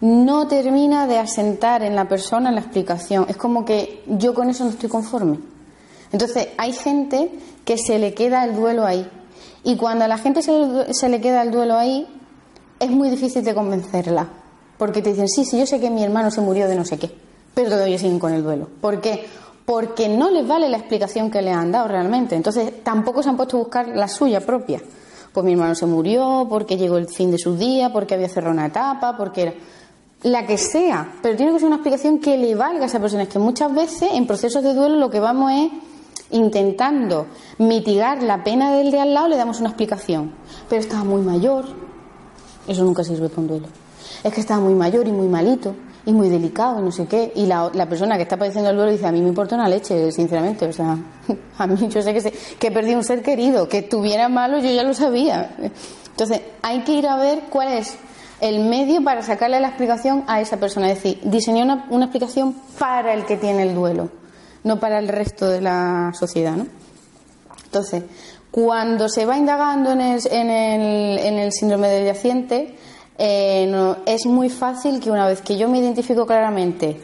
no 0.00 0.46
termina 0.46 1.06
de 1.06 1.18
asentar 1.18 1.82
en 1.82 1.96
la 1.96 2.08
persona 2.08 2.50
la 2.50 2.60
explicación. 2.60 3.26
Es 3.28 3.36
como 3.36 3.64
que 3.64 4.02
yo 4.06 4.34
con 4.34 4.50
eso 4.50 4.64
no 4.64 4.70
estoy 4.70 4.88
conforme. 4.88 5.38
Entonces, 6.12 6.48
hay 6.58 6.72
gente 6.72 7.30
que 7.64 7.78
se 7.78 7.98
le 7.98 8.14
queda 8.14 8.44
el 8.44 8.54
duelo 8.54 8.84
ahí. 8.84 9.08
Y 9.64 9.76
cuando 9.76 10.04
a 10.04 10.08
la 10.08 10.18
gente 10.18 10.42
se, 10.42 11.08
le 11.08 11.20
queda 11.20 11.42
el 11.42 11.50
duelo 11.50 11.74
ahí, 11.74 12.06
es 12.78 12.90
muy 12.90 13.10
difícil 13.10 13.42
de 13.42 13.54
convencerla. 13.54 14.28
Porque 14.78 15.02
te 15.02 15.10
dicen, 15.10 15.28
sí, 15.28 15.44
sí, 15.44 15.58
yo 15.58 15.66
sé 15.66 15.80
que 15.80 15.90
mi 15.90 16.04
hermano 16.04 16.30
se 16.30 16.40
murió 16.40 16.68
de 16.68 16.76
no 16.76 16.84
sé 16.84 16.98
qué, 16.98 17.10
pero 17.54 17.70
todavía 17.70 17.98
siguen 17.98 18.18
con 18.18 18.32
el 18.32 18.42
duelo. 18.42 18.68
¿Por 18.80 19.00
qué? 19.00 19.26
Porque 19.64 20.08
no 20.08 20.30
les 20.30 20.46
vale 20.46 20.68
la 20.68 20.76
explicación 20.76 21.30
que 21.30 21.42
le 21.42 21.50
han 21.50 21.72
dado 21.72 21.88
realmente. 21.88 22.36
Entonces 22.36 22.84
tampoco 22.84 23.22
se 23.22 23.30
han 23.30 23.36
puesto 23.36 23.56
a 23.56 23.60
buscar 23.60 23.88
la 23.88 24.06
suya 24.06 24.40
propia. 24.40 24.80
Pues 25.32 25.44
mi 25.44 25.52
hermano 25.52 25.74
se 25.74 25.86
murió, 25.86 26.46
porque 26.48 26.76
llegó 26.76 26.98
el 26.98 27.08
fin 27.08 27.30
de 27.30 27.38
su 27.38 27.56
día, 27.56 27.92
porque 27.92 28.14
había 28.14 28.28
cerrado 28.28 28.52
una 28.52 28.66
etapa, 28.66 29.16
porque 29.16 29.42
era 29.42 29.54
la 30.22 30.46
que 30.46 30.58
sea, 30.58 31.14
pero 31.22 31.36
tiene 31.36 31.52
que 31.52 31.58
ser 31.58 31.66
una 31.66 31.76
explicación 31.76 32.18
que 32.18 32.36
le 32.36 32.54
valga 32.54 32.84
a 32.84 32.86
esa 32.86 33.00
persona. 33.00 33.24
Es 33.24 33.28
que 33.28 33.38
muchas 33.38 33.74
veces 33.74 34.10
en 34.12 34.26
procesos 34.26 34.62
de 34.62 34.74
duelo 34.74 34.96
lo 34.96 35.10
que 35.10 35.20
vamos 35.20 35.52
es 35.52 35.70
intentando 36.30 37.26
mitigar 37.58 38.22
la 38.22 38.42
pena 38.42 38.72
del 38.72 38.90
de 38.90 39.00
al 39.00 39.14
lado, 39.14 39.28
le 39.28 39.36
damos 39.36 39.60
una 39.60 39.68
explicación. 39.68 40.32
Pero 40.68 40.80
estaba 40.80 41.04
muy 41.04 41.22
mayor, 41.22 41.66
eso 42.66 42.84
nunca 42.84 43.04
sirve 43.04 43.28
para 43.28 43.42
un 43.42 43.48
duelo. 43.48 43.68
Es 44.24 44.32
que 44.32 44.40
estaba 44.40 44.60
muy 44.60 44.74
mayor 44.74 45.06
y 45.06 45.12
muy 45.12 45.28
malito 45.28 45.74
y 46.04 46.12
muy 46.12 46.28
delicado 46.28 46.80
y 46.80 46.84
no 46.84 46.90
sé 46.90 47.06
qué. 47.06 47.32
Y 47.36 47.46
la, 47.46 47.70
persona 47.88 48.16
que 48.16 48.22
está 48.22 48.36
padeciendo 48.36 48.70
el 48.70 48.76
duelo 48.76 48.90
dice, 48.90 49.06
a 49.06 49.12
mí 49.12 49.20
me 49.20 49.28
importa 49.28 49.54
una 49.54 49.68
leche, 49.68 50.10
sinceramente. 50.10 50.66
O 50.66 50.72
sea, 50.72 50.96
a 51.58 51.66
mí 51.66 51.76
yo 51.88 52.02
sé 52.02 52.12
que, 52.12 52.20
sé 52.20 52.32
que 52.58 52.70
perdí 52.70 52.94
un 52.94 53.04
ser 53.04 53.22
querido, 53.22 53.68
que 53.68 53.78
estuviera 53.78 54.28
malo 54.28 54.58
yo 54.58 54.70
ya 54.70 54.82
lo 54.82 54.94
sabía. 54.94 55.54
Entonces, 56.10 56.40
hay 56.62 56.80
que 56.80 56.92
ir 56.92 57.06
a 57.06 57.16
ver 57.16 57.42
cuál 57.50 57.68
es 57.68 57.98
el 58.40 58.68
medio 58.68 59.02
para 59.02 59.22
sacarle 59.22 59.60
la 59.60 59.68
explicación 59.68 60.24
a 60.26 60.40
esa 60.40 60.58
persona. 60.58 60.90
Es 60.90 61.02
decir, 61.02 61.20
diseñar 61.24 61.64
una, 61.64 61.86
una 61.90 62.04
explicación 62.06 62.54
para 62.78 63.14
el 63.14 63.24
que 63.24 63.36
tiene 63.36 63.62
el 63.62 63.74
duelo 63.74 64.10
no 64.66 64.80
para 64.80 64.98
el 64.98 65.06
resto 65.06 65.48
de 65.48 65.60
la 65.60 66.12
sociedad. 66.12 66.56
¿no? 66.56 66.66
Entonces, 67.64 68.02
cuando 68.50 69.08
se 69.08 69.24
va 69.24 69.38
indagando 69.38 69.92
en 69.92 70.00
el, 70.00 70.20
en 70.28 70.50
el, 70.50 71.18
en 71.20 71.38
el 71.38 71.52
síndrome 71.52 71.88
del 71.88 72.06
yaciente, 72.06 72.74
eh, 73.16 73.94
es 74.06 74.26
muy 74.26 74.50
fácil 74.50 75.00
que 75.00 75.10
una 75.10 75.28
vez 75.28 75.40
que 75.40 75.56
yo 75.56 75.68
me 75.68 75.78
identifico 75.78 76.26
claramente 76.26 77.00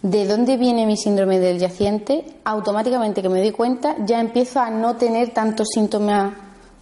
de 0.00 0.26
dónde 0.26 0.56
viene 0.56 0.86
mi 0.86 0.96
síndrome 0.96 1.38
del 1.38 1.58
yaciente, 1.58 2.24
automáticamente 2.44 3.20
que 3.20 3.28
me 3.28 3.40
doy 3.40 3.52
cuenta 3.52 3.94
ya 4.06 4.18
empiezo 4.18 4.60
a 4.60 4.70
no 4.70 4.96
tener 4.96 5.34
tantos 5.34 5.68
síntomas 5.74 6.32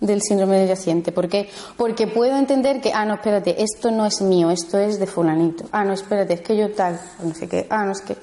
del 0.00 0.22
síndrome 0.22 0.58
del 0.58 0.68
yaciente. 0.68 1.12
¿Por 1.12 1.28
qué? 1.28 1.48
Porque 1.76 2.06
puedo 2.06 2.36
entender 2.36 2.80
que, 2.80 2.92
ah, 2.92 3.04
no, 3.04 3.14
espérate, 3.14 3.62
esto 3.62 3.90
no 3.90 4.06
es 4.06 4.20
mío, 4.20 4.50
esto 4.50 4.78
es 4.78 4.98
de 4.98 5.06
fulanito. 5.06 5.64
Ah, 5.72 5.84
no, 5.84 5.92
espérate, 5.92 6.34
es 6.34 6.40
que 6.40 6.56
yo 6.56 6.72
tal, 6.72 7.00
no 7.22 7.34
sé 7.34 7.48
qué. 7.48 7.66
Ah, 7.70 7.84
no, 7.84 7.92
es 7.92 8.00
que 8.00 8.16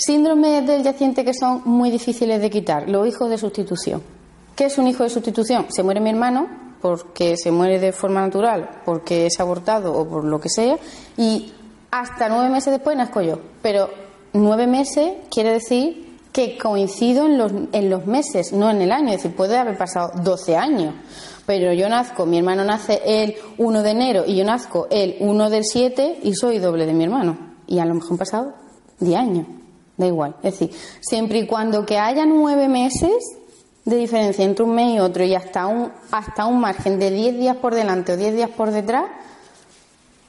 Síndromes 0.00 0.64
del 0.64 0.84
yaciente 0.84 1.24
que 1.24 1.34
son 1.34 1.62
muy 1.64 1.90
difíciles 1.90 2.40
de 2.40 2.50
quitar, 2.50 2.88
los 2.88 3.08
hijos 3.08 3.28
de 3.28 3.36
sustitución. 3.36 4.00
¿Qué 4.54 4.66
es 4.66 4.78
un 4.78 4.86
hijo 4.86 5.02
de 5.02 5.10
sustitución? 5.10 5.66
Se 5.70 5.82
muere 5.82 5.98
mi 5.98 6.10
hermano 6.10 6.46
porque 6.80 7.36
se 7.36 7.50
muere 7.50 7.80
de 7.80 7.90
forma 7.90 8.20
natural, 8.20 8.70
porque 8.84 9.26
es 9.26 9.40
abortado 9.40 9.92
o 9.92 10.08
por 10.08 10.22
lo 10.22 10.40
que 10.40 10.50
sea, 10.50 10.78
y 11.16 11.52
hasta 11.90 12.28
nueve 12.28 12.48
meses 12.48 12.72
después 12.72 12.96
nazco 12.96 13.22
yo. 13.22 13.40
Pero 13.60 13.90
nueve 14.34 14.68
meses 14.68 15.14
quiere 15.32 15.50
decir 15.50 16.07
que 16.38 16.56
coincido 16.56 17.26
en 17.26 17.90
los, 17.90 18.06
meses, 18.06 18.52
no 18.52 18.70
en 18.70 18.80
el 18.80 18.92
año. 18.92 19.08
Es 19.08 19.22
decir, 19.22 19.34
puede 19.34 19.58
haber 19.58 19.76
pasado 19.76 20.12
12 20.22 20.56
años. 20.56 20.94
Pero 21.46 21.72
yo 21.72 21.88
nazco, 21.88 22.26
mi 22.26 22.38
hermano 22.38 22.62
nace 22.62 23.00
el 23.04 23.34
1 23.56 23.82
de 23.82 23.90
enero 23.90 24.24
y 24.24 24.36
yo 24.36 24.44
nazco 24.44 24.86
el 24.88 25.16
1 25.18 25.50
del 25.50 25.64
7 25.64 26.20
y 26.22 26.34
soy 26.34 26.60
doble 26.60 26.86
de 26.86 26.92
mi 26.92 27.02
hermano. 27.02 27.56
Y 27.66 27.80
a 27.80 27.84
lo 27.84 27.94
mejor 27.94 28.12
han 28.12 28.18
pasado 28.18 28.54
10 29.00 29.18
años 29.18 29.46
da 29.96 30.06
igual. 30.06 30.36
Es 30.44 30.60
decir, 30.60 30.70
siempre 31.00 31.40
y 31.40 31.46
cuando 31.48 31.84
que 31.84 31.98
haya 31.98 32.24
nueve 32.24 32.68
meses 32.68 33.36
de 33.84 33.96
diferencia 33.96 34.44
entre 34.44 34.64
un 34.64 34.76
mes 34.76 34.94
y 34.94 35.00
otro 35.00 35.24
y 35.24 35.34
hasta 35.34 35.66
un, 35.66 35.90
hasta 36.12 36.46
un 36.46 36.60
margen 36.60 37.00
de 37.00 37.10
diez 37.10 37.36
días 37.36 37.56
por 37.56 37.74
delante 37.74 38.12
o 38.12 38.16
diez 38.16 38.32
días 38.32 38.50
por 38.50 38.70
detrás, 38.70 39.06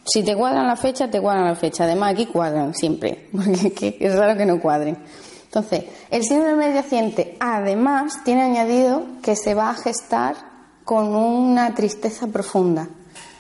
si 0.05 0.23
te 0.23 0.35
cuadran 0.35 0.65
la 0.65 0.75
fecha, 0.75 1.11
te 1.11 1.21
cuadran 1.21 1.45
la 1.45 1.55
fecha. 1.55 1.83
Además, 1.83 2.13
aquí 2.13 2.25
cuadran 2.25 2.73
siempre, 2.73 3.27
porque 3.31 3.95
es 3.99 4.15
raro 4.15 4.35
que 4.35 4.47
no 4.47 4.59
cuadren. 4.59 4.97
Entonces, 5.49 5.85
el 6.11 6.23
síndrome 6.23 6.71
yaciente, 6.75 7.35
además, 7.39 8.23
tiene 8.23 8.43
añadido 8.43 9.01
que 9.23 9.35
se 9.35 9.55
va 9.55 9.71
a 9.71 9.73
gestar 9.73 10.35
con 10.85 11.15
una 11.15 11.73
tristeza 11.73 12.27
profunda. 12.27 12.87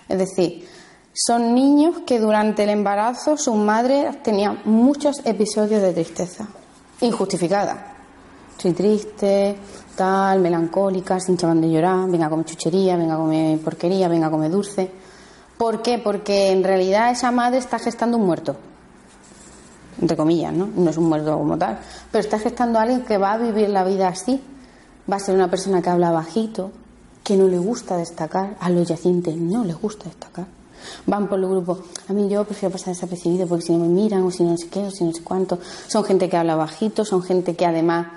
Es 0.07 0.17
decir, 0.17 0.67
son 1.13 1.53
niños 1.53 1.99
que 2.07 2.17
durante 2.17 2.63
el 2.63 2.69
embarazo 2.69 3.37
sus 3.37 3.55
madres 3.55 4.23
tenían 4.23 4.59
muchos 4.65 5.21
episodios 5.23 5.83
de 5.83 5.93
tristeza, 5.93 6.47
injustificada. 7.01 7.93
Estoy 8.53 8.73
triste, 8.73 9.55
tal, 9.95 10.39
melancólica, 10.39 11.19
sin 11.19 11.33
hinchaban 11.33 11.61
de 11.61 11.69
llorar, 11.69 12.09
venga 12.09 12.25
a 12.25 12.29
comer 12.29 12.47
chuchería, 12.47 12.97
venga 12.97 13.13
a 13.13 13.17
comer 13.17 13.59
porquería, 13.59 14.07
venga 14.07 14.27
a 14.27 14.31
comer 14.31 14.49
dulce. 14.49 14.89
¿Por 15.59 15.83
qué? 15.83 15.99
Porque 15.99 16.51
en 16.51 16.63
realidad 16.63 17.11
esa 17.11 17.29
madre 17.29 17.59
está 17.59 17.77
gestando 17.77 18.17
un 18.17 18.25
muerto. 18.25 18.55
Entre 20.01 20.15
comillas, 20.15 20.53
¿no? 20.53 20.69
No 20.75 20.89
es 20.89 20.97
un 20.97 21.09
muerto 21.09 21.37
como 21.37 21.57
tal. 21.57 21.79
Pero 22.11 22.23
está 22.23 22.39
gestando 22.39 22.79
a 22.79 22.83
alguien 22.83 23.01
que 23.01 23.17
va 23.17 23.33
a 23.33 23.37
vivir 23.37 23.69
la 23.69 23.83
vida 23.83 24.07
así. 24.07 24.41
Va 25.11 25.17
a 25.17 25.19
ser 25.19 25.35
una 25.35 25.49
persona 25.49 25.81
que 25.81 25.89
habla 25.89 26.11
bajito, 26.11 26.71
que 27.23 27.35
no 27.35 27.47
le 27.47 27.57
gusta 27.57 27.97
destacar. 27.97 28.55
A 28.59 28.69
los 28.69 28.87
yacientes 28.87 29.35
no 29.35 29.63
les 29.63 29.79
gusta 29.79 30.05
destacar 30.05 30.45
van 31.05 31.27
por 31.27 31.39
los 31.39 31.49
grupos. 31.49 31.79
A 32.07 32.13
mí 32.13 32.29
yo 32.29 32.43
prefiero 32.45 32.71
pasar 32.71 32.93
desapercibido 32.93 33.47
porque 33.47 33.65
si 33.65 33.73
no 33.73 33.79
me 33.79 33.87
miran 33.87 34.23
o 34.23 34.31
si 34.31 34.43
no 34.43 34.57
sé 34.57 34.67
qué 34.67 34.79
o 34.79 34.91
si 34.91 35.03
no 35.03 35.13
sé 35.13 35.23
cuánto. 35.23 35.59
Son 35.87 36.03
gente 36.03 36.29
que 36.29 36.37
habla 36.37 36.55
bajito, 36.55 37.05
son 37.05 37.21
gente 37.21 37.55
que 37.55 37.65
además 37.65 38.07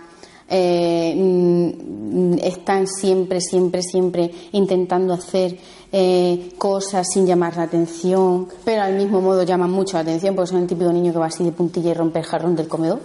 eh, 0.55 1.15
mm, 1.17 2.35
están 2.43 2.87
siempre, 2.87 3.41
siempre, 3.41 3.83
siempre 3.83 4.31
intentando 4.53 5.15
hacer 5.15 5.57
eh, 5.91 6.53
cosas 6.59 7.07
sin 7.11 7.27
llamar 7.27 7.57
la 7.57 7.63
atención, 7.63 8.49
pero 8.63 8.83
al 8.83 8.95
mismo 8.95 9.23
modo 9.23 9.45
llaman 9.45 9.71
mucho 9.71 9.97
la 9.97 10.01
atención 10.01 10.35
porque 10.35 10.51
son 10.51 10.61
el 10.61 10.67
típico 10.67 10.93
niño 10.93 11.11
que 11.11 11.19
va 11.19 11.27
así 11.27 11.43
de 11.43 11.53
puntilla 11.53 11.93
y 11.93 11.95
rompe 11.95 12.19
el 12.19 12.27
jarrón 12.27 12.55
del 12.55 12.69
comedor. 12.69 13.01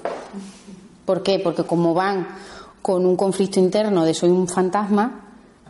¿Por 1.05 1.23
qué? 1.23 1.39
Porque 1.39 1.63
como 1.63 1.93
van 1.93 2.27
con 2.81 3.05
un 3.05 3.15
conflicto 3.15 3.62
interno 3.62 4.03
de 4.03 4.13
soy 4.13 4.29
un 4.29 4.49
fantasma, 4.49 5.23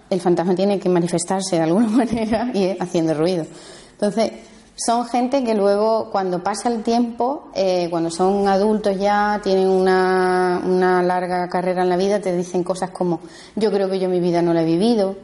el 0.10 0.20
fantasma 0.20 0.56
tiene 0.56 0.80
que 0.80 0.90
manifestarse 0.90 1.58
de 1.58 1.62
alguna 1.62 1.88
manera 1.90 2.50
y 2.56 2.76
haciendo 2.80 3.14
ruido. 3.14 3.46
Entonces, 3.92 4.32
son 4.78 5.08
gente 5.08 5.44
que 5.44 5.56
luego, 5.56 6.10
cuando 6.12 6.44
pasa 6.44 6.70
el 6.70 6.84
tiempo, 6.84 7.50
eh, 7.56 7.88
cuando 7.90 8.12
son 8.12 8.48
adultos 8.48 8.98
ya, 9.00 9.42
tienen 9.44 9.68
una, 9.68 10.62
larga 11.02 11.50
carrera 11.50 11.82
en 11.82 11.90
la 11.90 11.98
vida, 11.98 12.22
te 12.22 12.36
dicen 12.36 12.64
cosas 12.64 12.92
como, 12.92 13.20
yo 13.56 13.72
creo 13.72 13.90
que 13.90 14.00
yo 14.00 14.08
mi 14.08 14.20
vida 14.20 14.44
no 14.44 14.54
la 14.54 14.62
he 14.62 14.66
vivido, 14.66 15.16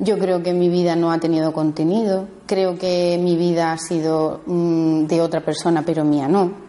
yo 0.00 0.18
creo 0.18 0.42
que 0.42 0.52
mi 0.52 0.68
vida 0.68 0.96
no 0.96 1.12
ha 1.12 1.20
tenido 1.20 1.52
contenido, 1.52 2.26
creo 2.46 2.76
que 2.76 3.20
mi 3.22 3.36
vida 3.36 3.72
ha 3.72 3.78
sido 3.78 4.40
mm, 4.46 5.06
de 5.06 5.20
otra 5.20 5.44
persona, 5.44 5.84
pero 5.86 6.04
mía 6.04 6.26
no. 6.26 6.66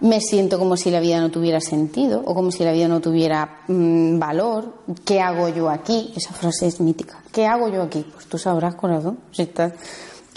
Me 0.00 0.20
siento 0.20 0.58
como 0.60 0.76
si 0.76 0.90
la 0.90 1.00
vida 1.00 1.20
no 1.20 1.30
tuviera 1.30 1.60
sentido 1.60 2.22
o 2.24 2.32
como 2.34 2.52
si 2.52 2.62
la 2.62 2.72
vida 2.72 2.86
no 2.86 3.00
tuviera 3.00 3.62
mm, 3.66 4.18
valor. 4.18 4.74
¿Qué 5.04 5.20
hago 5.20 5.48
yo 5.48 5.68
aquí? 5.68 6.12
Esa 6.14 6.32
frase 6.32 6.68
es 6.68 6.80
mítica. 6.80 7.20
¿Qué 7.32 7.46
hago 7.46 7.68
yo 7.68 7.82
aquí? 7.82 8.06
Pues 8.12 8.26
tú 8.26 8.38
sabrás, 8.38 8.76
corazón. 8.76 9.18
Si 9.32 9.42
estás 9.42 9.72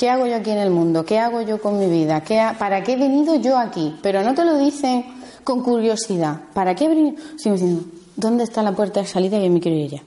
¿Qué 0.01 0.09
hago 0.09 0.25
yo 0.25 0.35
aquí 0.35 0.49
en 0.49 0.57
el 0.57 0.71
mundo? 0.71 1.05
¿Qué 1.05 1.19
hago 1.19 1.41
yo 1.41 1.61
con 1.61 1.77
mi 1.77 1.85
vida? 1.85 2.23
¿Para 2.57 2.81
qué 2.81 2.93
he 2.93 2.97
venido 2.97 3.35
yo 3.35 3.55
aquí? 3.55 3.95
Pero 4.01 4.23
no 4.23 4.33
te 4.33 4.43
lo 4.43 4.57
dicen 4.57 5.05
con 5.43 5.61
curiosidad. 5.61 6.41
¿Para 6.55 6.73
qué 6.73 6.85
he 6.85 6.87
venido? 6.87 7.17
Diciendo, 7.33 7.83
¿dónde 8.15 8.43
está 8.43 8.63
la 8.63 8.71
puerta 8.71 9.01
de 9.01 9.05
salida 9.05 9.39
que 9.39 9.47
me 9.51 9.59
quiero 9.59 9.77
ir 9.77 9.91
ya? 9.91 10.03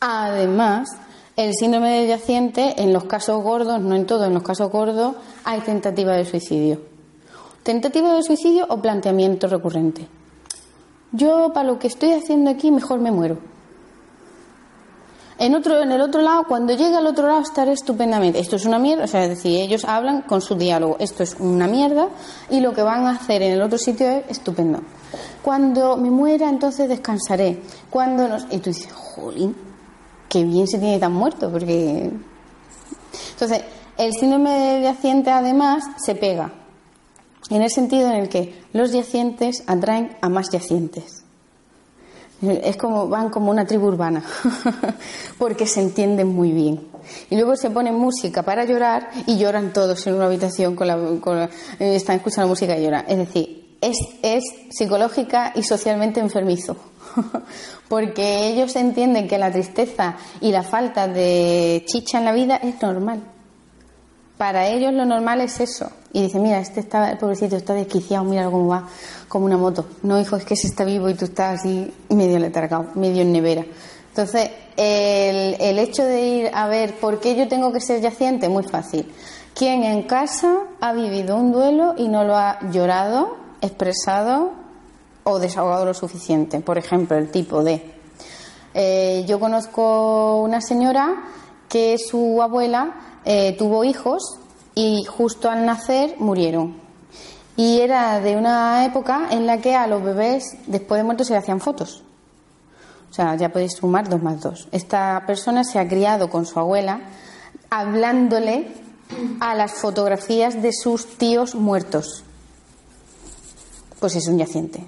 Además, 0.00 0.88
el 1.36 1.54
síndrome 1.54 1.90
del 1.90 2.08
yaciente, 2.08 2.82
en 2.82 2.92
los 2.92 3.04
casos 3.04 3.40
gordos, 3.40 3.80
no 3.80 3.94
en 3.94 4.04
todos, 4.04 4.26
en 4.26 4.34
los 4.34 4.42
casos 4.42 4.68
gordos, 4.68 5.14
hay 5.44 5.60
tentativa 5.60 6.14
de 6.14 6.24
suicidio. 6.24 6.80
Tentativa 7.62 8.12
de 8.14 8.24
suicidio 8.24 8.66
o 8.68 8.82
planteamiento 8.82 9.46
recurrente. 9.46 10.08
Yo, 11.12 11.52
para 11.54 11.68
lo 11.68 11.78
que 11.78 11.86
estoy 11.86 12.14
haciendo 12.14 12.50
aquí, 12.50 12.72
mejor 12.72 12.98
me 12.98 13.12
muero. 13.12 13.38
En, 15.38 15.54
otro, 15.54 15.80
en 15.80 15.92
el 15.92 16.00
otro 16.00 16.20
lado, 16.20 16.44
cuando 16.48 16.74
llegue 16.74 16.96
al 16.96 17.06
otro 17.06 17.28
lado, 17.28 17.40
estaré 17.40 17.72
estupendamente. 17.72 18.40
Esto 18.40 18.56
es 18.56 18.64
una 18.64 18.80
mierda, 18.80 19.04
o 19.04 19.06
sea, 19.06 19.22
es 19.22 19.30
decir, 19.30 19.60
ellos 19.60 19.84
hablan 19.84 20.22
con 20.22 20.40
su 20.40 20.56
diálogo. 20.56 20.96
Esto 20.98 21.22
es 21.22 21.36
una 21.38 21.68
mierda 21.68 22.08
y 22.50 22.60
lo 22.60 22.72
que 22.72 22.82
van 22.82 23.06
a 23.06 23.12
hacer 23.12 23.42
en 23.42 23.52
el 23.52 23.62
otro 23.62 23.78
sitio 23.78 24.08
es 24.08 24.24
estupendo. 24.28 24.80
Cuando 25.42 25.96
me 25.96 26.10
muera, 26.10 26.48
entonces 26.48 26.88
descansaré. 26.88 27.62
Cuando 27.88 28.26
nos... 28.26 28.46
Y 28.50 28.58
tú 28.58 28.70
dices, 28.70 28.92
jolín, 28.92 29.54
qué 30.28 30.42
bien 30.44 30.66
se 30.66 30.78
tiene 30.78 30.98
tan 30.98 31.12
muerto, 31.12 31.50
porque. 31.50 32.10
Entonces, 33.32 33.62
el 33.96 34.12
síndrome 34.14 34.50
de 34.50 34.82
yaciente, 34.82 35.30
además, 35.30 35.84
se 35.98 36.14
pega. 36.14 36.52
En 37.50 37.62
el 37.62 37.70
sentido 37.70 38.08
en 38.08 38.16
el 38.16 38.28
que 38.28 38.60
los 38.72 38.92
yacientes 38.92 39.62
atraen 39.66 40.16
a 40.20 40.28
más 40.28 40.50
yacientes. 40.50 41.24
Es 42.40 42.76
como, 42.76 43.08
van 43.08 43.30
como 43.30 43.50
una 43.50 43.66
tribu 43.66 43.88
urbana, 43.88 44.22
porque 45.38 45.66
se 45.66 45.80
entienden 45.80 46.28
muy 46.28 46.52
bien. 46.52 46.80
Y 47.30 47.36
luego 47.36 47.56
se 47.56 47.70
pone 47.70 47.90
música 47.90 48.42
para 48.42 48.64
llorar 48.64 49.10
y 49.26 49.38
lloran 49.38 49.72
todos 49.72 50.06
en 50.06 50.14
una 50.14 50.26
habitación 50.26 50.76
con 50.76 50.86
la, 50.86 51.48
eh, 51.78 51.96
están 51.96 52.16
escuchando 52.16 52.48
música 52.48 52.78
y 52.78 52.84
lloran. 52.84 53.04
Es 53.08 53.18
decir, 53.18 53.76
es, 53.80 53.96
es 54.22 54.44
psicológica 54.70 55.52
y 55.56 55.62
socialmente 55.62 56.20
enfermizo, 56.20 56.76
porque 57.88 58.48
ellos 58.48 58.76
entienden 58.76 59.26
que 59.26 59.38
la 59.38 59.50
tristeza 59.50 60.16
y 60.40 60.52
la 60.52 60.62
falta 60.62 61.08
de 61.08 61.84
chicha 61.86 62.18
en 62.18 62.24
la 62.24 62.32
vida 62.32 62.56
es 62.56 62.80
normal. 62.80 63.20
Para 64.38 64.68
ellos 64.68 64.92
lo 64.92 65.04
normal 65.04 65.40
es 65.40 65.58
eso. 65.58 65.90
Y 66.12 66.22
dice, 66.22 66.38
mira, 66.38 66.60
este 66.60 66.80
está, 66.80 67.10
el 67.10 67.18
pobrecito 67.18 67.56
está 67.56 67.74
desquiciado, 67.74 68.24
mira 68.24 68.44
cómo 68.46 68.68
va 68.68 68.88
como 69.26 69.46
una 69.46 69.56
moto. 69.56 69.84
No, 70.02 70.18
hijo, 70.18 70.36
es 70.36 70.44
que 70.44 70.54
se 70.54 70.68
está 70.68 70.84
vivo 70.84 71.08
y 71.08 71.14
tú 71.14 71.24
estás 71.24 71.58
así 71.58 71.92
medio 72.08 72.38
letargado, 72.38 72.86
medio 72.94 73.22
en 73.22 73.32
nevera. 73.32 73.64
Entonces, 74.10 74.48
el, 74.76 75.56
el 75.60 75.78
hecho 75.80 76.04
de 76.04 76.20
ir 76.20 76.50
a 76.54 76.68
ver 76.68 76.94
por 77.00 77.18
qué 77.18 77.34
yo 77.34 77.48
tengo 77.48 77.72
que 77.72 77.80
ser 77.80 78.00
yaciente, 78.00 78.48
muy 78.48 78.62
fácil. 78.62 79.12
¿Quién 79.54 79.82
en 79.82 80.04
casa 80.04 80.58
ha 80.80 80.92
vivido 80.92 81.36
un 81.36 81.50
duelo 81.50 81.94
y 81.98 82.06
no 82.06 82.22
lo 82.22 82.36
ha 82.36 82.60
llorado, 82.70 83.36
expresado 83.60 84.52
o 85.24 85.40
desahogado 85.40 85.84
lo 85.84 85.94
suficiente? 85.94 86.60
Por 86.60 86.78
ejemplo, 86.78 87.18
el 87.18 87.32
tipo 87.32 87.64
de. 87.64 87.82
Eh, 88.72 89.24
yo 89.26 89.40
conozco 89.40 90.42
una 90.42 90.60
señora 90.60 91.24
que 91.68 91.98
su 91.98 92.40
abuela 92.40 93.17
eh, 93.28 93.54
tuvo 93.56 93.84
hijos 93.84 94.38
y 94.74 95.04
justo 95.04 95.50
al 95.50 95.66
nacer 95.66 96.16
murieron 96.18 96.88
y 97.58 97.80
era 97.80 98.20
de 98.20 98.36
una 98.36 98.84
época 98.84 99.26
en 99.32 99.44
la 99.44 99.60
que 99.60 99.74
a 99.74 99.88
los 99.88 100.00
bebés 100.00 100.56
después 100.68 101.00
de 101.00 101.04
muertos 101.04 101.26
se 101.26 101.32
le 101.32 101.40
hacían 101.40 101.60
fotos. 101.60 102.04
O 103.10 103.12
sea, 103.12 103.34
ya 103.34 103.48
podéis 103.48 103.72
sumar 103.72 104.08
dos 104.08 104.22
más 104.22 104.40
dos. 104.40 104.68
Esta 104.70 105.24
persona 105.26 105.64
se 105.64 105.80
ha 105.80 105.88
criado 105.88 106.30
con 106.30 106.46
su 106.46 106.56
abuela 106.60 107.00
hablándole 107.68 108.68
a 109.40 109.56
las 109.56 109.72
fotografías 109.72 110.62
de 110.62 110.72
sus 110.72 111.18
tíos 111.18 111.56
muertos. 111.56 112.22
Pues 113.98 114.14
es 114.14 114.28
un 114.28 114.38
yaciente. 114.38 114.84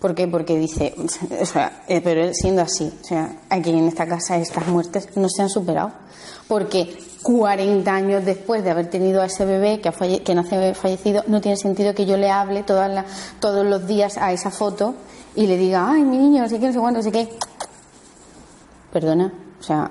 ¿Por 0.00 0.14
qué? 0.14 0.26
Porque 0.26 0.58
dice, 0.58 0.94
o 1.40 1.44
sea, 1.44 1.84
eh, 1.86 2.00
pero 2.02 2.32
siendo 2.32 2.62
así, 2.62 2.90
o 2.98 3.04
sea, 3.04 3.42
aquí 3.50 3.68
en 3.70 3.88
esta 3.88 4.06
casa 4.06 4.38
estas 4.38 4.66
muertes 4.68 5.14
no 5.16 5.28
se 5.28 5.42
han 5.42 5.50
superado. 5.50 5.92
Porque 6.48 6.96
40 7.26 7.92
años 7.92 8.24
después 8.24 8.62
de 8.62 8.70
haber 8.70 8.88
tenido 8.88 9.20
a 9.20 9.26
ese 9.26 9.44
bebé 9.44 9.80
que, 9.80 9.88
ha 9.88 9.92
que 9.92 10.32
nace 10.32 10.74
fallecido, 10.74 11.24
no 11.26 11.40
tiene 11.40 11.56
sentido 11.56 11.92
que 11.92 12.06
yo 12.06 12.16
le 12.16 12.30
hable 12.30 12.62
todas 12.62 13.04
todos 13.40 13.66
los 13.66 13.84
días 13.88 14.16
a 14.16 14.32
esa 14.32 14.52
foto 14.52 14.94
y 15.34 15.48
le 15.48 15.56
diga, 15.56 15.90
ay, 15.90 16.02
mi 16.02 16.18
niño, 16.18 16.42
no 16.42 16.48
sé 16.48 16.60
qué, 16.60 16.66
no 16.68 16.72
sé 16.72 16.78
cuánto, 16.78 16.98
no 16.98 17.02
sé 17.02 17.10
qué. 17.10 17.28
Perdona, 18.92 19.32
o 19.58 19.62
sea, 19.62 19.90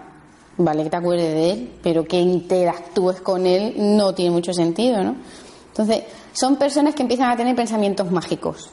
vale 0.56 0.86
que 0.86 0.90
te 0.90 0.96
acuerdes 0.96 1.34
de 1.34 1.52
él, 1.52 1.72
pero 1.84 2.06
que 2.06 2.18
interactúes 2.18 3.20
con 3.20 3.46
él 3.46 3.76
no 3.78 4.16
tiene 4.16 4.32
mucho 4.32 4.54
sentido, 4.54 5.04
¿no? 5.04 5.18
Entonces, 5.68 6.04
son 6.32 6.56
personas 6.56 6.96
que 6.96 7.02
empiezan 7.02 7.30
a 7.32 7.36
tener 7.36 7.54
pensamientos 7.54 8.10
mágicos. 8.12 8.70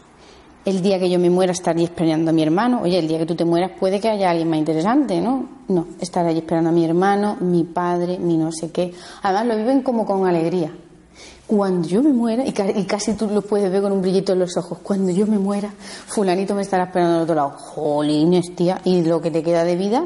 El 0.64 0.80
día 0.80 0.98
que 0.98 1.10
yo 1.10 1.18
me 1.18 1.28
muera 1.28 1.52
estaría 1.52 1.84
esperando 1.84 2.30
a 2.30 2.32
mi 2.32 2.42
hermano. 2.42 2.82
Oye, 2.82 2.98
el 2.98 3.08
día 3.08 3.18
que 3.18 3.26
tú 3.26 3.34
te 3.34 3.44
mueras 3.44 3.72
puede 3.78 4.00
que 4.00 4.08
haya 4.08 4.30
alguien 4.30 4.48
más 4.48 4.58
interesante, 4.58 5.20
¿no? 5.20 5.48
No, 5.68 5.86
estaré 6.00 6.30
allí 6.30 6.38
esperando 6.38 6.70
a 6.70 6.72
mi 6.72 6.84
hermano, 6.84 7.36
mi 7.40 7.64
padre, 7.64 8.18
mi 8.18 8.36
no 8.36 8.52
sé 8.52 8.70
qué. 8.70 8.92
Además 9.22 9.46
lo 9.46 9.56
viven 9.56 9.82
como 9.82 10.06
con 10.06 10.26
alegría. 10.26 10.72
Cuando 11.46 11.86
yo 11.88 12.02
me 12.02 12.12
muera, 12.12 12.44
y, 12.46 12.52
casi 12.52 13.14
tú 13.14 13.28
lo 13.28 13.42
puedes 13.42 13.70
ver 13.70 13.82
con 13.82 13.92
un 13.92 14.00
brillito 14.00 14.32
en 14.32 14.38
los 14.38 14.56
ojos, 14.56 14.78
cuando 14.82 15.10
yo 15.10 15.26
me 15.26 15.38
muera, 15.38 15.70
fulanito 16.06 16.54
me 16.54 16.62
estará 16.62 16.84
esperando 16.84 17.16
al 17.16 17.22
otro 17.22 17.34
lado. 17.34 17.50
Jolines, 17.50 18.54
tía, 18.54 18.80
y 18.84 19.02
lo 19.02 19.20
que 19.20 19.30
te 19.30 19.42
queda 19.42 19.64
de 19.64 19.76
vida. 19.76 20.04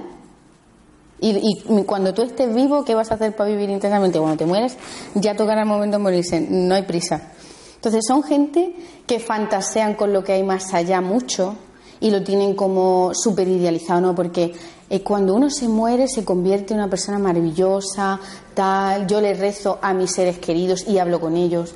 Y, 1.20 1.38
y 1.38 1.84
cuando 1.84 2.12
tú 2.14 2.22
estés 2.22 2.52
vivo, 2.54 2.84
¿qué 2.84 2.94
vas 2.94 3.10
a 3.10 3.14
hacer 3.14 3.36
para 3.36 3.50
vivir 3.50 3.70
intensamente? 3.70 4.18
Cuando 4.18 4.38
te 4.38 4.46
mueres, 4.46 4.76
ya 5.14 5.36
tocará 5.36 5.62
el 5.62 5.68
momento 5.68 5.98
de 5.98 6.02
morirse, 6.02 6.40
no 6.40 6.74
hay 6.74 6.82
prisa. 6.82 7.32
Entonces 7.76 8.04
son 8.06 8.22
gente 8.22 8.74
que 9.06 9.20
fantasean 9.20 9.94
con 9.94 10.12
lo 10.12 10.24
que 10.24 10.32
hay 10.32 10.42
más 10.42 10.74
allá 10.74 11.00
mucho 11.00 11.54
y 12.00 12.10
lo 12.10 12.22
tienen 12.22 12.54
como 12.54 13.12
súper 13.14 13.48
idealizado, 13.48 14.00
¿no? 14.00 14.14
Porque 14.14 14.52
eh, 14.88 15.02
cuando 15.02 15.34
uno 15.34 15.50
se 15.50 15.68
muere 15.68 16.08
se 16.08 16.24
convierte 16.24 16.74
en 16.74 16.80
una 16.80 16.90
persona 16.90 17.18
maravillosa, 17.18 18.20
tal. 18.54 19.06
Yo 19.06 19.20
le 19.20 19.34
rezo 19.34 19.78
a 19.82 19.92
mis 19.92 20.12
seres 20.12 20.38
queridos 20.38 20.86
y 20.86 20.98
hablo 20.98 21.20
con 21.20 21.36
ellos. 21.36 21.74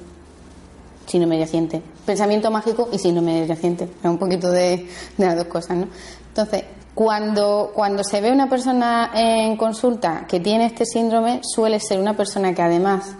Síndrome 1.06 1.38
yaciente. 1.38 1.82
Pensamiento 2.06 2.50
mágico 2.50 2.88
y 2.92 2.98
síndrome 2.98 3.46
yaciente. 3.46 3.88
Un 4.04 4.18
poquito 4.18 4.50
de, 4.50 4.88
de 5.16 5.26
las 5.26 5.36
dos 5.36 5.46
cosas, 5.46 5.76
¿no? 5.76 5.88
Entonces, 6.28 6.64
cuando, 6.94 7.72
cuando 7.74 8.04
se 8.04 8.20
ve 8.20 8.30
una 8.30 8.48
persona 8.48 9.10
en 9.14 9.56
consulta 9.56 10.26
que 10.28 10.38
tiene 10.38 10.66
este 10.66 10.84
síndrome, 10.84 11.40
suele 11.42 11.80
ser 11.80 11.98
una 11.98 12.16
persona 12.16 12.54
que 12.54 12.62
además 12.62 13.16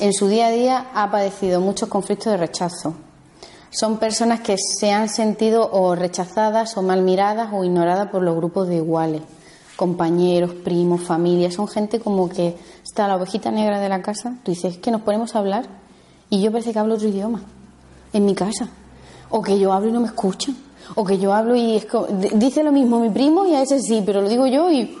en 0.00 0.14
su 0.14 0.28
día 0.28 0.46
a 0.46 0.50
día 0.50 0.86
ha 0.94 1.10
padecido 1.10 1.60
muchos 1.60 1.88
conflictos 1.88 2.32
de 2.32 2.38
rechazo. 2.38 2.94
Son 3.70 3.98
personas 3.98 4.40
que 4.40 4.56
se 4.58 4.90
han 4.90 5.08
sentido 5.08 5.70
o 5.70 5.94
rechazadas 5.94 6.76
o 6.76 6.82
mal 6.82 7.02
miradas 7.02 7.50
o 7.52 7.62
ignoradas 7.62 8.08
por 8.08 8.22
los 8.22 8.34
grupos 8.34 8.66
de 8.66 8.76
iguales, 8.76 9.22
compañeros, 9.76 10.54
primos, 10.54 11.02
familia. 11.02 11.52
Son 11.52 11.68
gente 11.68 12.00
como 12.00 12.28
que 12.28 12.56
está 12.82 13.06
la 13.06 13.16
ovejita 13.16 13.50
negra 13.50 13.78
de 13.78 13.88
la 13.88 14.02
casa. 14.02 14.34
Tú 14.42 14.50
dices, 14.50 14.78
que 14.78 14.90
nos 14.90 15.02
ponemos 15.02 15.36
a 15.36 15.38
hablar 15.38 15.66
y 16.30 16.40
yo 16.40 16.50
parece 16.50 16.72
que 16.72 16.78
hablo 16.78 16.94
otro 16.94 17.08
idioma 17.08 17.42
en 18.12 18.24
mi 18.24 18.34
casa. 18.34 18.68
O 19.28 19.42
que 19.42 19.58
yo 19.58 19.72
hablo 19.72 19.90
y 19.90 19.92
no 19.92 20.00
me 20.00 20.06
escuchan. 20.06 20.56
O 20.96 21.04
que 21.04 21.18
yo 21.18 21.32
hablo 21.32 21.54
y 21.54 21.76
es 21.76 21.86
dice 22.34 22.64
lo 22.64 22.72
mismo 22.72 22.98
mi 22.98 23.10
primo 23.10 23.46
y 23.46 23.54
a 23.54 23.62
ese 23.62 23.78
sí, 23.80 24.02
pero 24.04 24.22
lo 24.22 24.28
digo 24.28 24.46
yo 24.46 24.70
y... 24.70 24.96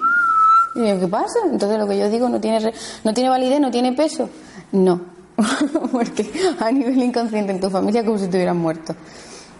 ¿Qué 0.72 1.08
pasa? 1.08 1.40
Entonces 1.50 1.76
lo 1.80 1.88
que 1.88 1.98
yo 1.98 2.08
digo 2.08 2.28
no 2.28 2.40
tiene, 2.40 2.72
no 3.02 3.12
tiene 3.12 3.28
validez, 3.28 3.60
no 3.60 3.72
tiene 3.72 3.92
peso. 3.92 4.28
No, 4.72 5.00
porque 5.92 6.30
a 6.60 6.70
nivel 6.70 7.02
inconsciente 7.02 7.52
en 7.52 7.60
tu 7.60 7.70
familia 7.70 8.04
como 8.04 8.18
si 8.18 8.28
te 8.28 8.36
hubieran 8.36 8.58
muerto. 8.58 8.94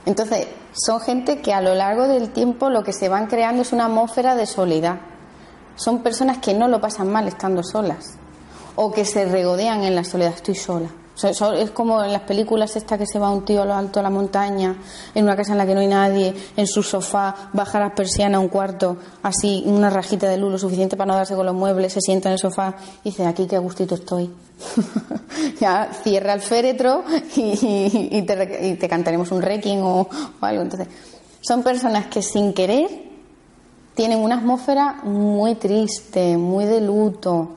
Entonces, 0.07 0.47
son 0.73 1.01
gente 1.01 1.41
que 1.41 1.53
a 1.53 1.61
lo 1.61 1.75
largo 1.75 2.09
del 2.09 2.31
tiempo 2.31 2.71
lo 2.71 2.83
que 2.83 2.93
se 2.93 3.09
van 3.09 3.27
creando 3.27 3.63
es 3.63 3.73
una 3.73 3.87
atmósfera 3.87 4.35
de 4.35 4.47
soledad. 4.47 5.01
Son 5.77 6.03
personas 6.03 6.39
que 6.39 6.55
no 6.55 6.69
lo 6.69 6.81
pasan 6.81 7.11
mal 7.11 7.29
estando 7.29 7.63
solas 7.63 8.17
o 8.77 8.93
que 8.93 9.05
se 9.05 9.25
regodean 9.27 9.83
en 9.83 9.95
la 9.95 10.05
soledad. 10.05 10.33
Estoy 10.35 10.55
sola, 10.55 10.89
es 11.23 11.71
como 11.73 12.03
en 12.03 12.13
las 12.13 12.23
películas 12.23 12.77
esta 12.77 12.97
que 12.97 13.07
se 13.07 13.19
va 13.19 13.31
un 13.31 13.45
tío 13.45 13.63
a 13.63 13.65
lo 13.67 13.75
alto 13.75 13.99
de 13.99 14.05
la 14.05 14.11
montaña, 14.11 14.77
en 15.15 15.25
una 15.25 15.37
casa 15.37 15.53
en 15.53 15.59
la 15.59 15.67
que 15.67 15.75
no 15.75 15.81
hay 15.81 15.87
nadie, 15.87 16.35
en 16.57 16.67
su 16.67 16.83
sofá, 16.83 17.51
baja 17.53 17.79
las 17.79 17.93
persianas 17.93 18.39
a 18.39 18.41
un 18.41 18.49
cuarto, 18.49 18.97
así, 19.23 19.63
una 19.67 19.91
rajita 19.91 20.29
de 20.29 20.39
luz 20.39 20.53
lo 20.53 20.59
suficiente 20.59 20.97
para 20.97 21.09
no 21.09 21.15
darse 21.17 21.35
con 21.35 21.45
los 21.45 21.55
muebles, 21.55 21.93
se 21.93 22.01
sienta 22.01 22.29
en 22.29 22.35
el 22.35 22.39
sofá 22.39 22.75
y 23.05 23.11
dice, 23.11 23.27
aquí 23.27 23.47
qué 23.47 23.59
gustito 23.59 23.97
estoy. 23.97 24.31
ya 25.61 25.91
cierra 26.03 26.35
el 26.35 26.41
féretro 26.41 27.05
y, 27.37 28.23
te, 28.23 28.89
cantaremos 28.89 29.31
un 29.33 29.43
requiem 29.43 29.83
o, 29.83 30.01
o 30.01 30.09
algo. 30.47 30.63
Entonces, 30.63 30.89
son 31.41 31.63
personas 31.63 32.07
que 32.07 32.23
sin 32.23 32.53
querer 32.53 33.11
tienen 33.95 34.21
una 34.21 34.37
atmósfera 34.37 35.01
muy 35.03 35.57
triste, 35.57 36.37
muy 36.37 36.65
de 36.65 36.81
luto, 36.81 37.57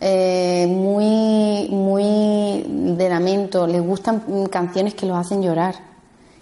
eh, 0.00 0.66
muy, 0.66 1.68
muy 1.68 2.64
de 2.96 3.08
lamento, 3.08 3.66
les 3.66 3.82
gustan 3.82 4.22
canciones 4.50 4.94
que 4.94 5.04
los 5.04 5.18
hacen 5.18 5.42
llorar 5.42 5.90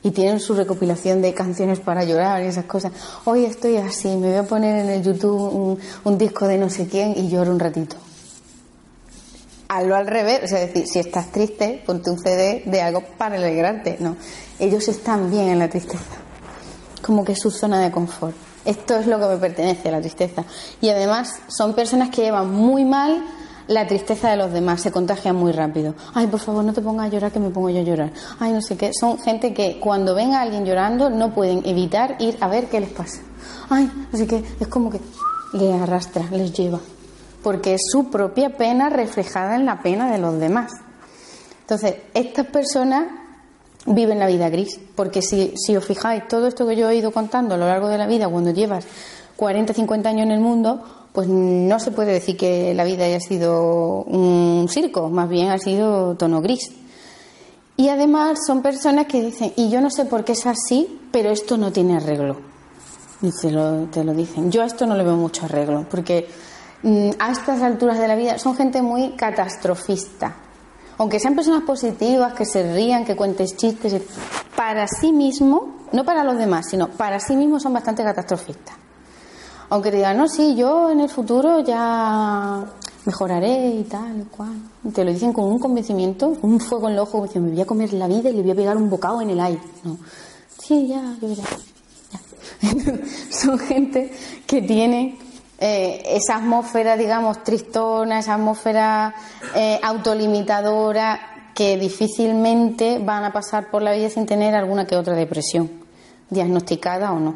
y 0.03 0.13
tienen 0.13 0.39
su 0.39 0.55
recopilación 0.55 1.21
de 1.21 1.35
canciones 1.35 1.81
para 1.81 2.05
llorar 2.05 2.43
y 2.43 2.47
esas 2.47 2.67
cosas. 2.67 2.93
Hoy 3.25 3.45
estoy 3.45 3.77
así, 3.77 4.09
me 4.09 4.29
voy 4.29 4.37
a 4.37 4.43
poner 4.45 4.79
en 4.79 4.91
el 4.91 5.03
YouTube 5.03 5.79
un, 6.05 6.19
disco 6.19 6.47
de 6.47 6.57
no 6.57 6.71
sé 6.71 6.87
quién 6.87 7.15
y 7.17 7.29
lloro 7.29 7.51
un 7.51 7.59
ratito. 7.59 7.97
Hazlo 9.69 9.97
al 9.97 10.07
revés, 10.07 10.45
es 10.45 10.51
decir, 10.53 10.87
si 10.87 10.99
estás 11.01 11.31
triste, 11.31 11.83
ponte 11.85 12.11
un 12.11 12.19
CD 12.19 12.63
de 12.65 12.81
algo 12.81 13.03
para 13.19 13.37
alegrarte. 13.37 13.97
No, 13.99 14.17
ellos 14.59 14.87
están 14.89 15.31
bien 15.31 15.49
en 15.49 15.59
la 15.59 15.69
tristeza, 15.69 16.17
como 17.03 17.25
que 17.25 17.33
es 17.33 17.41
su 17.41 17.51
zona 17.51 17.81
de 17.81 17.91
confort. 17.91 18.37
Esto 18.65 18.97
es 18.97 19.07
lo 19.07 19.19
que 19.19 19.27
me 19.27 19.37
pertenece, 19.37 19.91
la 19.91 20.01
tristeza. 20.01 20.45
Y 20.81 20.89
además 20.89 21.41
son 21.49 21.75
personas 21.75 22.11
que 22.11 22.23
llevan 22.23 22.51
muy 22.51 22.85
mal 22.85 23.23
la 23.69 23.87
tristeza 23.87 24.31
de 24.31 24.37
los 24.37 24.53
demás, 24.53 24.81
se 24.81 24.91
contagia 24.91 25.33
muy 25.33 25.53
rápido. 25.53 25.95
Ay, 26.15 26.27
por 26.27 26.41
favor, 26.41 26.65
no 26.65 26.73
te 26.73 26.81
pongas 26.81 27.07
a 27.07 27.09
llorar 27.11 27.31
que 27.31 27.39
me 27.39 27.51
pongo 27.51 27.71
yo 27.71 27.81
a 27.81 27.83
llorar. 27.83 28.11
Ay, 28.41 28.53
no 28.53 28.63
sé 28.63 28.77
qué. 28.77 28.91
Son 28.99 29.19
gente 29.19 29.55
que 29.55 29.79
cuando 29.79 30.15
ven 30.15 30.33
a 30.33 30.41
alguien 30.41 30.65
llorando 30.65 31.11
no 31.11 31.35
pueden 31.35 31.63
evitar 31.67 32.17
ir 32.19 32.37
a 32.41 32.49
ver 32.49 32.67
qué 32.67 32.81
les 32.81 32.91
pasa. 32.91 33.21
Ay, 33.69 33.91
así 34.13 34.27
que 34.27 34.43
es 34.59 34.69
como 34.69 34.91
que 34.91 35.01
les 35.53 35.81
arrastra, 35.81 36.25
les 36.31 36.53
lleva. 36.53 36.81
Porque 37.43 37.75
es 37.75 37.83
su 37.93 38.11
propia 38.11 38.57
pena 38.57 38.89
reflejada 38.89 39.55
en 39.55 39.67
la 39.67 39.83
pena 39.83 40.11
de 40.11 40.19
los 40.19 40.41
demás. 40.41 40.73
Entonces, 41.61 41.97
estas 42.15 42.47
personas 42.47 43.07
viven 43.85 44.19
la 44.19 44.27
vida 44.27 44.49
gris. 44.49 44.81
Porque 44.95 45.21
si, 45.21 45.53
si 45.57 45.77
os 45.77 45.85
fijáis, 45.85 46.27
todo 46.27 46.47
esto 46.47 46.67
que 46.67 46.75
yo 46.75 46.89
he 46.89 46.97
ido 46.97 47.11
contando 47.11 47.55
a 47.55 47.59
lo 47.59 47.67
largo 47.67 47.89
de 47.89 47.99
la 47.99 48.07
vida, 48.07 48.29
cuando 48.29 48.51
llevas 48.51 48.87
40, 49.37 49.75
50 49.75 50.09
años 50.09 50.23
en 50.25 50.33
el 50.33 50.41
mundo, 50.41 50.83
pues 51.19 51.27
no 51.27 51.81
se 51.81 51.91
puede 51.91 52.13
decir 52.13 52.37
que 52.37 52.73
la 52.75 52.85
vida 52.85 53.05
haya 53.05 53.19
sido 53.19 54.05
un 54.05 54.69
circo, 54.69 55.09
más 55.09 55.29
bien 55.29 55.51
ha 55.51 55.59
sido 55.59 56.15
tono 56.15 56.41
gris. 56.41 56.71
Y 57.77 57.89
además 57.89 58.39
son 58.47 58.63
personas 58.63 59.07
que 59.07 59.21
dicen, 59.21 59.53
y 59.57 59.69
yo 59.69 59.81
no 59.81 59.91
sé 59.91 60.05
por 60.05 60.23
qué 60.23 60.31
es 60.31 60.47
así, 60.47 61.01
pero 61.11 61.31
esto 61.31 61.57
no 61.57 61.73
tiene 61.73 61.97
arreglo. 61.97 62.37
Y 63.21 63.33
te 63.33 63.51
lo, 63.51 63.87
te 63.87 64.05
lo 64.05 64.15
dicen. 64.15 64.53
Yo 64.53 64.63
a 64.63 64.67
esto 64.67 64.87
no 64.87 64.95
le 64.95 65.03
veo 65.03 65.17
mucho 65.17 65.47
arreglo, 65.47 65.87
porque 65.91 66.29
mm, 66.85 67.11
a 67.19 67.33
estas 67.33 67.63
alturas 67.63 67.99
de 67.99 68.07
la 68.07 68.15
vida 68.15 68.39
son 68.39 68.55
gente 68.55 68.81
muy 68.81 69.17
catastrofista. 69.17 70.37
Aunque 70.99 71.19
sean 71.19 71.35
personas 71.35 71.65
positivas, 71.65 72.33
que 72.33 72.45
se 72.45 72.73
rían, 72.73 73.05
que 73.05 73.17
cuenten 73.17 73.49
chistes, 73.49 74.03
para 74.55 74.87
sí 74.87 75.11
mismo, 75.11 75.79
no 75.91 76.05
para 76.05 76.23
los 76.23 76.39
demás, 76.39 76.67
sino 76.71 76.87
para 76.87 77.19
sí 77.19 77.35
mismos 77.35 77.65
son 77.65 77.73
bastante 77.73 78.05
catastrofistas. 78.05 78.87
Aunque 79.71 79.91
te 79.91 79.99
digan, 79.99 80.17
no, 80.17 80.29
sí, 80.29 80.55
yo 80.57 80.91
en 80.91 81.01
el 81.01 81.11
futuro 81.11 81.61
ya 81.61 82.65
mejoraré 83.05 83.69
y 83.69 83.85
tal 83.85 84.21
y 84.21 84.25
cual. 84.25 84.57
Te 84.95 85.05
lo 85.05 85.13
dicen 85.13 85.33
con 85.33 85.45
un 85.45 85.59
convencimiento, 85.59 86.37
un 86.43 86.59
fuego 86.59 86.89
en 86.89 86.95
el 86.95 87.01
ojo, 87.01 87.27
me 87.35 87.51
voy 87.51 87.61
a 87.61 87.67
comer 87.67 87.93
la 87.93 88.07
vida 88.07 88.31
y 88.31 88.35
le 88.35 88.43
voy 88.43 88.51
a 88.53 88.55
pegar 88.55 88.77
un 88.77 88.89
bocado 88.89 89.21
en 89.21 89.31
el 89.31 89.41
aire. 89.41 89.61
No. 89.85 89.99
Sí, 90.59 90.89
ya, 90.89 91.17
yo 91.21 91.33
ya. 91.35 91.45
Son 93.31 93.59
gente 93.59 94.11
que 94.47 94.63
tiene 94.63 95.19
eh, 95.59 96.03
esa 96.07 96.37
atmósfera, 96.37 96.97
digamos, 96.97 97.45
tristona, 97.45 98.21
esa 98.21 98.35
atmósfera 98.35 99.15
eh, 99.55 99.79
autolimitadora 99.83 101.53
que 101.55 101.77
difícilmente 101.77 102.99
van 102.99 103.25
a 103.25 103.33
pasar 103.33 103.71
por 103.71 103.83
la 103.83 103.93
vida 103.93 104.09
sin 104.09 104.25
tener 104.25 104.55
alguna 104.55 104.87
que 104.87 104.97
otra 104.97 105.15
depresión, 105.15 105.71
diagnosticada 106.31 107.13
o 107.13 107.21
no, 107.21 107.35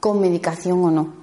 con 0.00 0.20
medicación 0.20 0.82
o 0.84 0.90
no 0.90 1.17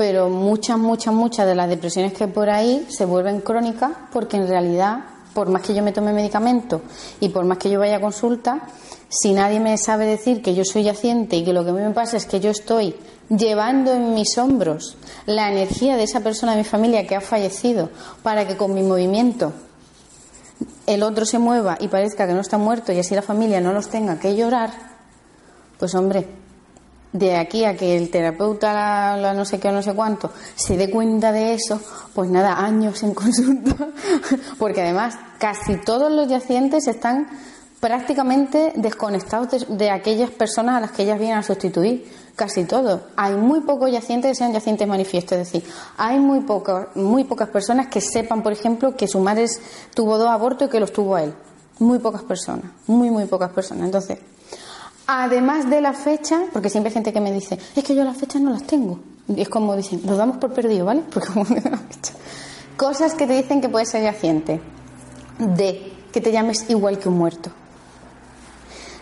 pero 0.00 0.30
muchas, 0.30 0.78
muchas, 0.78 1.12
muchas 1.12 1.46
de 1.46 1.54
las 1.54 1.68
depresiones 1.68 2.14
que 2.14 2.24
hay 2.24 2.30
por 2.30 2.48
ahí 2.48 2.86
se 2.88 3.04
vuelven 3.04 3.42
crónicas 3.42 3.90
porque 4.10 4.38
en 4.38 4.48
realidad, 4.48 5.00
por 5.34 5.50
más 5.50 5.60
que 5.60 5.74
yo 5.74 5.82
me 5.82 5.92
tome 5.92 6.14
medicamento 6.14 6.80
y 7.20 7.28
por 7.28 7.44
más 7.44 7.58
que 7.58 7.68
yo 7.68 7.80
vaya 7.80 7.96
a 7.96 8.00
consulta, 8.00 8.62
si 9.10 9.34
nadie 9.34 9.60
me 9.60 9.76
sabe 9.76 10.06
decir 10.06 10.40
que 10.40 10.54
yo 10.54 10.64
soy 10.64 10.84
yaciente 10.84 11.36
y 11.36 11.44
que 11.44 11.52
lo 11.52 11.64
que 11.64 11.70
a 11.72 11.72
mí 11.74 11.82
me 11.82 11.90
pasa 11.90 12.16
es 12.16 12.24
que 12.24 12.40
yo 12.40 12.48
estoy 12.48 12.96
llevando 13.28 13.92
en 13.92 14.14
mis 14.14 14.38
hombros 14.38 14.96
la 15.26 15.52
energía 15.52 15.98
de 15.98 16.04
esa 16.04 16.20
persona 16.20 16.52
de 16.52 16.62
mi 16.62 16.64
familia 16.64 17.06
que 17.06 17.14
ha 17.14 17.20
fallecido 17.20 17.90
para 18.22 18.48
que 18.48 18.56
con 18.56 18.72
mi 18.72 18.82
movimiento 18.82 19.52
el 20.86 21.02
otro 21.02 21.26
se 21.26 21.38
mueva 21.38 21.76
y 21.78 21.88
parezca 21.88 22.26
que 22.26 22.32
no 22.32 22.40
está 22.40 22.56
muerto 22.56 22.90
y 22.90 23.00
así 23.00 23.14
la 23.14 23.20
familia 23.20 23.60
no 23.60 23.74
los 23.74 23.88
tenga 23.88 24.18
que 24.18 24.34
llorar, 24.34 24.70
pues 25.78 25.94
hombre, 25.94 26.39
de 27.12 27.36
aquí 27.36 27.64
a 27.64 27.76
que 27.76 27.96
el 27.96 28.10
terapeuta, 28.10 29.16
la, 29.16 29.34
no 29.34 29.44
sé 29.44 29.58
qué 29.58 29.68
o 29.68 29.72
no 29.72 29.82
sé 29.82 29.94
cuánto, 29.94 30.30
se 30.54 30.76
dé 30.76 30.90
cuenta 30.90 31.32
de 31.32 31.54
eso, 31.54 31.80
pues 32.14 32.30
nada, 32.30 32.64
años 32.64 33.02
en 33.02 33.14
consulta, 33.14 33.88
porque 34.58 34.82
además 34.82 35.18
casi 35.38 35.76
todos 35.76 36.10
los 36.12 36.28
yacientes 36.28 36.86
están 36.86 37.26
prácticamente 37.80 38.74
desconectados 38.76 39.66
de, 39.66 39.90
aquellas 39.90 40.30
personas 40.30 40.76
a 40.76 40.80
las 40.80 40.90
que 40.92 41.02
ellas 41.02 41.18
vienen 41.18 41.38
a 41.38 41.42
sustituir, 41.42 42.06
casi 42.36 42.64
todos. 42.64 43.00
Hay 43.16 43.34
muy 43.34 43.60
pocos 43.60 43.90
yacientes 43.90 44.30
que 44.30 44.34
sean 44.34 44.52
yacientes 44.52 44.86
manifiestos, 44.86 45.38
es 45.38 45.52
decir, 45.52 45.70
hay 45.96 46.18
muy, 46.18 46.44
muy 46.94 47.24
pocas 47.24 47.48
personas 47.48 47.88
que 47.88 48.02
sepan, 48.02 48.42
por 48.42 48.52
ejemplo, 48.52 48.94
que 48.94 49.08
su 49.08 49.18
madre 49.18 49.46
tuvo 49.94 50.18
dos 50.18 50.28
abortos 50.28 50.68
y 50.68 50.70
que 50.70 50.78
los 50.78 50.92
tuvo 50.92 51.16
a 51.16 51.24
él. 51.24 51.34
Muy 51.78 51.98
pocas 51.98 52.22
personas, 52.22 52.70
muy, 52.86 53.10
muy 53.10 53.24
pocas 53.24 53.50
personas. 53.50 53.86
Entonces, 53.86 54.18
además 55.10 55.68
de 55.68 55.80
la 55.80 55.92
fecha, 55.92 56.42
porque 56.52 56.70
siempre 56.70 56.88
hay 56.90 56.94
gente 56.94 57.12
que 57.12 57.20
me 57.20 57.32
dice, 57.32 57.58
es 57.74 57.82
que 57.82 57.94
yo 57.94 58.04
las 58.04 58.16
fechas 58.16 58.40
no 58.40 58.50
las 58.50 58.62
tengo. 58.62 59.00
Y 59.26 59.40
es 59.40 59.48
como 59.48 59.76
dicen, 59.76 60.02
lo 60.04 60.16
damos 60.16 60.36
por 60.36 60.52
perdido, 60.52 60.86
¿vale? 60.86 61.02
Porque 61.12 61.32
como 61.32 61.44
la 61.44 61.78
fecha. 61.78 62.14
Cosas 62.76 63.14
que 63.14 63.26
te 63.26 63.34
dicen 63.34 63.60
que 63.60 63.68
puede 63.68 63.86
ser 63.86 64.02
yaciente. 64.02 64.60
De 65.38 65.92
que 66.12 66.20
te 66.20 66.32
llames 66.32 66.68
igual 66.68 66.98
que 66.98 67.08
un 67.08 67.18
muerto. 67.18 67.50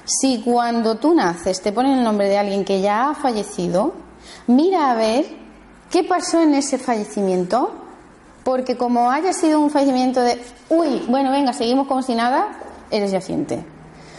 Si 0.04 0.40
cuando 0.42 0.96
tú 0.96 1.14
naces 1.14 1.60
te 1.60 1.72
ponen 1.72 1.98
el 1.98 2.04
nombre 2.04 2.28
de 2.28 2.38
alguien 2.38 2.64
que 2.64 2.80
ya 2.80 3.10
ha 3.10 3.14
fallecido, 3.14 3.92
mira 4.46 4.90
a 4.90 4.94
ver 4.94 5.26
qué 5.90 6.04
pasó 6.04 6.42
en 6.42 6.54
ese 6.54 6.78
fallecimiento, 6.78 7.70
porque 8.44 8.76
como 8.76 9.10
haya 9.10 9.32
sido 9.34 9.60
un 9.60 9.70
fallecimiento 9.70 10.20
de, 10.22 10.42
uy, 10.70 11.04
bueno, 11.08 11.30
venga, 11.30 11.52
seguimos 11.52 11.86
como 11.86 12.02
si 12.02 12.14
nada, 12.14 12.58
eres 12.90 13.10
yaciente. 13.10 13.64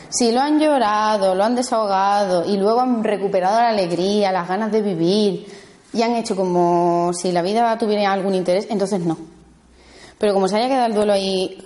Si 0.10 0.32
lo 0.32 0.42
han 0.42 0.60
llorado, 0.60 1.36
lo 1.36 1.44
han 1.44 1.56
desahogado 1.56 2.46
y 2.46 2.58
luego 2.58 2.82
han 2.82 3.04
recuperado 3.04 3.58
la 3.58 3.70
alegría, 3.70 4.32
las 4.32 4.48
ganas 4.48 4.72
de 4.72 4.82
vivir 4.82 5.46
y 5.94 6.02
han 6.02 6.16
hecho 6.16 6.36
como 6.36 7.12
si 7.14 7.32
la 7.32 7.42
vida 7.42 7.78
tuviera 7.78 8.12
algún 8.12 8.34
interés, 8.34 8.68
entonces 8.70 9.00
no. 9.02 9.18
Pero 10.18 10.34
como 10.34 10.48
se 10.48 10.58
haya 10.58 10.68
quedado 10.68 10.88
el 10.88 10.94
duelo 10.94 11.14
ahí 11.14 11.64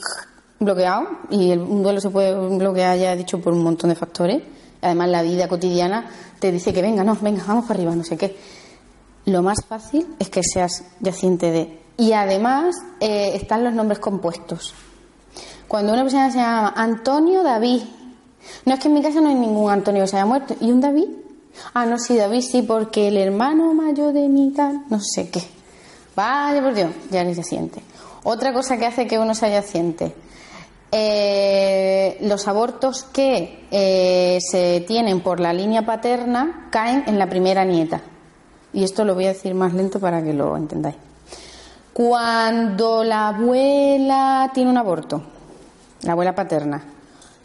bloqueado, 0.60 1.08
y 1.30 1.52
el, 1.52 1.60
un 1.60 1.84
duelo 1.84 2.00
se 2.00 2.10
puede 2.10 2.34
bloquear, 2.34 2.98
ya 2.98 3.14
he 3.14 3.18
dicho, 3.18 3.40
por 3.40 3.54
un 3.54 3.64
montón 3.64 3.90
de 3.90 3.96
factores, 3.96 4.42
además 4.82 5.10
la 5.10 5.22
vida 5.22 5.48
cotidiana 5.48 6.10
te 6.40 6.52
dice 6.52 6.74
que 6.74 6.82
venga, 6.82 7.04
no, 7.04 7.18
venga, 7.22 7.44
vamos 7.48 7.66
para 7.66 7.80
arriba, 7.80 7.96
no 7.96 8.04
sé 8.04 8.18
qué. 8.18 8.36
Lo 9.26 9.42
más 9.42 9.64
fácil 9.66 10.16
es 10.20 10.30
que 10.30 10.42
seas 10.44 10.84
yaciente 11.00 11.52
de. 11.52 11.80
Y 11.98 12.12
además 12.12 12.76
eh, 13.00 13.32
están 13.36 13.64
los 13.64 13.74
nombres 13.74 14.00
compuestos. 14.00 14.74
Cuando 15.68 15.94
una 15.94 16.02
persona 16.02 16.30
se 16.30 16.40
llama 16.40 16.74
Antonio 16.76 17.42
David, 17.42 17.82
no 18.66 18.74
es 18.74 18.80
que 18.80 18.88
en 18.88 18.94
mi 18.94 19.02
casa 19.02 19.22
no 19.22 19.30
hay 19.30 19.36
ningún 19.36 19.72
Antonio 19.72 20.04
que 20.04 20.08
se 20.08 20.18
haya 20.18 20.26
muerto. 20.26 20.56
¿Y 20.60 20.72
un 20.72 20.82
David? 20.82 21.08
Ah, 21.74 21.86
no, 21.86 22.00
sí, 22.00 22.18
David 22.18 22.42
sí, 22.42 22.62
porque 22.62 23.10
el 23.10 23.18
hermano 23.18 23.74
mayor 23.74 24.14
de 24.14 24.28
mi 24.28 24.52
tal, 24.52 24.84
no 24.90 25.00
sé 25.00 25.30
qué. 25.30 25.44
Vaya 26.16 26.62
por 26.62 26.74
Dios, 26.74 26.92
ya 27.12 27.22
eres 27.22 27.38
yaciente. 27.38 27.82
Otra 28.24 28.54
cosa 28.54 28.78
que 28.78 28.86
hace 28.86 29.08
que 29.08 29.20
uno 29.20 29.36
sea 29.36 29.50
yaciente. 29.50 30.14
Eh, 30.92 32.18
los 32.22 32.48
abortos 32.48 33.04
que 33.04 33.66
eh, 33.72 34.38
se 34.40 34.82
tienen 34.88 35.22
por 35.22 35.40
la 35.40 35.52
línea 35.52 35.86
paterna 35.86 36.68
caen 36.70 37.04
en 37.08 37.18
la 37.18 37.28
primera 37.28 37.66
nieta. 37.66 38.02
Y 38.74 38.84
esto 38.84 39.04
lo 39.04 39.16
voy 39.16 39.26
a 39.26 39.30
decir 39.30 39.56
más 39.56 39.74
lento 39.74 40.00
para 40.00 40.24
que 40.24 40.34
lo 40.34 40.56
entendáis. 40.56 40.96
Cuando 41.94 43.04
la 43.04 43.30
abuela 43.30 44.52
tiene 44.54 44.70
un 44.70 44.78
aborto, 44.78 45.22
la 46.04 46.14
abuela 46.14 46.34
paterna, 46.34 46.84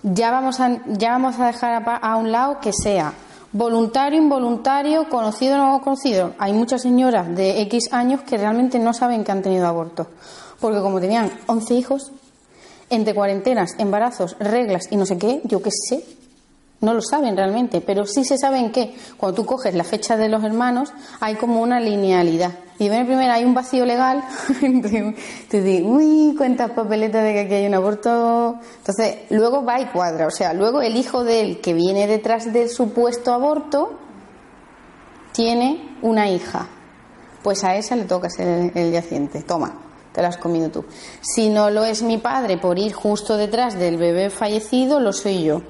ya 0.03 0.31
vamos 0.31 0.61
a, 0.61 0.79
ya 0.87 1.13
vamos 1.13 1.39
a 1.39 1.47
dejar 1.47 1.83
a, 1.87 2.17
un 2.17 2.33
lado 2.33 2.61
que 2.61 2.73
sea 2.73 3.13
voluntario, 3.53 4.21
involuntario, 4.21 5.09
conocido 5.09 5.55
o 5.55 5.59
no 5.59 5.81
conocido. 5.81 6.35
Hay 6.39 6.53
muchas 6.53 6.83
señoras 6.83 7.35
de 7.35 7.63
X 7.63 7.93
años 7.93 8.23
que 8.23 8.37
realmente 8.37 8.79
no 8.79 8.93
saben 8.93 9.25
que 9.25 9.33
han 9.33 9.43
tenido 9.43 9.67
aborto, 9.67 10.07
porque 10.61 10.81
como 10.81 11.01
tenían 11.01 11.31
11 11.47 11.75
hijos, 11.75 12.13
entre 12.91 13.15
cuarentenas, 13.15 13.75
embarazos, 13.79 14.37
reglas 14.39 14.89
y 14.91 14.97
no 14.97 15.07
sé 15.07 15.19
qué, 15.19 15.41
yo 15.45 15.63
qué 15.63 15.71
sé, 15.71 16.05
no 16.81 16.95
lo 16.95 17.03
saben 17.03 17.37
realmente, 17.37 17.81
pero 17.81 18.07
sí 18.07 18.25
se 18.25 18.39
saben 18.39 18.71
que 18.71 18.95
cuando 19.17 19.43
tú 19.43 19.47
coges 19.47 19.75
la 19.75 19.85
fecha 19.85 20.17
de 20.17 20.29
los 20.29 20.45
hermanos 20.45 20.93
hay 21.21 21.35
como 21.35 21.61
una 21.61 21.81
linealidad. 21.81 22.53
Y 22.79 22.89
ven 22.89 23.07
primero 23.07 23.33
hay 23.33 23.45
un 23.45 23.55
vacío 23.55 23.85
legal, 23.85 24.23
te 25.51 25.63
digo, 25.63 25.91
uy, 25.91 26.35
cuántas 26.39 26.71
papeletas 26.71 27.25
de 27.25 27.33
que 27.33 27.41
aquí 27.41 27.55
hay 27.55 27.67
un 27.67 27.75
aborto. 27.75 28.61
Entonces, 28.79 29.17
luego 29.31 29.65
va 29.65 29.81
y 29.81 29.87
cuadra. 29.87 30.29
O 30.29 30.31
sea, 30.31 30.53
luego 30.53 30.81
el 30.81 30.97
hijo 30.97 31.25
de 31.25 31.41
él 31.41 31.61
que 31.61 31.75
viene 31.75 32.07
detrás 32.07 32.53
del 32.53 32.69
supuesto 32.69 33.35
aborto 33.35 33.99
tiene 35.33 35.97
una 36.03 36.31
hija. 36.31 36.69
Pues 37.43 37.65
a 37.65 37.75
esa 37.75 37.97
le 37.97 38.05
toca 38.05 38.31
ser 38.31 38.71
el, 38.77 38.93
yaciente. 38.93 39.43
Toma, 39.43 39.77
te 40.13 40.23
la 40.23 40.29
has 40.29 40.37
comido 40.37 40.71
tú. 40.71 40.85
Si 41.21 41.49
no 41.49 41.71
lo 41.71 41.85
es 41.85 42.03
mi 42.03 42.19
padre 42.19 42.59
por 42.59 42.79
ir 42.79 42.93
justo 42.93 43.37
detrás 43.37 43.77
del 43.77 43.97
bebé 43.97 44.31
fallecido, 44.31 45.01
lo 45.01 45.13
soy 45.13 45.43
yo. 45.43 45.63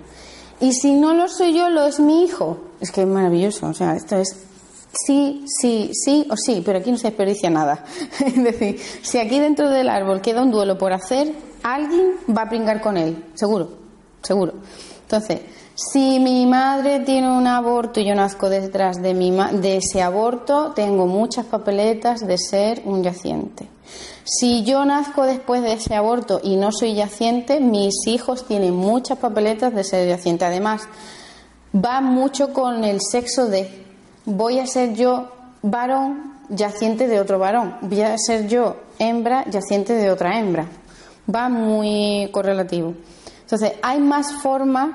Y 0.61 0.73
si 0.73 0.95
no 0.95 1.15
lo 1.15 1.29
soy 1.29 1.55
yo, 1.55 1.69
lo 1.69 1.85
es 1.85 2.01
mi 2.01 2.25
hijo. 2.25 2.59
Es 2.81 2.91
que 2.91 3.03
es 3.03 3.07
maravilloso. 3.07 3.67
O 3.69 3.75
sea, 3.75 3.95
esto 3.95 4.17
es 4.17 4.49
sí, 4.93 5.45
sí, 5.47 5.91
sí 5.93 6.27
o 6.31 6.37
sí, 6.37 6.63
pero 6.65 6.79
aquí 6.79 6.91
no 6.91 6.99
se 6.99 7.09
desperdicia 7.09 7.51
nada. 7.51 7.85
es 8.25 8.43
decir, 8.43 8.81
si 9.03 9.19
aquí 9.19 9.39
dentro 9.39 9.71
del 9.71 9.89
árbol 9.89 10.21
queda 10.21 10.43
un 10.43 10.51
duelo 10.51 10.79
por 10.79 10.93
hacer, 10.93 11.33
alguien 11.63 12.15
va 12.37 12.43
a 12.43 12.49
pringar 12.49 12.81
con 12.81 12.97
él, 12.97 13.25
seguro, 13.35 13.69
seguro. 14.23 14.55
Entonces, 15.03 15.41
si 15.75 16.19
mi 16.19 16.45
madre 16.47 17.01
tiene 17.01 17.31
un 17.31 17.47
aborto 17.47 18.01
y 18.01 18.07
yo 18.07 18.15
nazco 18.15 18.51
detrás 18.51 19.01
de, 19.01 19.15
mi 19.15 19.31
de 19.31 19.77
ese 19.77 20.03
aborto, 20.03 20.73
tengo 20.75 21.07
muchas 21.07 21.47
papeletas 21.47 22.27
de 22.27 22.37
ser 22.37 22.83
un 22.85 23.03
yaciente. 23.03 23.69
Si 24.31 24.63
yo 24.63 24.85
nazco 24.85 25.25
después 25.25 25.63
de 25.63 25.73
ese 25.73 25.95
aborto 25.95 26.39
y 26.43 26.57
no 26.57 26.71
soy 26.71 26.95
yaciente, 26.95 27.61
mis 27.61 28.07
hijos 28.07 28.47
tienen 28.47 28.77
muchas 28.77 29.17
papeletas 29.17 29.75
de 29.75 29.83
ser 29.85 30.07
yaciente. 30.07 30.45
Además, 30.45 30.83
va 31.75 32.03
mucho 32.03 32.53
con 32.53 32.85
el 32.85 33.01
sexo 33.01 33.47
de 33.47 33.87
voy 34.27 34.59
a 34.59 34.67
ser 34.67 34.93
yo 34.93 35.31
varón 35.63 36.35
yaciente 36.51 37.09
de 37.09 37.21
otro 37.21 37.39
varón, 37.39 37.77
voy 37.81 38.03
a 38.03 38.19
ser 38.19 38.49
yo 38.49 38.77
hembra 38.99 39.47
yaciente 39.49 39.95
de 39.95 40.11
otra 40.11 40.39
hembra. 40.39 40.67
Va 41.35 41.49
muy 41.49 42.29
correlativo. 42.31 42.93
Entonces, 43.41 43.73
hay 43.81 43.99
más 43.99 44.35
formas 44.43 44.91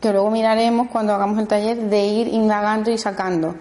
que 0.00 0.12
luego 0.12 0.30
miraremos 0.30 0.88
cuando 0.88 1.12
hagamos 1.12 1.38
el 1.38 1.46
taller 1.46 1.76
de 1.90 2.06
ir 2.06 2.28
indagando 2.28 2.90
y 2.90 2.96
sacando. 2.96 3.54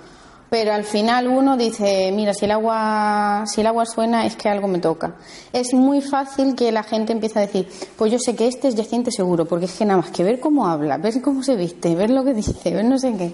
Pero 0.52 0.74
al 0.74 0.84
final 0.84 1.30
uno 1.30 1.56
dice, 1.56 2.12
mira, 2.14 2.34
si 2.34 2.44
el 2.44 2.52
agua, 2.52 3.46
si 3.48 3.62
el 3.62 3.68
agua 3.68 3.86
suena 3.86 4.26
es 4.26 4.36
que 4.36 4.50
algo 4.50 4.68
me 4.68 4.80
toca. 4.80 5.16
Es 5.54 5.74
muy 5.74 6.02
fácil 6.02 6.56
que 6.56 6.74
la 6.74 6.84
gente 6.84 7.14
empiece 7.14 7.40
a 7.40 7.44
decir, 7.44 7.70
pues 7.98 8.12
yo 8.12 8.20
sé 8.20 8.36
que 8.36 8.50
este 8.50 8.68
es 8.68 8.76
yaciente 8.76 9.12
seguro, 9.12 9.46
porque 9.46 9.64
es 9.64 9.72
que 9.72 9.86
nada 9.86 10.02
más 10.02 10.12
que 10.12 10.26
ver 10.26 10.42
cómo 10.42 10.68
habla, 10.68 10.98
ver 10.98 11.22
cómo 11.22 11.42
se 11.42 11.56
viste, 11.56 11.96
ver 11.96 12.10
lo 12.10 12.26
que 12.26 12.34
dice, 12.34 12.70
ver 12.70 12.84
no 12.84 13.00
sé 13.00 13.16
qué 13.18 13.34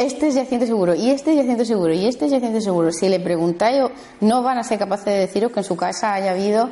este 0.00 0.28
es 0.28 0.34
yaciente 0.34 0.66
seguro, 0.66 0.94
y 0.94 1.10
este 1.10 1.32
es 1.32 1.36
yaciente 1.38 1.64
seguro, 1.66 1.92
y 1.92 2.06
este 2.06 2.26
es 2.26 2.30
yaciente 2.32 2.62
seguro. 2.62 2.90
Si 2.90 3.08
le 3.08 3.20
preguntáis, 3.20 3.82
no 4.20 4.42
van 4.42 4.56
a 4.56 4.62
ser 4.62 4.78
capaces 4.78 5.06
de 5.06 5.18
deciros 5.18 5.52
que 5.52 5.60
en 5.60 5.64
su 5.64 5.76
casa 5.76 6.14
haya 6.14 6.30
habido 6.30 6.70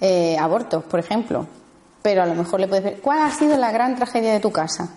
eh, 0.00 0.36
abortos, 0.36 0.82
por 0.84 0.98
ejemplo. 0.98 1.46
Pero 2.02 2.22
a 2.22 2.26
lo 2.26 2.34
mejor 2.34 2.58
le 2.58 2.66
puedes 2.66 2.84
ver, 2.84 3.00
¿cuál 3.00 3.20
ha 3.20 3.30
sido 3.30 3.56
la 3.56 3.70
gran 3.70 3.94
tragedia 3.94 4.32
de 4.32 4.40
tu 4.40 4.50
casa? 4.50 4.88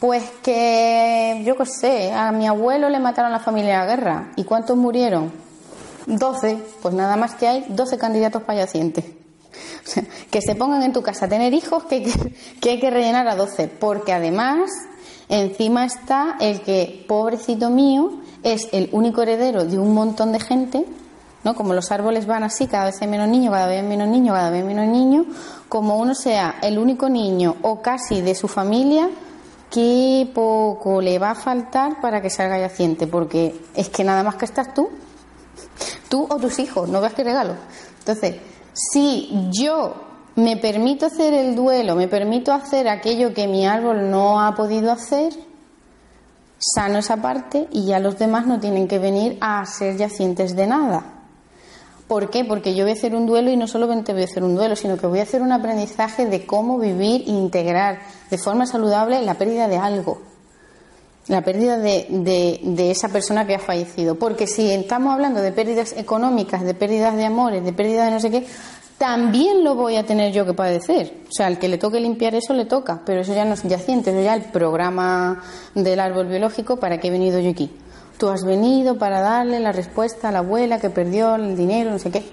Pues 0.00 0.24
que, 0.42 1.42
yo 1.44 1.56
qué 1.56 1.66
sé, 1.66 2.12
a 2.12 2.30
mi 2.32 2.46
abuelo 2.46 2.88
le 2.88 3.00
mataron 3.00 3.32
la 3.32 3.40
familia 3.40 3.80
a 3.80 3.84
la 3.84 3.96
guerra. 3.96 4.32
¿Y 4.36 4.44
cuántos 4.44 4.76
murieron? 4.76 5.32
Doce. 6.06 6.58
Pues 6.80 6.94
nada 6.94 7.16
más 7.16 7.34
que 7.34 7.48
hay 7.48 7.66
doce 7.68 7.98
candidatos 7.98 8.42
para 8.42 8.60
yacientes. 8.60 9.04
O 9.84 9.90
sea, 9.90 10.04
que 10.30 10.42
se 10.42 10.54
pongan 10.54 10.82
en 10.82 10.92
tu 10.92 11.02
casa 11.02 11.24
a 11.24 11.28
tener 11.28 11.54
hijos 11.54 11.84
que 11.84 11.96
hay 11.96 12.02
que, 12.04 12.34
que, 12.60 12.70
hay 12.70 12.80
que 12.80 12.90
rellenar 12.90 13.26
a 13.26 13.34
doce. 13.34 13.68
Porque 13.68 14.12
además 14.12 14.70
Encima 15.28 15.84
está 15.84 16.36
el 16.40 16.62
que, 16.62 17.04
pobrecito 17.06 17.68
mío, 17.68 18.12
es 18.42 18.68
el 18.72 18.88
único 18.92 19.22
heredero 19.22 19.64
de 19.64 19.78
un 19.78 19.92
montón 19.92 20.32
de 20.32 20.40
gente, 20.40 20.86
¿no? 21.44 21.54
Como 21.54 21.74
los 21.74 21.90
árboles 21.90 22.26
van 22.26 22.44
así, 22.44 22.66
cada 22.66 22.86
vez 22.86 23.02
hay 23.02 23.08
menos 23.08 23.28
niños, 23.28 23.52
cada 23.52 23.66
vez 23.66 23.84
menos 23.84 24.08
niños, 24.08 24.34
cada 24.34 24.50
vez 24.50 24.64
menos 24.64 24.86
niños, 24.86 25.26
como 25.68 25.98
uno 25.98 26.14
sea 26.14 26.56
el 26.62 26.78
único 26.78 27.10
niño 27.10 27.56
o 27.60 27.82
casi 27.82 28.22
de 28.22 28.34
su 28.34 28.48
familia, 28.48 29.10
qué 29.70 30.28
poco 30.34 31.00
le 31.00 31.18
va 31.18 31.30
a 31.30 31.34
faltar 31.34 32.00
para 32.00 32.20
que 32.20 32.30
salga 32.30 32.58
yaciente, 32.58 33.06
porque 33.06 33.54
es 33.74 33.88
que 33.88 34.04
nada 34.04 34.22
más 34.22 34.36
que 34.36 34.44
estás 34.44 34.74
tú, 34.74 34.88
tú 36.08 36.26
o 36.28 36.36
tus 36.36 36.58
hijos, 36.58 36.88
no 36.88 37.00
veas 37.00 37.14
qué 37.14 37.24
regalo. 37.24 37.54
Entonces, 37.98 38.36
si 38.72 39.48
yo 39.50 39.94
me 40.36 40.56
permito 40.56 41.06
hacer 41.06 41.34
el 41.34 41.54
duelo, 41.56 41.94
me 41.94 42.08
permito 42.08 42.52
hacer 42.52 42.88
aquello 42.88 43.34
que 43.34 43.48
mi 43.48 43.66
árbol 43.66 44.10
no 44.10 44.40
ha 44.40 44.54
podido 44.54 44.92
hacer, 44.92 45.32
sano 46.58 46.98
esa 46.98 47.16
parte 47.16 47.68
y 47.70 47.86
ya 47.86 47.98
los 47.98 48.18
demás 48.18 48.46
no 48.46 48.58
tienen 48.58 48.88
que 48.88 48.98
venir 48.98 49.38
a 49.40 49.64
ser 49.66 49.96
yacientes 49.96 50.56
de 50.56 50.66
nada. 50.66 51.17
¿Por 52.08 52.30
qué? 52.30 52.42
Porque 52.42 52.74
yo 52.74 52.84
voy 52.84 52.92
a 52.92 52.94
hacer 52.94 53.14
un 53.14 53.26
duelo 53.26 53.50
y 53.50 53.56
no 53.58 53.68
solamente 53.68 54.14
voy 54.14 54.22
a 54.22 54.24
hacer 54.24 54.42
un 54.42 54.54
duelo, 54.54 54.76
sino 54.76 54.96
que 54.96 55.06
voy 55.06 55.20
a 55.20 55.24
hacer 55.24 55.42
un 55.42 55.52
aprendizaje 55.52 56.24
de 56.24 56.46
cómo 56.46 56.78
vivir 56.78 57.24
e 57.26 57.30
integrar 57.30 57.98
de 58.30 58.38
forma 58.38 58.64
saludable 58.66 59.20
la 59.20 59.34
pérdida 59.34 59.68
de 59.68 59.76
algo, 59.76 60.22
la 61.26 61.42
pérdida 61.42 61.76
de, 61.76 62.90
esa 62.90 63.10
persona 63.10 63.46
que 63.46 63.56
ha 63.56 63.58
fallecido. 63.58 64.14
Porque 64.14 64.46
si 64.46 64.70
estamos 64.70 65.12
hablando 65.12 65.42
de 65.42 65.52
pérdidas 65.52 65.92
económicas, 65.98 66.62
de 66.62 66.72
pérdidas 66.72 67.14
de 67.14 67.26
amores, 67.26 67.62
de 67.62 67.74
pérdidas 67.74 68.06
de 68.06 68.12
no 68.12 68.20
sé 68.20 68.30
qué, 68.30 68.46
también 68.96 69.62
lo 69.62 69.74
voy 69.74 69.96
a 69.96 70.06
tener 70.06 70.32
yo 70.32 70.46
que 70.46 70.54
padecer. 70.54 71.12
O 71.28 71.32
sea, 71.32 71.46
al 71.46 71.58
que 71.58 71.68
le 71.68 71.76
toque 71.76 72.00
limpiar 72.00 72.34
eso 72.34 72.54
le 72.54 72.64
toca, 72.64 73.02
pero 73.04 73.20
eso 73.20 73.34
ya 73.34 73.44
no 73.44 73.52
es 73.52 73.62
yaciente, 73.64 74.12
eso 74.12 74.22
ya 74.22 74.34
el 74.34 74.44
programa 74.44 75.42
del 75.74 76.00
árbol 76.00 76.26
biológico 76.26 76.78
para 76.78 76.98
que 76.98 77.08
he 77.08 77.10
venido 77.10 77.38
yo 77.38 77.50
aquí. 77.50 77.70
Tú 78.18 78.28
has 78.28 78.44
venido 78.44 78.98
para 78.98 79.20
darle 79.20 79.60
la 79.60 79.70
respuesta 79.70 80.28
a 80.28 80.32
la 80.32 80.40
abuela 80.40 80.80
que 80.80 80.90
perdió 80.90 81.36
el 81.36 81.56
dinero, 81.56 81.92
no 81.92 82.00
sé 82.00 82.10
qué, 82.10 82.28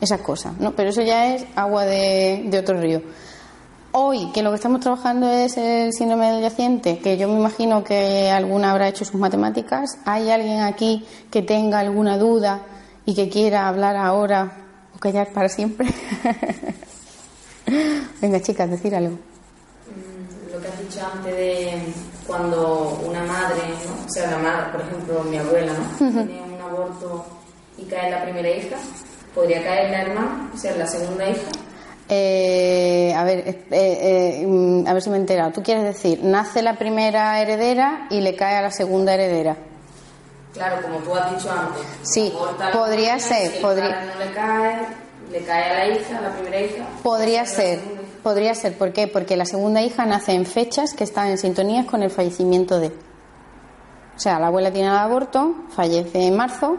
esas 0.00 0.22
cosas, 0.22 0.58
¿no? 0.58 0.72
Pero 0.72 0.88
eso 0.88 1.02
ya 1.02 1.34
es 1.34 1.44
agua 1.54 1.84
de, 1.84 2.50
otro 2.58 2.80
río. 2.80 3.02
hoy, 3.92 4.32
que 4.32 4.42
lo 4.42 4.48
que 4.50 4.56
estamos 4.56 4.80
trabajando 4.80 5.28
es 5.28 5.58
el 5.58 5.92
síndrome 5.92 6.32
del 6.32 6.40
yaciente, 6.40 6.98
que 6.98 7.18
yo 7.18 7.28
me 7.28 7.38
imagino 7.38 7.84
que 7.84 8.30
alguna 8.30 8.70
habrá 8.70 8.88
hecho 8.88 9.04
sus 9.04 9.20
matemáticas, 9.20 9.98
¿hay 10.06 10.30
alguien 10.30 10.62
aquí 10.62 11.04
que 11.30 11.42
tenga 11.42 11.78
alguna 11.80 12.16
duda 12.16 12.62
y 13.04 13.14
que 13.14 13.28
quiera 13.28 13.68
hablar 13.68 13.96
ahora 13.96 14.50
o 14.96 14.98
callar 14.98 15.32
para 15.34 15.50
siempre? 15.50 15.88
Venga, 18.22 18.40
chicas, 18.40 18.70
decir 18.70 18.94
algo. 18.94 19.16
Mm, 19.16 20.52
lo 20.54 20.60
que 20.60 20.68
has 20.68 20.80
dicho 20.80 21.00
antes 21.12 21.36
de 21.36 21.82
cuando 22.26 22.98
una 23.06 23.22
madre. 23.24 23.62
O 24.08 24.10
sea, 24.10 24.30
la 24.30 24.38
madre, 24.38 24.72
por 24.72 24.80
ejemplo, 24.80 25.22
mi 25.24 25.36
abuela, 25.36 25.72
¿no? 25.72 26.24
tiene 26.24 26.42
un 26.42 26.60
aborto 26.60 27.26
y 27.76 27.84
cae 27.84 28.10
la 28.10 28.22
primera 28.22 28.48
hija, 28.48 28.76
¿podría 29.34 29.62
caer 29.62 29.90
la 29.90 30.02
hermana, 30.02 30.50
o 30.54 30.56
sea, 30.56 30.74
la 30.76 30.86
segunda 30.86 31.28
hija? 31.28 31.48
Eh, 32.08 33.12
a 33.14 33.22
ver, 33.22 33.40
eh, 33.46 33.64
eh, 33.70 34.44
mm, 34.46 34.86
a 34.86 34.94
ver 34.94 35.02
si 35.02 35.10
me 35.10 35.16
he 35.16 35.20
enterado. 35.20 35.52
Tú 35.52 35.62
quieres 35.62 35.84
decir, 35.84 36.20
nace 36.22 36.62
la 36.62 36.78
primera 36.78 37.38
heredera 37.42 38.06
y 38.08 38.22
le 38.22 38.34
cae 38.34 38.56
a 38.56 38.62
la 38.62 38.70
segunda 38.70 39.12
heredera. 39.12 39.56
Claro, 40.54 40.80
como 40.80 40.98
tú 41.00 41.14
has 41.14 41.36
dicho 41.36 41.50
antes. 41.50 41.82
Sí, 42.02 42.32
podría 42.72 43.18
ser. 43.18 43.52
Si 43.52 43.58
podría... 43.60 44.06
no 44.06 44.24
le 44.24 44.32
cae, 44.32 44.86
le 45.30 45.42
cae 45.42 45.64
a 45.64 45.74
la 45.74 45.94
hija, 45.94 46.18
a 46.18 46.20
la 46.22 46.30
primera 46.30 46.60
hija. 46.62 46.86
Podría 47.02 47.44
ser, 47.44 47.78
podría 48.22 48.54
ser. 48.54 48.72
¿Por 48.72 48.94
qué? 48.94 49.06
Porque 49.06 49.36
la 49.36 49.44
segunda 49.44 49.82
hija 49.82 50.06
nace 50.06 50.32
en 50.32 50.46
fechas 50.46 50.94
que 50.94 51.04
están 51.04 51.28
en 51.28 51.36
sintonía 51.36 51.84
con 51.84 52.02
el 52.02 52.10
fallecimiento 52.10 52.80
de. 52.80 52.90
O 54.18 54.20
sea, 54.20 54.40
la 54.40 54.48
abuela 54.48 54.72
tiene 54.72 54.88
el 54.88 54.96
aborto, 54.96 55.54
fallece 55.70 56.26
en 56.26 56.36
marzo 56.36 56.76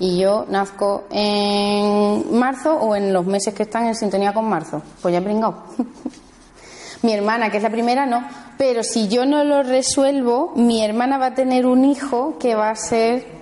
y 0.00 0.18
yo 0.18 0.44
nazco 0.48 1.04
en 1.12 2.36
marzo 2.36 2.74
o 2.74 2.96
en 2.96 3.12
los 3.12 3.24
meses 3.26 3.54
que 3.54 3.62
están 3.62 3.86
en 3.86 3.94
sintonía 3.94 4.34
con 4.34 4.48
marzo. 4.48 4.82
Pues 5.00 5.14
ya 5.14 5.20
he 5.20 5.22
mi 7.02 7.12
hermana, 7.12 7.48
que 7.48 7.58
es 7.58 7.62
la 7.62 7.70
primera, 7.70 8.06
no. 8.06 8.24
Pero 8.58 8.82
si 8.82 9.06
yo 9.06 9.24
no 9.24 9.44
lo 9.44 9.62
resuelvo, 9.62 10.52
mi 10.56 10.84
hermana 10.84 11.16
va 11.16 11.26
a 11.26 11.34
tener 11.34 11.64
un 11.64 11.84
hijo 11.84 12.38
que 12.40 12.56
va 12.56 12.70
a 12.70 12.74
ser. 12.74 13.38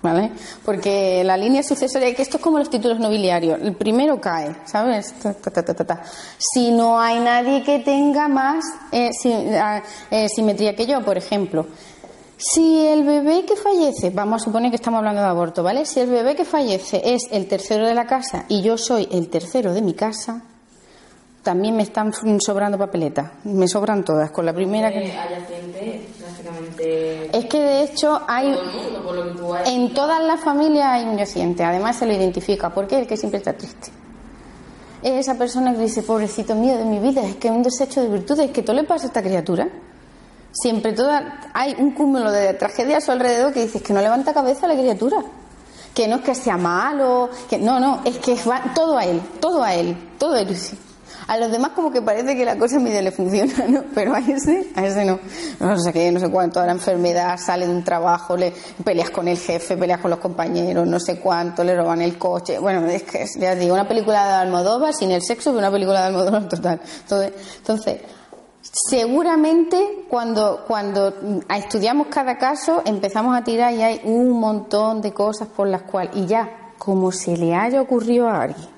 ¿Vale? 0.00 0.30
Porque 0.64 1.24
la 1.24 1.36
línea 1.36 1.64
sucesoria, 1.64 2.14
que 2.14 2.22
esto 2.22 2.36
es 2.36 2.42
como 2.42 2.60
los 2.60 2.70
títulos 2.70 3.00
nobiliarios, 3.00 3.60
el 3.60 3.74
primero 3.74 4.20
cae, 4.20 4.54
¿sabes? 4.64 5.12
si 6.38 6.70
no 6.70 7.00
hay 7.00 7.18
nadie 7.18 7.64
que 7.64 7.80
tenga 7.80 8.28
más 8.28 8.64
eh, 8.92 9.10
eh, 10.12 10.28
simetría 10.28 10.76
que 10.76 10.86
yo, 10.86 11.04
por 11.04 11.18
ejemplo, 11.18 11.66
si 12.38 12.86
el 12.86 13.04
bebé 13.04 13.44
que 13.44 13.56
fallece, 13.56 14.10
vamos 14.10 14.40
a 14.40 14.44
suponer 14.44 14.70
que 14.70 14.76
estamos 14.76 14.98
hablando 14.98 15.20
de 15.20 15.26
aborto, 15.26 15.64
¿vale? 15.64 15.84
Si 15.84 15.98
el 15.98 16.08
bebé 16.08 16.36
que 16.36 16.44
fallece 16.44 17.02
es 17.04 17.22
el 17.32 17.48
tercero 17.48 17.84
de 17.84 17.94
la 17.94 18.06
casa 18.06 18.44
y 18.48 18.62
yo 18.62 18.78
soy 18.78 19.08
el 19.10 19.28
tercero 19.28 19.74
de 19.74 19.82
mi 19.82 19.94
casa, 19.94 20.44
también 21.42 21.74
me 21.74 21.82
están 21.82 22.12
sobrando 22.40 22.78
papeletas. 22.78 23.32
Me 23.44 23.66
sobran 23.66 24.04
todas. 24.04 24.30
Con 24.30 24.46
la 24.46 24.52
primera 24.52 24.92
que. 24.92 25.12
Es 27.32 27.44
que 27.46 27.58
de 27.58 27.82
hecho 27.82 28.20
hay. 28.28 28.54
En 29.66 29.92
todas 29.92 30.22
las 30.22 30.40
familias 30.40 30.86
hay 30.86 31.04
un 31.06 31.16
yaciente. 31.16 31.64
Además 31.64 31.96
se 31.96 32.06
lo 32.06 32.12
identifica. 32.12 32.70
¿Por 32.72 32.86
qué? 32.86 33.00
El 33.00 33.06
que 33.06 33.16
siempre 33.16 33.38
está 33.38 33.52
triste. 33.54 33.88
Es 35.02 35.12
esa 35.12 35.36
persona 35.36 35.72
que 35.72 35.80
dice, 35.80 36.02
pobrecito 36.02 36.54
mío 36.54 36.76
de 36.76 36.84
mi 36.84 36.98
vida, 36.98 37.22
es 37.22 37.36
que 37.36 37.48
es 37.48 37.54
un 37.54 37.62
desecho 37.62 38.02
de 38.02 38.08
virtudes, 38.08 38.50
que 38.50 38.62
todo 38.62 38.76
le 38.76 38.84
pasa 38.84 39.04
a 39.04 39.08
esta 39.08 39.22
criatura. 39.22 39.68
Siempre 40.52 40.92
toda, 40.92 41.40
hay 41.52 41.74
un 41.78 41.92
cúmulo 41.92 42.32
de 42.32 42.54
tragedias 42.54 43.02
a 43.02 43.06
su 43.06 43.12
alrededor 43.12 43.52
que 43.52 43.62
dices 43.62 43.82
que 43.82 43.92
no 43.92 44.00
levanta 44.00 44.32
cabeza 44.32 44.66
a 44.66 44.68
la 44.70 44.74
criatura. 44.74 45.18
Que 45.94 46.08
no 46.08 46.16
es 46.16 46.22
que 46.22 46.34
sea 46.34 46.56
malo, 46.56 47.28
que 47.50 47.58
no, 47.58 47.80
no, 47.80 48.02
es 48.04 48.18
que 48.18 48.34
va 48.48 48.72
todo 48.74 48.96
a 48.96 49.04
él, 49.04 49.20
todo 49.40 49.62
a 49.62 49.74
él, 49.74 49.96
todo 50.18 50.34
a 50.34 50.40
él. 50.40 50.56
A 51.26 51.36
los 51.36 51.50
demás 51.50 51.72
como 51.72 51.90
que 51.90 52.00
parece 52.00 52.34
que 52.34 52.44
la 52.44 52.56
cosa 52.56 52.78
medio 52.78 53.02
le 53.02 53.12
funciona, 53.12 53.66
¿no? 53.68 53.84
Pero 53.94 54.14
a 54.14 54.20
ese, 54.20 54.70
a 54.74 54.86
ese 54.86 55.04
no. 55.04 55.18
No 55.60 55.78
sé 55.78 55.92
qué, 55.92 56.10
no 56.10 56.20
sé 56.20 56.30
cuánto, 56.30 56.64
la 56.64 56.72
enfermedad, 56.72 57.38
sale 57.38 57.66
de 57.66 57.72
un 57.72 57.84
trabajo, 57.84 58.36
le 58.36 58.54
peleas 58.82 59.10
con 59.10 59.28
el 59.28 59.36
jefe, 59.36 59.76
peleas 59.76 60.00
con 60.00 60.10
los 60.10 60.20
compañeros, 60.20 60.86
no 60.86 60.98
sé 60.98 61.18
cuánto, 61.18 61.62
le 61.64 61.76
roban 61.76 62.00
el 62.00 62.16
coche. 62.16 62.58
Bueno, 62.58 62.86
es 62.86 63.02
que, 63.02 63.26
ya 63.38 63.54
digo, 63.54 63.74
una 63.74 63.86
película 63.86 64.26
de 64.26 64.32
Almodóvar 64.34 64.94
sin 64.94 65.10
el 65.10 65.22
sexo, 65.22 65.50
pero 65.50 65.58
una 65.58 65.70
película 65.70 66.00
de 66.00 66.06
Almodóvar 66.06 66.48
total. 66.48 66.80
Entonces, 67.02 67.32
entonces 67.58 68.00
Seguramente 68.60 70.04
cuando, 70.08 70.64
cuando 70.66 71.14
estudiamos 71.48 72.08
cada 72.08 72.38
caso 72.38 72.82
empezamos 72.84 73.36
a 73.36 73.44
tirar 73.44 73.72
y 73.72 73.82
hay 73.82 74.00
un 74.04 74.30
montón 74.30 75.00
de 75.00 75.12
cosas 75.12 75.48
por 75.48 75.68
las 75.68 75.82
cuales, 75.82 76.12
y 76.16 76.26
ya, 76.26 76.72
como 76.76 77.12
se 77.12 77.36
le 77.36 77.54
haya 77.54 77.80
ocurrido 77.80 78.28
a 78.28 78.42
alguien, 78.42 78.68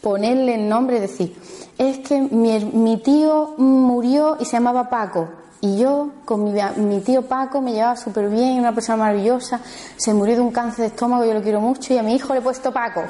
ponerle 0.00 0.54
el 0.54 0.68
nombre, 0.68 1.00
decir, 1.00 1.36
es 1.78 1.98
que 1.98 2.20
mi, 2.20 2.58
mi 2.64 2.98
tío 2.98 3.54
murió 3.56 4.36
y 4.38 4.44
se 4.44 4.52
llamaba 4.52 4.88
Paco, 4.88 5.28
y 5.60 5.78
yo 5.78 6.10
con 6.24 6.44
mi, 6.44 6.52
mi 6.76 7.00
tío 7.00 7.22
Paco 7.22 7.60
me 7.60 7.72
llevaba 7.72 7.96
súper 7.96 8.28
bien, 8.28 8.60
una 8.60 8.72
persona 8.72 8.98
maravillosa, 8.98 9.60
se 9.96 10.14
murió 10.14 10.36
de 10.36 10.42
un 10.42 10.52
cáncer 10.52 10.80
de 10.80 10.86
estómago, 10.86 11.24
yo 11.24 11.34
lo 11.34 11.42
quiero 11.42 11.60
mucho, 11.60 11.94
y 11.94 11.98
a 11.98 12.02
mi 12.02 12.14
hijo 12.14 12.32
le 12.34 12.40
he 12.40 12.42
puesto 12.42 12.72
Paco. 12.72 13.02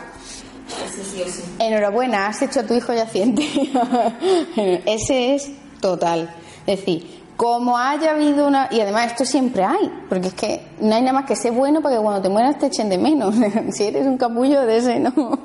Enhorabuena, 1.58 2.28
has 2.28 2.42
hecho 2.42 2.60
a 2.60 2.62
tu 2.62 2.74
hijo 2.74 2.92
yaciente. 2.92 3.42
Ese 4.86 5.34
es 5.34 5.50
Total. 5.80 6.34
Es 6.66 6.80
decir, 6.80 7.18
como 7.38 7.78
haya 7.78 8.10
habido 8.10 8.48
una. 8.48 8.68
Y 8.70 8.80
además, 8.80 9.12
esto 9.12 9.24
siempre 9.24 9.62
hay, 9.62 9.90
porque 10.08 10.26
es 10.26 10.34
que 10.34 10.60
no 10.80 10.92
hay 10.92 11.02
nada 11.02 11.12
más 11.12 11.24
que 11.24 11.36
ser 11.36 11.52
bueno 11.52 11.80
para 11.80 11.96
que 11.96 12.02
cuando 12.02 12.20
te 12.20 12.28
mueras 12.28 12.58
te 12.58 12.66
echen 12.66 12.88
de 12.88 12.98
menos. 12.98 13.32
si 13.70 13.84
eres 13.84 14.06
un 14.06 14.18
capullo 14.18 14.66
de 14.66 14.78
ese, 14.78 14.98
no. 14.98 15.12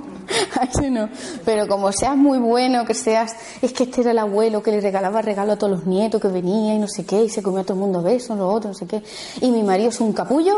ese 0.74 0.90
no. 0.90 1.08
Pero 1.46 1.68
como 1.68 1.92
seas 1.92 2.18
muy 2.18 2.40
bueno, 2.40 2.84
que 2.84 2.96
seas. 2.96 3.36
Es 3.62 3.74
que 3.74 3.84
este 3.84 4.02
era 4.02 4.10
el 4.10 4.18
abuelo 4.18 4.64
que 4.64 4.72
le 4.72 4.82
regalaba 4.82 5.22
regalo 5.22 5.54
a 5.54 5.56
todos 5.56 5.72
los 5.72 5.86
nietos 5.86 6.20
que 6.20 6.30
venía 6.30 6.74
y 6.74 6.80
no 6.80 6.88
sé 6.88 7.06
qué, 7.06 7.26
y 7.26 7.30
se 7.30 7.44
comía 7.44 7.62
a 7.62 7.64
todo 7.64 7.76
el 7.76 7.82
mundo 7.82 8.02
besos, 8.02 8.40
lo 8.40 8.50
otro, 8.50 8.70
no 8.70 8.74
sé 8.74 8.88
qué. 8.88 9.04
Y 9.42 9.52
mi 9.52 9.62
marido 9.62 9.90
es 9.90 10.02
un 10.02 10.14
capullo. 10.14 10.56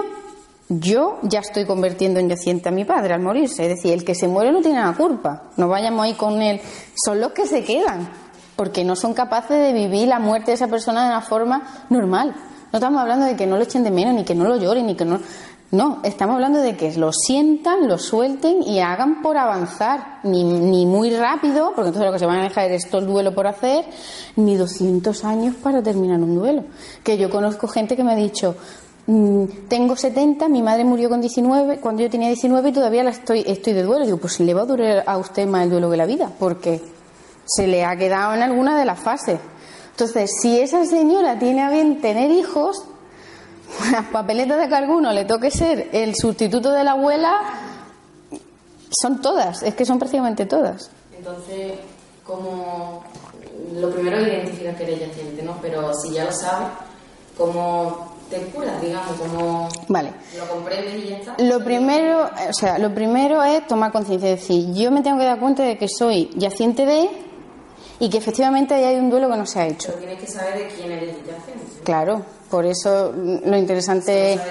Yo 0.70 1.20
ya 1.22 1.42
estoy 1.42 1.66
convirtiendo 1.66 2.22
en 2.22 2.30
yaciente 2.30 2.70
a 2.70 2.72
mi 2.72 2.86
padre 2.86 3.14
al 3.14 3.22
morirse. 3.22 3.64
Es 3.64 3.76
decir, 3.76 3.92
el 3.92 4.06
que 4.06 4.16
se 4.16 4.30
muere 4.30 4.54
no 4.54 4.62
tiene 4.62 4.80
la 4.80 4.94
culpa. 4.94 5.50
No 5.58 5.68
vayamos 5.68 6.06
ahí 6.06 6.14
con 6.14 6.42
él. 6.42 6.62
Son 6.96 7.20
los 7.20 7.34
que 7.34 7.46
se 7.46 7.64
quedan 7.66 8.10
porque 8.56 8.84
no 8.84 8.96
son 8.96 9.14
capaces 9.14 9.60
de 9.60 9.74
vivir 9.74 10.08
la 10.08 10.20
muerte 10.20 10.52
de 10.52 10.56
esa 10.56 10.68
persona 10.68 11.04
de 11.04 11.10
una 11.10 11.22
forma 11.22 11.64
normal. 11.90 12.36
No 12.72 12.78
estamos 12.80 13.02
hablando 13.02 13.26
de 13.26 13.36
que 13.36 13.48
no 13.48 13.58
lo 13.58 13.64
echen 13.64 13.84
de 13.84 13.92
menos, 13.92 14.14
ni 14.14 14.24
que 14.24 14.36
no 14.36 14.46
lo 14.46 14.58
lloren, 14.58 14.86
ni 14.86 14.96
que 14.96 15.06
no. 15.06 15.20
No, 15.72 16.00
estamos 16.04 16.36
hablando 16.36 16.62
de 16.62 16.78
que 16.78 16.94
lo 16.94 17.12
sientan, 17.12 17.88
lo 17.88 17.98
suelten 17.98 18.62
y 18.64 18.80
hagan 18.80 19.22
por 19.22 19.36
avanzar, 19.36 20.20
ni, 20.24 20.86
muy 20.86 21.10
rápido, 21.10 21.74
porque 21.76 21.90
entonces 21.90 22.06
lo 22.06 22.14
que 22.14 22.20
se 22.20 22.26
van 22.26 22.40
a 22.40 22.44
dejar 22.44 22.72
es 22.72 22.90
todo 22.90 23.02
el 23.02 23.08
duelo 23.08 23.34
por 23.34 23.48
hacer, 23.48 23.84
ni 24.36 24.56
200 24.56 25.26
años 25.26 25.56
para 25.56 25.82
terminar 25.82 26.20
un 26.22 26.36
duelo. 26.36 26.64
Que 27.04 27.18
yo 27.18 27.30
conozco 27.30 27.68
gente 27.68 27.96
que 27.96 28.04
me 28.04 28.14
ha 28.14 28.16
dicho, 28.16 28.56
mm, 29.08 29.68
tengo 29.68 29.96
70, 29.96 30.48
mi 30.50 30.62
madre 30.62 30.86
murió 30.86 31.10
con 31.10 31.20
19, 31.20 31.80
cuando 31.80 32.04
yo 32.04 32.10
tenía 32.10 32.28
19 32.28 32.70
y 32.70 32.72
todavía 32.72 33.04
la 33.04 33.10
estoy, 33.10 33.44
estoy 33.46 33.74
de 33.74 33.84
duelo. 33.84 34.06
Digo, 34.06 34.18
pues 34.18 34.40
le 34.40 34.54
va 34.54 34.62
a 34.62 34.66
durar 34.66 35.04
a 35.08 35.18
usted 35.18 35.48
más 35.48 35.64
el 35.64 35.72
duelo 35.72 35.90
que 35.90 35.98
la 35.98 36.06
vida, 36.06 36.32
porque 36.40 36.82
se 37.46 37.68
le 37.68 37.86
ha 37.86 37.96
quedado 37.96 38.34
en 38.34 38.42
alguna 38.42 38.78
de 38.78 38.86
las 38.86 39.00
fases. 39.00 39.40
Entonces, 39.92 40.30
si 40.42 40.60
esa 40.60 40.86
señora 40.86 41.40
tiene 41.40 41.62
a 41.64 41.70
bien 41.70 42.02
tener 42.02 42.32
hijos, 42.32 42.84
las 43.92 44.06
papeletas 44.08 44.60
de 44.60 44.68
que 44.68 44.76
alguno 44.76 45.12
le 45.14 45.26
toque 45.26 45.52
ser 45.52 45.90
el 45.94 46.16
sustituto 46.16 46.72
de 46.72 46.84
la 46.84 46.92
abuela, 46.92 47.42
son 49.02 49.22
todas, 49.22 49.64
es 49.64 49.76
que 49.76 49.86
son 49.86 50.00
prácticamente 50.00 50.46
todas. 50.46 50.90
Entonces, 51.18 51.80
como 52.24 53.04
lo 53.74 53.90
primero 53.92 54.18
es 54.18 54.28
identificar 54.28 54.76
que 54.76 54.84
eres 54.84 55.00
yaciente, 55.00 55.44
¿no? 55.44 55.58
Pero 55.62 55.94
si 55.94 56.12
ya 56.12 56.26
lo 56.26 56.32
sabes, 56.32 56.68
¿cómo 57.38 58.14
te 58.30 58.38
curas, 58.48 58.82
digamos? 58.82 59.18
¿Cómo 59.18 59.70
vale. 59.88 60.12
lo 60.38 60.48
comprendes 60.48 61.04
y 61.04 61.10
ya 61.10 61.18
está? 61.18 61.36
Lo 61.40 61.64
primero, 61.64 62.26
o 62.26 62.54
sea, 62.54 62.78
lo 62.80 62.94
primero 62.94 63.44
es 63.44 63.66
tomar 63.68 63.92
conciencia, 63.92 64.32
es 64.32 64.42
decir, 64.42 64.74
yo 64.74 64.92
me 64.92 65.02
tengo 65.02 65.18
que 65.18 65.26
dar 65.26 65.40
cuenta 65.40 65.64
de 65.64 65.78
que 65.78 65.88
soy 65.88 66.32
yaciente 66.36 66.86
de 66.86 67.10
y 68.00 68.10
que 68.10 68.18
efectivamente 68.18 68.74
ahí 68.74 68.84
hay 68.84 68.96
un 68.98 69.10
duelo 69.10 69.30
que 69.30 69.38
no 69.38 69.46
se 69.46 69.60
ha 69.60 69.68
hecho. 69.68 69.88
Pero 69.94 70.00
tienes 70.00 70.20
que 70.20 70.28
saber 70.28 70.58
de 70.58 70.68
quién 70.68 70.92
eres 70.92 71.16
Claro, 71.84 72.26
por 72.50 72.66
eso 72.66 73.12
lo 73.14 73.58
interesante 73.58 74.34
es 74.34 74.42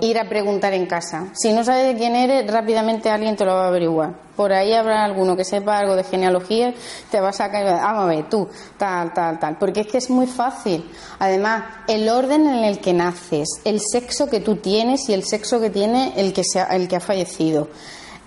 ir 0.00 0.18
a 0.18 0.28
preguntar 0.28 0.72
en 0.72 0.86
casa. 0.86 1.28
Si 1.32 1.52
no 1.52 1.62
sabes 1.62 1.86
de 1.86 1.96
quién 1.96 2.16
eres, 2.16 2.50
rápidamente 2.50 3.08
alguien 3.08 3.36
te 3.36 3.44
lo 3.44 3.54
va 3.54 3.66
a 3.66 3.68
averiguar. 3.68 4.14
Por 4.34 4.52
ahí 4.52 4.72
habrá 4.72 5.04
alguno 5.04 5.36
que 5.36 5.44
sepa 5.44 5.78
algo 5.78 5.94
de 5.94 6.02
genealogía, 6.02 6.74
te 7.10 7.20
va 7.20 7.28
a 7.28 7.32
sacar 7.32 7.62
y 7.62 7.66
va 7.66 7.76
a, 7.76 7.92
vamos 7.92 8.04
a 8.04 8.06
ver, 8.06 8.28
tú, 8.28 8.48
tal, 8.76 9.12
tal, 9.12 9.38
tal. 9.38 9.56
Porque 9.58 9.82
es 9.82 9.86
que 9.86 9.98
es 9.98 10.10
muy 10.10 10.26
fácil. 10.26 10.90
Además, 11.20 11.64
el 11.86 12.08
orden 12.08 12.48
en 12.48 12.64
el 12.64 12.80
que 12.80 12.92
naces, 12.92 13.48
el 13.64 13.80
sexo 13.80 14.28
que 14.28 14.40
tú 14.40 14.56
tienes 14.56 15.08
y 15.08 15.12
el 15.14 15.22
sexo 15.22 15.60
que 15.60 15.70
tiene 15.70 16.14
el 16.16 16.32
que, 16.32 16.42
sea, 16.42 16.64
el 16.64 16.88
que 16.88 16.96
ha 16.96 17.00
fallecido 17.00 17.68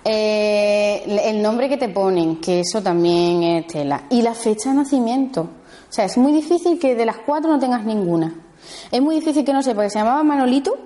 eh, 0.07 1.01
el 1.25 1.41
nombre 1.41 1.67
que 1.67 1.77
te 1.77 1.89
ponen, 1.89 2.39
que 2.39 2.59
eso 2.59 2.79
también 2.83 3.41
es 3.41 3.67
tela. 3.67 4.03
Y 4.11 4.21
la 4.21 4.35
fecha 4.35 4.69
de 4.69 4.75
nacimiento. 4.75 5.41
O 5.41 5.91
sea, 5.91 6.05
es 6.05 6.15
muy 6.15 6.31
difícil 6.31 6.77
que 6.77 6.93
de 6.93 7.07
las 7.07 7.17
cuatro 7.25 7.49
no 7.49 7.57
tengas 7.57 7.83
ninguna. 7.83 8.35
Es 8.91 9.01
muy 9.01 9.15
difícil 9.15 9.43
que 9.43 9.51
no 9.51 9.63
sepa 9.63 9.81
que 9.81 9.89
se 9.89 9.97
llamaba 9.97 10.21
Manolito, 10.21 10.77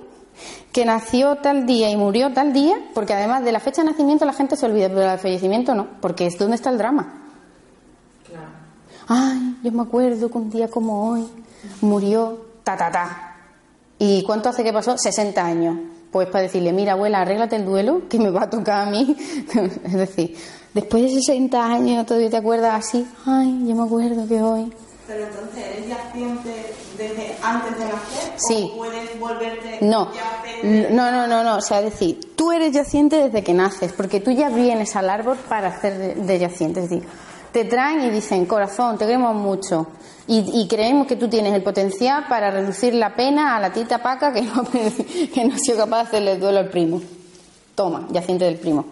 que 0.71 0.85
nació 0.85 1.35
tal 1.35 1.65
día 1.65 1.89
y 1.89 1.97
murió 1.97 2.31
tal 2.31 2.53
día, 2.53 2.77
porque 2.93 3.13
además 3.13 3.43
de 3.43 3.51
la 3.51 3.59
fecha 3.59 3.81
de 3.81 3.91
nacimiento 3.91 4.23
la 4.23 4.31
gente 4.31 4.55
se 4.55 4.65
olvida, 4.65 4.87
pero 4.87 5.01
del 5.01 5.19
fallecimiento 5.19 5.75
no, 5.75 5.99
porque 5.99 6.25
es 6.25 6.37
donde 6.37 6.55
está 6.55 6.69
el 6.69 6.77
drama. 6.77 7.25
ay, 9.09 9.57
yo 9.63 9.71
me 9.73 9.81
acuerdo 9.81 10.29
que 10.29 10.37
un 10.37 10.49
día 10.49 10.69
como 10.69 11.09
hoy 11.09 11.27
murió 11.81 12.39
ta 12.63 12.77
ta 12.77 12.89
ta. 12.89 13.35
¿Y 13.97 14.23
cuánto 14.23 14.47
hace 14.47 14.63
que 14.63 14.71
pasó? 14.71 14.97
60 14.97 15.45
años. 15.45 15.77
Pues 16.11 16.27
para 16.27 16.43
decirle, 16.43 16.73
mira 16.73 16.93
abuela, 16.93 17.21
arréglate 17.21 17.55
el 17.55 17.65
duelo 17.65 18.03
que 18.09 18.17
me 18.17 18.31
va 18.31 18.43
a 18.43 18.49
tocar 18.49 18.87
a 18.87 18.89
mí. 18.89 19.15
es 19.85 19.93
decir, 19.93 20.35
después 20.73 21.03
de 21.03 21.09
60 21.09 21.65
años 21.65 22.05
todavía 22.05 22.29
te 22.29 22.37
acuerdas 22.37 22.73
así, 22.73 23.05
ay, 23.25 23.65
yo 23.67 23.75
me 23.75 23.83
acuerdo 23.83 24.27
que 24.27 24.41
hoy. 24.41 24.73
Pero 25.07 25.25
entonces, 25.25 25.65
¿eres 25.65 25.87
yaciente 25.87 26.73
desde 26.95 27.35
antes 27.41 27.79
de 27.79 27.85
nacer? 27.85 28.33
Sí. 28.35 28.71
¿O 28.71 28.77
puedes 28.77 29.19
volverte 29.19 29.79
No, 29.81 30.09
no, 30.63 31.11
no, 31.11 31.27
no, 31.27 31.43
no. 31.43 31.57
O 31.57 31.61
sea, 31.61 31.79
es 31.79 31.85
decir, 31.85 32.35
tú 32.35 32.51
eres 32.51 32.73
yaciente 32.73 33.15
desde 33.15 33.43
que 33.43 33.55
naces, 33.55 33.91
porque 33.91 34.19
tú 34.19 34.29
ya 34.29 34.49
vienes 34.49 34.95
al 34.95 35.09
árbol 35.09 35.37
para 35.47 35.69
hacer 35.69 35.97
de, 35.97 36.13
de 36.13 36.39
yaciente. 36.39 36.81
Es 36.81 36.89
decir, 36.91 37.07
te 37.51 37.65
traen 37.65 38.01
y 38.01 38.09
dicen, 38.09 38.45
corazón, 38.45 38.97
te 38.97 39.05
queremos 39.05 39.35
mucho. 39.35 39.87
Y, 40.31 40.67
creemos 40.67 41.07
que 41.07 41.15
tú 41.15 41.27
tienes 41.27 41.55
el 41.55 41.63
potencial 41.63 42.25
para 42.29 42.51
reducir 42.51 42.93
la 42.93 43.15
pena 43.15 43.55
a 43.55 43.59
la 43.59 43.73
tita 43.73 43.97
paca 43.97 44.31
que 44.31 44.43
no, 44.43 44.63
que 45.33 45.43
no 45.43 45.55
ha 45.55 45.57
sido 45.57 45.77
capaz 45.79 45.97
de 45.97 46.03
hacerle 46.03 46.31
el 46.33 46.39
duelo 46.39 46.59
al 46.59 46.69
primo. 46.69 47.01
Toma, 47.73 48.07
yaciente 48.11 48.45
del 48.45 48.57
primo. 48.57 48.85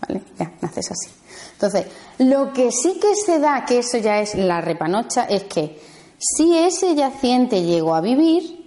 ¿Vale? 0.00 0.22
Ya, 0.38 0.50
naces 0.62 0.90
así. 0.90 1.10
Entonces, 1.52 1.86
lo 2.16 2.54
que 2.54 2.72
sí 2.72 2.98
que 2.98 3.14
se 3.14 3.38
da, 3.38 3.66
que 3.66 3.80
eso 3.80 3.98
ya 3.98 4.20
es 4.20 4.34
la 4.34 4.62
repanocha, 4.62 5.24
es 5.24 5.44
que 5.44 5.78
si 6.18 6.56
ese 6.56 6.94
yaciente 6.94 7.62
llegó 7.62 7.94
a 7.94 8.00
vivir, 8.00 8.59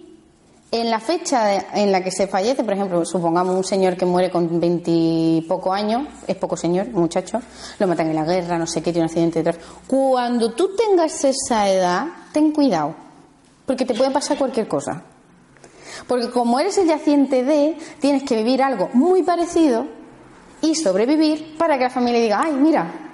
en 0.74 0.90
la 0.90 1.00
fecha 1.00 1.72
en 1.80 1.92
la 1.92 2.04
que 2.04 2.10
se 2.10 2.26
fallece, 2.26 2.64
por 2.64 2.74
ejemplo, 2.74 3.06
supongamos 3.06 3.56
un 3.56 3.64
señor 3.64 3.96
que 3.96 4.08
muere 4.08 4.32
con 4.32 4.60
veintipoco 4.60 5.72
años, 5.72 6.08
es 6.26 6.36
poco 6.36 6.58
señor, 6.58 6.88
muchacho, 6.88 7.40
lo 7.78 7.86
matan 7.86 8.10
en 8.10 8.16
la 8.16 8.24
guerra, 8.24 8.58
no 8.58 8.66
sé 8.66 8.82
qué, 8.82 8.92
tiene 8.92 9.06
un 9.06 9.06
accidente 9.06 9.44
de 9.44 9.52
tráfico. 9.52 9.82
Cuando 9.86 10.52
tú 10.54 10.72
tengas 10.76 11.24
esa 11.26 11.70
edad, 11.70 12.08
ten 12.32 12.52
cuidado, 12.52 12.96
porque 13.68 13.86
te 13.86 13.94
puede 13.94 14.10
pasar 14.10 14.36
cualquier 14.36 14.68
cosa. 14.68 15.04
Porque 16.08 16.32
como 16.32 16.60
eres 16.60 16.76
el 16.80 16.88
yaciente 16.88 17.44
de, 17.44 17.78
tienes 18.00 18.24
que 18.24 18.36
vivir 18.36 18.64
algo 18.64 18.90
muy 18.94 19.22
parecido 19.22 19.86
y 20.62 20.74
sobrevivir 20.74 21.56
para 21.56 21.78
que 21.78 21.84
la 21.84 21.92
familia 21.92 22.20
diga, 22.20 22.42
ay, 22.44 22.54
mira, 22.54 23.12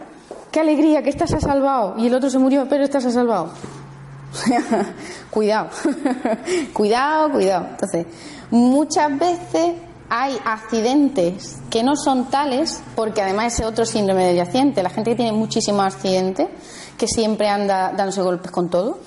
qué 0.49 0.61
alegría 0.61 1.03
que 1.03 1.09
esta 1.09 1.27
se 1.27 1.35
ha 1.35 1.41
salvado 1.41 1.95
y 1.97 2.07
el 2.07 2.15
otro 2.15 2.29
se 2.29 2.39
murió, 2.39 2.67
pero 2.69 2.85
esta 2.85 3.01
se 3.01 3.09
ha 3.09 3.11
salvado. 3.11 3.51
cuidado, 5.29 5.69
cuidado, 6.73 7.31
cuidado. 7.31 7.67
Entonces, 7.71 8.05
muchas 8.51 9.17
veces 9.17 9.73
hay 10.09 10.37
accidentes 10.43 11.57
que 11.69 11.83
no 11.83 11.95
son 11.95 12.29
tales, 12.29 12.81
porque 12.95 13.21
además 13.21 13.53
ese 13.53 13.65
otro 13.65 13.85
síndrome 13.85 14.25
del 14.25 14.37
yaciente, 14.37 14.81
la 14.81 14.89
gente 14.89 15.11
que 15.11 15.17
tiene 15.17 15.33
muchísimos 15.33 15.85
accidentes, 15.85 16.47
que 16.97 17.07
siempre 17.07 17.47
anda 17.47 17.93
dándose 17.95 18.21
golpes 18.21 18.51
con 18.51 18.69
todo, 18.69 18.99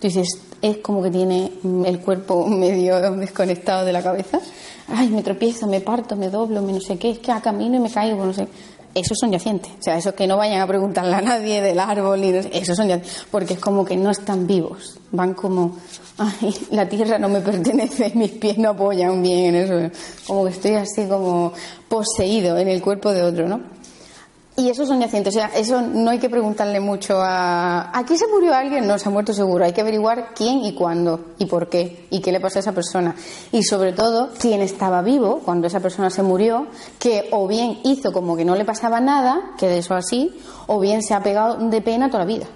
dices, 0.00 0.40
es 0.62 0.78
como 0.78 1.02
que 1.02 1.10
tiene 1.10 1.52
el 1.84 2.00
cuerpo 2.00 2.46
medio 2.48 3.12
desconectado 3.12 3.84
de 3.84 3.92
la 3.92 4.02
cabeza. 4.02 4.40
Ay, 4.88 5.08
me 5.08 5.22
tropiezo, 5.22 5.66
me 5.66 5.80
parto, 5.80 6.16
me 6.16 6.30
doblo, 6.30 6.62
me 6.62 6.72
no 6.72 6.80
sé 6.80 6.98
qué, 6.98 7.10
es 7.10 7.18
que 7.20 7.30
a 7.30 7.40
camino 7.40 7.76
y 7.76 7.80
me 7.80 7.90
caigo, 7.90 8.24
no 8.24 8.32
sé. 8.32 8.48
Esos 8.94 9.18
son 9.20 9.30
yacientes. 9.30 9.70
O 9.78 9.82
sea, 9.82 9.96
esos 9.96 10.14
que 10.14 10.26
no 10.26 10.36
vayan 10.36 10.60
a 10.60 10.66
preguntarle 10.66 11.14
a 11.14 11.20
nadie 11.20 11.62
del 11.62 11.78
árbol, 11.78 12.24
y 12.24 12.30
esos 12.30 12.76
son 12.76 12.88
yacientes. 12.88 13.26
Porque 13.30 13.54
es 13.54 13.60
como 13.60 13.84
que 13.84 13.96
no 13.96 14.10
están 14.10 14.46
vivos. 14.46 14.98
Van 15.12 15.34
como, 15.34 15.76
ay, 16.18 16.54
la 16.70 16.88
tierra 16.88 17.18
no 17.18 17.28
me 17.28 17.40
pertenece, 17.40 18.10
mis 18.14 18.32
pies 18.32 18.58
no 18.58 18.70
apoyan 18.70 19.22
bien 19.22 19.54
en 19.54 19.90
eso. 19.90 19.98
Como 20.26 20.44
que 20.44 20.50
estoy 20.50 20.74
así 20.74 21.06
como 21.06 21.52
poseído 21.88 22.58
en 22.58 22.68
el 22.68 22.82
cuerpo 22.82 23.12
de 23.12 23.22
otro, 23.22 23.48
¿no? 23.48 23.79
Y 24.60 24.68
esos 24.68 24.88
son 24.88 25.00
yacientes, 25.00 25.34
o 25.34 25.38
sea, 25.38 25.46
eso 25.56 25.80
no 25.80 26.10
hay 26.10 26.18
que 26.18 26.28
preguntarle 26.28 26.80
mucho 26.80 27.18
a... 27.18 27.98
¿Aquí 27.98 28.18
se 28.18 28.26
murió 28.26 28.52
alguien? 28.52 28.86
No, 28.86 28.98
se 28.98 29.08
ha 29.08 29.10
muerto 29.10 29.32
seguro. 29.32 29.64
Hay 29.64 29.72
que 29.72 29.80
averiguar 29.80 30.34
quién 30.34 30.58
y 30.58 30.74
cuándo 30.74 31.28
y 31.38 31.46
por 31.46 31.70
qué 31.70 32.06
y 32.10 32.20
qué 32.20 32.30
le 32.30 32.40
pasó 32.40 32.58
a 32.58 32.60
esa 32.60 32.72
persona. 32.72 33.14
Y 33.52 33.62
sobre 33.62 33.94
todo, 33.94 34.28
quién 34.38 34.60
estaba 34.60 35.00
vivo 35.00 35.40
cuando 35.42 35.66
esa 35.66 35.80
persona 35.80 36.10
se 36.10 36.22
murió, 36.22 36.66
que 36.98 37.30
o 37.32 37.48
bien 37.48 37.78
hizo 37.84 38.12
como 38.12 38.36
que 38.36 38.44
no 38.44 38.54
le 38.54 38.66
pasaba 38.66 39.00
nada, 39.00 39.52
que 39.56 39.66
de 39.66 39.78
eso 39.78 39.94
así, 39.94 40.38
o 40.66 40.78
bien 40.78 41.02
se 41.02 41.14
ha 41.14 41.22
pegado 41.22 41.56
de 41.70 41.80
pena 41.80 42.08
toda 42.08 42.24
la 42.24 42.26
vida. 42.26 42.46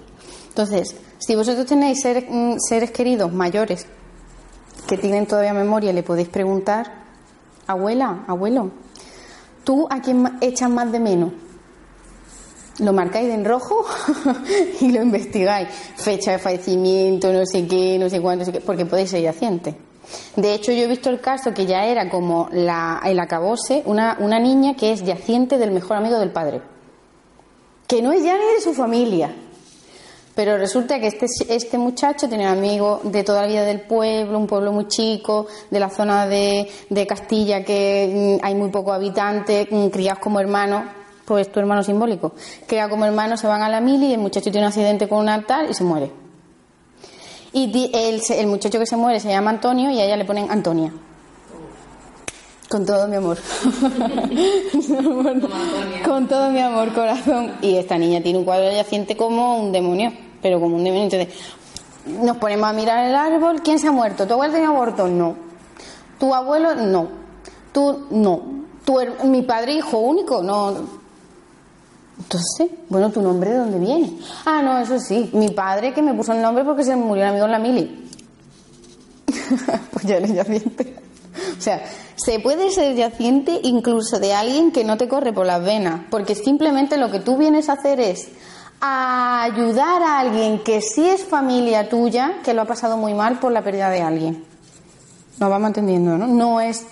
Entonces, 0.49 0.95
si 1.17 1.35
vosotros 1.35 1.65
tenéis 1.65 2.03
seres, 2.03 2.25
mm, 2.29 2.57
seres 2.59 2.91
queridos 2.91 3.33
mayores 3.33 3.87
que 4.87 4.99
tienen 4.99 5.25
todavía 5.25 5.53
memoria, 5.55 5.91
le 5.91 6.03
podéis 6.03 6.29
preguntar, 6.29 6.85
abuela, 7.65 8.25
abuelo, 8.27 8.69
¿tú 9.63 9.87
a 9.89 10.01
quién 10.01 10.37
echas 10.41 10.69
más 10.69 10.91
de 10.91 10.99
menos? 10.99 11.31
Lo 12.79 12.93
marcáis 12.93 13.29
en 13.29 13.45
rojo 13.45 13.85
y 14.81 14.91
lo 14.91 15.01
investigáis. 15.01 15.69
Fecha 15.95 16.31
de 16.31 16.39
fallecimiento, 16.39 17.31
no 17.31 17.45
sé 17.45 17.67
qué, 17.67 17.97
no 17.99 18.09
sé 18.09 18.21
qué, 18.51 18.61
porque 18.61 18.85
podéis 18.85 19.11
ser 19.11 19.21
yaciente. 19.21 19.75
De 20.35 20.53
hecho, 20.53 20.71
yo 20.71 20.83
he 20.83 20.87
visto 20.87 21.09
el 21.09 21.19
caso 21.19 21.53
que 21.53 21.65
ya 21.65 21.85
era 21.85 22.09
como 22.09 22.49
la, 22.51 23.01
el 23.05 23.19
acabose, 23.19 23.81
una, 23.85 24.17
una 24.19 24.39
niña 24.39 24.75
que 24.75 24.91
es 24.91 25.03
yaciente 25.03 25.57
del 25.57 25.71
mejor 25.71 25.97
amigo 25.97 26.19
del 26.19 26.31
padre. 26.31 26.61
Que 27.87 28.01
no 28.01 28.11
es 28.11 28.23
ya 28.23 28.37
ni 28.37 28.53
de 28.55 28.61
su 28.61 28.73
familia. 28.73 29.33
Pero 30.35 30.57
resulta 30.57 30.99
que 30.99 31.07
este, 31.07 31.27
este 31.47 31.77
muchacho 31.77 32.27
tiene 32.27 32.43
un 32.43 32.57
amigo 32.57 32.99
de 33.03 33.23
toda 33.23 33.43
la 33.43 33.47
vida 33.47 33.63
del 33.63 33.81
pueblo, 33.81 34.37
un 34.37 34.47
pueblo 34.47 34.73
muy 34.73 34.87
chico, 34.87 35.47
de 35.71 35.79
la 35.79 35.89
zona 35.89 36.27
de, 36.27 36.69
de 36.89 37.07
Castilla 37.07 37.63
que 37.63 38.37
mm, 38.41 38.45
hay 38.45 38.53
muy 38.53 38.69
pocos 38.69 38.93
habitantes, 38.93 39.67
mm, 39.71 39.87
criados 39.87 40.19
como 40.19 40.41
hermanos, 40.41 40.83
pues 41.25 41.51
tu 41.51 41.59
hermano 41.59 41.83
simbólico. 41.83 42.33
Criados 42.67 42.91
como 42.91 43.05
hermanos 43.05 43.39
se 43.39 43.47
van 43.47 43.61
a 43.61 43.69
la 43.69 43.81
mili 43.81 44.07
y 44.07 44.13
el 44.13 44.19
muchacho 44.19 44.51
tiene 44.51 44.67
un 44.67 44.69
accidente 44.69 45.07
con 45.07 45.19
un 45.19 45.29
altar 45.29 45.67
y 45.69 45.73
se 45.73 45.83
muere. 45.83 46.11
Y 47.51 47.91
el, 47.93 48.21
el 48.29 48.47
muchacho 48.47 48.79
que 48.79 48.85
se 48.85 48.97
muere 48.97 49.19
se 49.19 49.29
llama 49.29 49.49
Antonio 49.49 49.89
y 49.89 49.99
a 49.99 50.05
ella 50.05 50.17
le 50.17 50.25
ponen 50.25 50.51
Antonia. 50.51 50.91
Con 52.69 52.85
todo 52.85 53.07
mi 53.07 53.15
amor. 53.15 53.37
Con 56.05 56.27
todo 56.27 56.49
mi 56.49 56.59
amor, 56.59 56.93
corazón. 56.93 57.53
Y 57.61 57.77
esta 57.77 57.97
niña 57.97 58.21
tiene 58.21 58.39
un 58.39 58.45
cuadro 58.45 58.71
yaciente 58.71 59.15
como 59.15 59.57
un 59.57 59.71
demonio, 59.71 60.11
pero 60.41 60.59
como 60.59 60.75
un 60.75 60.83
demonio. 60.83 61.03
Entonces, 61.03 61.29
nos 62.05 62.37
ponemos 62.37 62.69
a 62.69 62.73
mirar 62.73 63.05
el 63.05 63.15
árbol. 63.15 63.61
¿Quién 63.63 63.79
se 63.79 63.87
ha 63.87 63.91
muerto? 63.91 64.27
¿Tu 64.27 64.33
abuelo 64.33 64.53
tenía 64.53 64.69
aborto? 64.69 65.07
No. 65.07 65.35
¿Tu 66.19 66.33
abuelo? 66.33 66.75
No. 66.75 67.07
¿Tú? 67.71 68.07
No. 68.09 68.41
¿Tu, 68.83 68.97
¿Mi 69.25 69.43
padre 69.43 69.73
hijo 69.73 69.99
único? 69.99 70.41
No. 70.41 71.04
Entonces, 72.17 72.69
bueno, 72.89 73.11
¿tu 73.11 73.21
nombre 73.21 73.51
de 73.51 73.57
dónde 73.57 73.79
viene? 73.79 74.17
Ah, 74.45 74.61
no, 74.61 74.77
eso 74.79 74.99
sí. 74.99 75.29
Mi 75.33 75.49
padre 75.49 75.93
que 75.93 76.01
me 76.01 76.13
puso 76.13 76.33
el 76.33 76.41
nombre 76.41 76.63
porque 76.63 76.83
se 76.83 76.95
murió 76.95 77.23
un 77.23 77.29
amigo 77.29 77.45
en 77.45 77.51
la 77.51 77.59
mili. 77.59 78.09
pues 79.91 80.05
ya 80.05 80.17
eres 80.17 80.33
yaciente. 80.33 80.95
O 81.57 81.61
sea, 81.61 81.83
se 82.15 82.39
puede 82.39 82.71
ser 82.71 82.95
yaciente 82.95 83.59
incluso 83.63 84.19
de 84.19 84.33
alguien 84.33 84.71
que 84.71 84.83
no 84.83 84.97
te 84.97 85.07
corre 85.07 85.33
por 85.33 85.45
las 85.45 85.63
venas, 85.63 86.01
porque 86.09 86.35
simplemente 86.35 86.97
lo 86.97 87.11
que 87.11 87.19
tú 87.19 87.37
vienes 87.37 87.69
a 87.69 87.73
hacer 87.73 87.99
es 87.99 88.29
ayudar 88.79 90.01
a 90.01 90.19
alguien 90.19 90.63
que 90.63 90.81
sí 90.81 91.07
es 91.07 91.25
familia 91.25 91.89
tuya, 91.89 92.39
que 92.43 92.53
lo 92.53 92.61
ha 92.61 92.65
pasado 92.65 92.97
muy 92.97 93.13
mal 93.13 93.39
por 93.39 93.51
la 93.51 93.63
pérdida 93.63 93.89
de 93.89 94.01
alguien. 94.01 94.43
Nos 95.39 95.49
vamos 95.49 95.67
entendiendo, 95.67 96.17
¿no? 96.17 96.27
No 96.27 96.61
es 96.61 96.85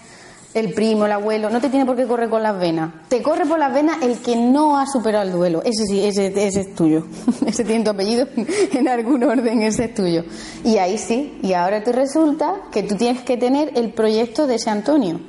el 0.54 0.74
primo, 0.74 1.06
el 1.06 1.12
abuelo, 1.12 1.50
no 1.50 1.60
te 1.60 1.70
tiene 1.70 1.86
por 1.86 1.96
qué 1.96 2.06
correr 2.06 2.30
con 2.30 2.44
las 2.44 2.60
venas. 2.60 2.92
Te 3.08 3.24
corre 3.24 3.46
por 3.46 3.58
las 3.58 3.74
venas 3.74 4.02
el 4.04 4.20
que 4.20 4.36
no 4.36 4.78
ha 4.78 4.86
superado 4.86 5.26
el 5.26 5.32
duelo. 5.32 5.62
Ese 5.64 5.84
sí, 5.86 6.04
ese, 6.04 6.28
ese 6.28 6.62
es 6.62 6.76
tuyo. 6.76 7.08
ese 7.46 7.64
tiene 7.64 7.84
tu 7.84 7.90
apellido 7.90 8.28
en 8.72 8.88
algún 8.88 9.24
orden, 9.24 9.64
ese 9.64 9.86
es 9.86 9.96
tuyo. 9.96 10.24
Y 10.64 10.78
ahí 10.78 10.98
sí, 10.98 11.40
y 11.42 11.54
ahora 11.54 11.84
te 11.84 11.92
resulta 11.92 12.56
que 12.72 12.84
tú 12.84 12.96
tienes 12.96 13.24
que 13.24 13.38
tener 13.38 13.72
el 13.76 13.94
proyecto 13.94 14.46
de 14.46 14.56
ese 14.56 14.70
Antonio. 14.70 15.20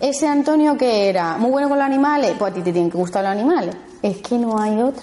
Ese 0.00 0.28
Antonio 0.28 0.76
que 0.76 1.08
era 1.08 1.36
muy 1.38 1.50
bueno 1.50 1.68
con 1.68 1.78
los 1.78 1.86
animales, 1.86 2.36
pues 2.38 2.52
a 2.52 2.54
ti 2.54 2.60
te 2.60 2.72
tienen 2.72 2.90
que 2.90 2.98
gustar 2.98 3.24
los 3.24 3.32
animales. 3.32 3.74
Es 4.00 4.18
que 4.18 4.38
no 4.38 4.60
hay 4.60 4.80
otro. 4.80 5.02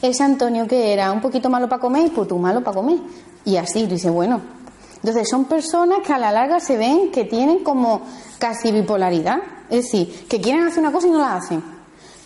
Ese 0.00 0.22
Antonio 0.22 0.68
que 0.68 0.92
era 0.92 1.10
un 1.10 1.20
poquito 1.20 1.50
malo 1.50 1.68
para 1.68 1.80
comer, 1.80 2.12
pues 2.14 2.28
tú 2.28 2.38
malo 2.38 2.62
para 2.62 2.76
comer. 2.76 2.98
Y 3.44 3.56
así, 3.56 3.84
tú 3.84 3.94
dices, 3.94 4.12
bueno. 4.12 4.40
Entonces 5.02 5.28
son 5.28 5.46
personas 5.46 5.98
que 6.06 6.12
a 6.12 6.18
la 6.18 6.30
larga 6.30 6.60
se 6.60 6.76
ven 6.76 7.10
que 7.10 7.24
tienen 7.24 7.64
como 7.64 8.02
casi 8.40 8.72
bipolaridad. 8.72 9.38
Es 9.70 9.84
decir, 9.84 10.26
que 10.28 10.40
quieren 10.40 10.64
hacer 10.66 10.80
una 10.80 10.90
cosa 10.90 11.06
y 11.06 11.10
no 11.10 11.18
la 11.18 11.36
hacen. 11.36 11.62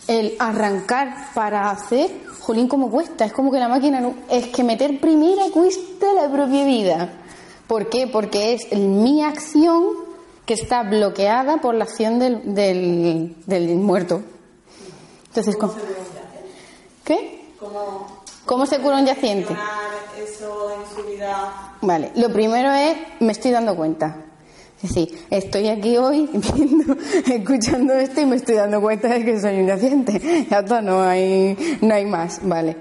El 0.09 0.35
arrancar 0.39 1.15
para 1.35 1.71
hacer, 1.71 2.11
jolín, 2.41 2.69
como 2.69 2.91
cuesta. 2.91 3.27
Es 3.27 3.33
como 3.35 3.51
que 3.53 3.59
la 3.59 3.69
máquina 3.69 4.01
no- 4.01 4.15
es 4.31 4.47
que 4.49 4.65
meter 4.65 4.99
primera 5.01 5.43
cuesta 5.53 6.07
la 6.15 6.31
propia 6.31 6.65
vida. 6.65 7.13
¿Por 7.67 7.91
qué? 7.91 8.07
Porque 8.07 8.55
es 8.55 8.67
el- 8.71 8.89
mi 8.89 9.23
acción 9.23 9.85
que 10.47 10.55
está 10.55 10.83
bloqueada 10.85 11.59
por 11.59 11.75
la 11.75 11.85
acción 11.85 12.19
del, 12.19 12.55
del, 12.55 13.35
del 13.47 13.75
muerto. 13.77 14.23
Entonces, 15.29 15.57
¿cómo? 15.57 15.75
¿qué? 17.05 17.51
¿Cómo 17.59 18.25
¿Cómo 18.47 18.67
se 18.67 18.79
cura 18.79 18.99
un 18.99 19.07
yaciente? 19.07 19.57
eso 20.23 20.71
en 20.71 20.97
su 20.97 21.03
vida? 21.11 21.73
Vale, 21.81 22.13
lo 22.17 22.31
primero 22.31 22.71
es, 22.73 22.95
me 23.21 23.33
estoy 23.33 23.51
dando 23.53 23.75
cuenta. 23.75 24.17
Decir, 24.85 25.19
estoy 25.31 25.69
aquí 25.69 25.97
hoy 25.97 26.29
viendo, 26.55 26.95
escuchando 27.27 27.95
esto 27.95 28.21
y 28.21 28.27
me 28.27 28.37
estoy 28.37 28.57
dando 28.57 28.83
cuenta 28.83 29.09
de 29.09 29.25
que 29.25 29.41
soy 29.41 29.61
un. 29.61 29.67
Ya 29.67 30.59
está, 30.59 30.83
no 30.83 31.03
hay, 31.03 31.57
no 31.81 31.95
hay 31.95 32.05
más, 32.05 32.41
vale. 32.43 32.77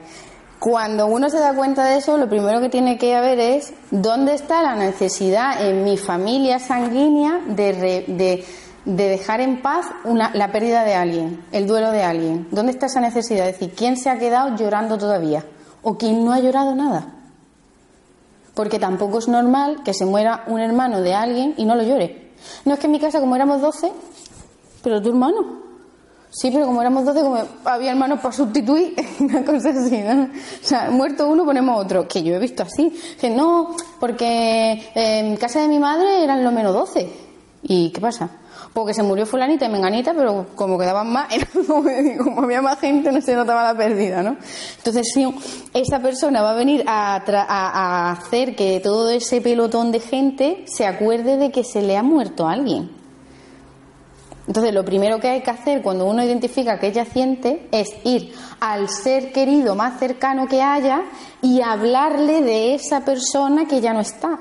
Cuando 0.60 1.08
uno 1.08 1.30
se 1.30 1.40
da 1.40 1.54
cuenta 1.54 1.86
de 1.86 2.00
eso, 2.00 2.18
lo 2.18 2.28
primero 2.28 2.60
que 2.60 2.68
tiene 2.68 2.98
que 2.98 3.16
haber 3.16 3.40
es 3.40 3.74
dónde 3.90 4.34
está 4.34 4.62
la 4.62 4.76
necesidad 4.76 5.66
en 5.66 5.86
mi 5.86 5.96
familia 5.96 6.60
sanguínea 6.60 7.40
de, 7.48 8.04
de, 8.06 8.46
dejar 8.84 9.40
en 9.40 9.62
paz 9.62 9.86
una, 10.04 10.36
la 10.36 10.52
pérdida 10.52 10.84
de 10.84 10.96
alguien, 10.96 11.42
el 11.54 11.68
duelo 11.68 11.92
de 11.92 12.04
alguien. 12.04 12.50
¿Dónde 12.52 12.74
está 12.74 12.88
esa 12.88 13.00
necesidad? 13.00 13.48
Es 13.48 13.60
decir, 13.60 13.76
¿quién 13.78 13.96
se 13.96 14.10
ha 14.10 14.20
quedado 14.20 14.58
llorando 14.58 14.98
todavía? 14.98 15.46
¿O 15.82 15.98
quién 15.98 16.26
no 16.26 16.34
ha 16.34 16.40
llorado 16.42 16.76
nada? 16.76 17.23
Porque 18.54 18.80
tampoco 18.80 19.20
es 19.20 19.28
normal 19.28 19.82
que 19.84 19.94
se 19.94 20.06
muera 20.06 20.44
un 20.48 20.60
hermano 20.60 21.02
de 21.02 21.14
alguien 21.14 21.56
y 21.58 21.66
no 21.66 21.76
lo 21.76 21.84
llore. 21.84 22.32
No 22.66 22.74
es 22.74 22.80
que 22.80 22.86
en 22.86 22.92
mi 22.92 23.00
casa, 23.00 23.20
como 23.20 23.36
éramos 23.36 23.62
12, 23.62 23.92
pero 24.84 25.02
tu 25.02 25.10
hermano. 25.10 25.64
Sí, 26.30 26.50
pero 26.52 26.66
como 26.66 26.82
éramos 26.82 27.06
12, 27.06 27.22
como 27.22 27.38
había 27.64 27.92
hermanos 27.92 28.20
para 28.20 28.34
sustituir, 28.34 28.96
una 29.20 29.46
cosa 29.46 29.70
así, 29.70 29.98
¿no? 30.02 30.24
O 30.24 30.28
sea, 30.66 30.90
muerto 30.90 31.28
uno, 31.28 31.46
ponemos 31.46 31.80
otro. 31.80 32.08
Que 32.08 32.24
yo 32.24 32.36
he 32.36 32.40
visto 32.40 32.64
así. 32.64 32.92
Que 33.20 33.30
no, 33.30 33.76
porque 34.00 34.92
en 34.96 35.38
casa 35.38 35.62
de 35.62 35.68
mi 35.68 35.80
madre 35.80 36.24
eran 36.24 36.44
lo 36.44 36.52
menos 36.52 36.74
12. 36.74 37.10
¿Y 37.64 37.92
qué 37.92 38.02
pasa? 38.02 38.30
Porque 38.74 38.94
se 38.94 39.04
murió 39.04 39.28
fulanita 39.28 39.66
y 39.66 39.70
menganita, 39.70 40.14
pero 40.16 40.48
como 40.56 40.80
quedaban 40.80 41.12
más, 41.12 41.28
como, 41.68 42.42
había 42.42 42.62
más 42.62 42.80
gente, 42.80 43.12
no 43.12 43.22
se 43.22 43.36
notaba 43.36 43.64
la 43.64 43.78
pérdida, 43.78 44.24
¿no? 44.24 44.36
Entonces, 44.78 45.12
si 45.14 45.32
esa 45.74 46.00
persona 46.00 46.42
va 46.42 46.52
a 46.52 46.56
venir 46.56 46.84
a, 46.88 47.22
a 47.26 48.12
hacer 48.12 48.56
que 48.56 48.80
todo 48.80 49.12
ese 49.12 49.42
pelotón 49.42 49.92
de 49.92 50.00
gente 50.00 50.64
se 50.66 50.88
acuerde 50.88 51.38
de 51.38 51.52
que 51.52 51.64
se 51.64 51.84
le 51.84 51.98
ha 51.98 52.04
muerto 52.04 52.48
a 52.48 52.54
alguien. 52.54 53.04
Entonces, 54.48 54.74
lo 54.74 54.84
primero 54.84 55.20
que 55.20 55.30
hay 55.30 55.42
que 55.42 55.52
hacer 55.52 55.82
cuando 55.82 56.06
uno 56.06 56.24
identifica 56.24 56.80
que 56.80 56.88
es 56.88 56.96
yaciente 56.96 57.68
es 57.72 57.90
ir 58.04 58.34
al 58.60 58.90
ser 58.90 59.32
querido 59.32 59.76
más 59.76 60.00
cercano 60.00 60.48
que 60.48 60.62
haya 60.62 61.04
y 61.42 61.62
hablarle 61.62 62.42
de 62.42 62.74
esa 62.74 63.06
persona 63.06 63.66
que 63.68 63.80
ya 63.80 63.94
no 63.94 64.02
está. 64.02 64.40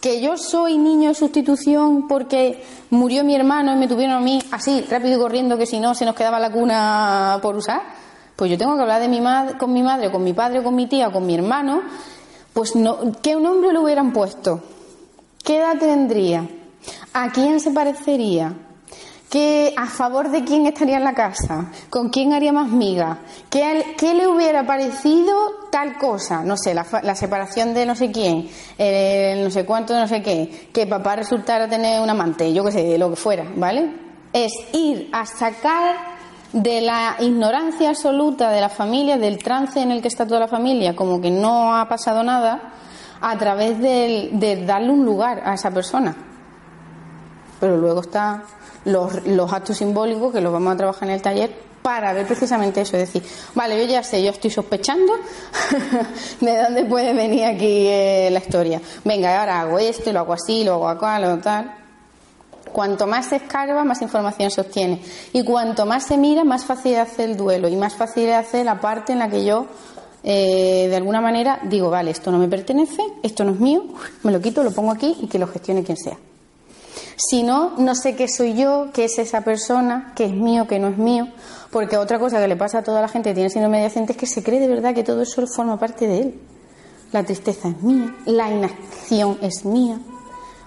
Que 0.00 0.20
yo 0.20 0.36
soy 0.36 0.78
niño 0.78 1.08
de 1.08 1.14
sustitución 1.14 2.06
porque 2.06 2.62
murió 2.90 3.24
mi 3.24 3.34
hermano 3.34 3.72
y 3.72 3.76
me 3.76 3.88
tuvieron 3.88 4.16
a 4.16 4.20
mí 4.20 4.40
así, 4.52 4.82
rápido 4.88 5.16
y 5.16 5.20
corriendo, 5.20 5.58
que 5.58 5.66
si 5.66 5.80
no 5.80 5.94
se 5.94 6.04
nos 6.04 6.14
quedaba 6.14 6.38
la 6.38 6.50
cuna 6.50 7.38
por 7.42 7.56
usar. 7.56 7.82
Pues 8.36 8.50
yo 8.50 8.56
tengo 8.56 8.76
que 8.76 8.82
hablar 8.82 9.00
de 9.00 9.08
mi 9.08 9.20
madre, 9.20 9.58
con 9.58 9.72
mi 9.72 9.82
madre, 9.82 10.12
con 10.12 10.22
mi 10.22 10.32
padre, 10.32 10.62
con 10.62 10.76
mi 10.76 10.86
tía, 10.86 11.10
con 11.10 11.26
mi 11.26 11.34
hermano. 11.34 11.82
Pues 12.52 12.76
no, 12.76 12.98
¿qué 13.20 13.34
nombre 13.34 13.72
le 13.72 13.80
hubieran 13.80 14.12
puesto? 14.12 14.60
¿Qué 15.42 15.56
edad 15.56 15.78
tendría? 15.78 16.48
¿A 17.12 17.32
quién 17.32 17.58
se 17.58 17.72
parecería? 17.72 18.54
¿Qué, 19.28 19.74
¿A 19.76 19.86
favor 19.86 20.30
de 20.30 20.44
quién 20.44 20.66
estaría 20.66 20.96
en 20.98 21.04
la 21.04 21.14
casa? 21.14 21.70
¿Con 21.90 22.08
quién 22.08 22.32
haría 22.32 22.52
más 22.52 22.70
miga? 22.70 23.18
¿Qué, 23.50 24.14
le 24.14 24.26
hubiera 24.26 24.66
parecido 24.66 25.34
tal 25.70 25.96
cosa? 25.96 26.42
No 26.44 26.56
sé, 26.56 26.74
la, 26.74 27.14
separación 27.14 27.72
de 27.72 27.86
no 27.86 27.94
sé 27.94 28.10
quién, 28.12 28.48
no 29.42 29.50
sé 29.50 29.64
cuánto 29.64 29.98
no 29.98 30.06
sé 30.06 30.22
qué, 30.22 30.68
que 30.72 30.86
papá 30.86 31.16
resultara 31.16 31.68
tener 31.68 32.00
un 32.00 32.10
amante, 32.10 32.52
yo 32.52 32.64
qué 32.64 32.72
sé, 32.72 32.98
lo 32.98 33.10
que 33.10 33.16
fuera, 33.16 33.44
¿vale? 33.56 33.90
Es 34.32 34.52
ir 34.74 35.08
a 35.12 35.24
sacar 35.24 35.96
de 36.52 36.82
la 36.82 37.16
ignorancia 37.20 37.88
absoluta 37.88 38.50
de 38.50 38.60
la 38.60 38.68
familia, 38.68 39.16
del 39.16 39.38
trance 39.38 39.80
en 39.80 39.92
el 39.92 40.02
que 40.02 40.08
está 40.08 40.26
toda 40.26 40.40
la 40.40 40.48
familia, 40.48 40.94
como 40.94 41.20
que 41.20 41.30
no 41.30 41.74
ha 41.74 41.88
pasado 41.88 42.22
nada, 42.22 42.74
a 43.20 43.36
través 43.38 43.80
de 43.80 44.64
darle 44.66 44.90
un 44.90 45.04
lugar 45.04 45.42
a 45.44 45.54
esa 45.54 45.70
persona 45.70 46.14
pero 47.60 47.76
luego 47.76 48.00
están 48.00 48.42
los, 48.84 49.26
los 49.26 49.52
actos 49.52 49.76
simbólicos 49.76 50.32
que 50.32 50.40
los 50.40 50.52
vamos 50.52 50.74
a 50.74 50.76
trabajar 50.76 51.08
en 51.08 51.14
el 51.14 51.22
taller 51.22 51.67
para 51.82 52.12
ver 52.12 52.26
precisamente 52.26 52.80
eso, 52.80 52.96
es 52.96 53.12
decir, 53.12 53.22
vale, 53.54 53.78
yo 53.78 53.90
ya 53.90 54.02
sé, 54.02 54.22
yo 54.22 54.30
estoy 54.30 54.50
sospechando 54.50 55.12
de 56.40 56.62
dónde 56.62 56.84
puede 56.84 57.12
venir 57.14 57.44
aquí 57.44 57.86
eh, 57.86 58.28
la 58.30 58.40
historia. 58.40 58.80
Venga, 59.04 59.40
ahora 59.40 59.60
hago 59.60 59.78
esto, 59.78 60.12
lo 60.12 60.20
hago 60.20 60.32
así, 60.32 60.64
lo 60.64 60.74
hago 60.74 60.88
acá, 60.88 61.18
lo 61.18 61.38
tal. 61.38 61.74
Cuanto 62.72 63.06
más 63.06 63.26
se 63.26 63.36
escarba, 63.36 63.84
más 63.84 64.02
información 64.02 64.50
se 64.50 64.60
obtiene. 64.60 65.02
Y 65.32 65.42
cuanto 65.42 65.86
más 65.86 66.04
se 66.04 66.18
mira, 66.18 66.44
más 66.44 66.64
fácil 66.64 66.96
hace 66.96 67.24
el 67.24 67.36
duelo 67.36 67.68
y 67.68 67.76
más 67.76 67.94
fácil 67.94 68.30
hace 68.32 68.64
la 68.64 68.80
parte 68.80 69.12
en 69.12 69.20
la 69.20 69.28
que 69.28 69.44
yo, 69.44 69.66
eh, 70.22 70.86
de 70.88 70.96
alguna 70.96 71.20
manera, 71.20 71.60
digo, 71.64 71.90
vale, 71.90 72.10
esto 72.10 72.30
no 72.30 72.38
me 72.38 72.48
pertenece, 72.48 73.02
esto 73.22 73.44
no 73.44 73.52
es 73.52 73.60
mío, 73.60 73.84
me 74.22 74.32
lo 74.32 74.40
quito, 74.40 74.62
lo 74.62 74.72
pongo 74.72 74.92
aquí 74.92 75.16
y 75.22 75.26
que 75.26 75.38
lo 75.38 75.46
gestione 75.46 75.82
quien 75.82 75.96
sea. 75.96 76.18
Si 77.18 77.42
no, 77.42 77.76
no 77.78 77.96
sé 77.96 78.14
qué 78.14 78.28
soy 78.28 78.54
yo, 78.54 78.90
qué 78.94 79.06
es 79.06 79.18
esa 79.18 79.40
persona, 79.40 80.12
qué 80.14 80.26
es 80.26 80.32
mío, 80.32 80.68
qué 80.68 80.78
no 80.78 80.86
es 80.86 80.98
mío. 80.98 81.26
Porque 81.72 81.96
otra 81.96 82.20
cosa 82.20 82.40
que 82.40 82.46
le 82.46 82.56
pasa 82.56 82.78
a 82.78 82.82
toda 82.84 83.00
la 83.00 83.08
gente 83.08 83.30
que 83.30 83.34
tiene 83.34 83.50
síndrome 83.50 83.80
de 83.80 83.86
es 83.86 84.16
que 84.16 84.26
se 84.26 84.42
cree 84.44 84.60
de 84.60 84.68
verdad 84.68 84.94
que 84.94 85.02
todo 85.02 85.22
eso 85.22 85.44
forma 85.48 85.78
parte 85.78 86.06
de 86.06 86.20
él. 86.20 86.40
La 87.10 87.24
tristeza 87.24 87.68
es 87.68 87.82
mía, 87.82 88.14
la 88.26 88.50
inacción 88.50 89.38
es 89.42 89.64
mía. 89.64 89.98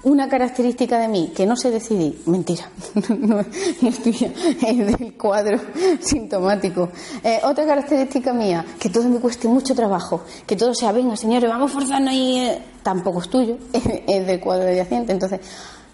Una 0.04 0.28
característica 0.28 0.98
de 0.98 1.08
mí 1.08 1.32
que 1.34 1.46
no 1.46 1.56
sé 1.56 1.70
decidir, 1.70 2.24
mentira, 2.26 2.68
no, 3.20 3.40
es 3.40 4.04
tuya, 4.04 4.34
es 4.68 4.78
del 4.78 5.16
cuadro 5.16 5.60
sintomático. 6.02 6.90
Eh, 7.24 7.40
otra 7.44 7.68
característica 7.68 8.34
mía, 8.34 8.66
que 8.80 8.90
todo 8.90 9.08
me 9.08 9.20
cueste 9.20 9.48
mucho 9.48 9.76
trabajo, 9.76 10.24
que 10.48 10.56
todo 10.56 10.74
sea, 10.74 10.92
venga 10.92 11.16
señores, 11.16 11.48
vamos 11.48 11.72
forzando 11.72 12.10
y 12.10 12.40
eh, 12.40 12.62
tampoco 12.82 13.22
es 13.22 13.30
tuyo, 13.30 13.58
es, 14.08 14.26
del 14.26 14.40
cuadro 14.40 14.66
de 14.66 14.78
yaciente. 14.78 15.14
Entonces, 15.14 15.40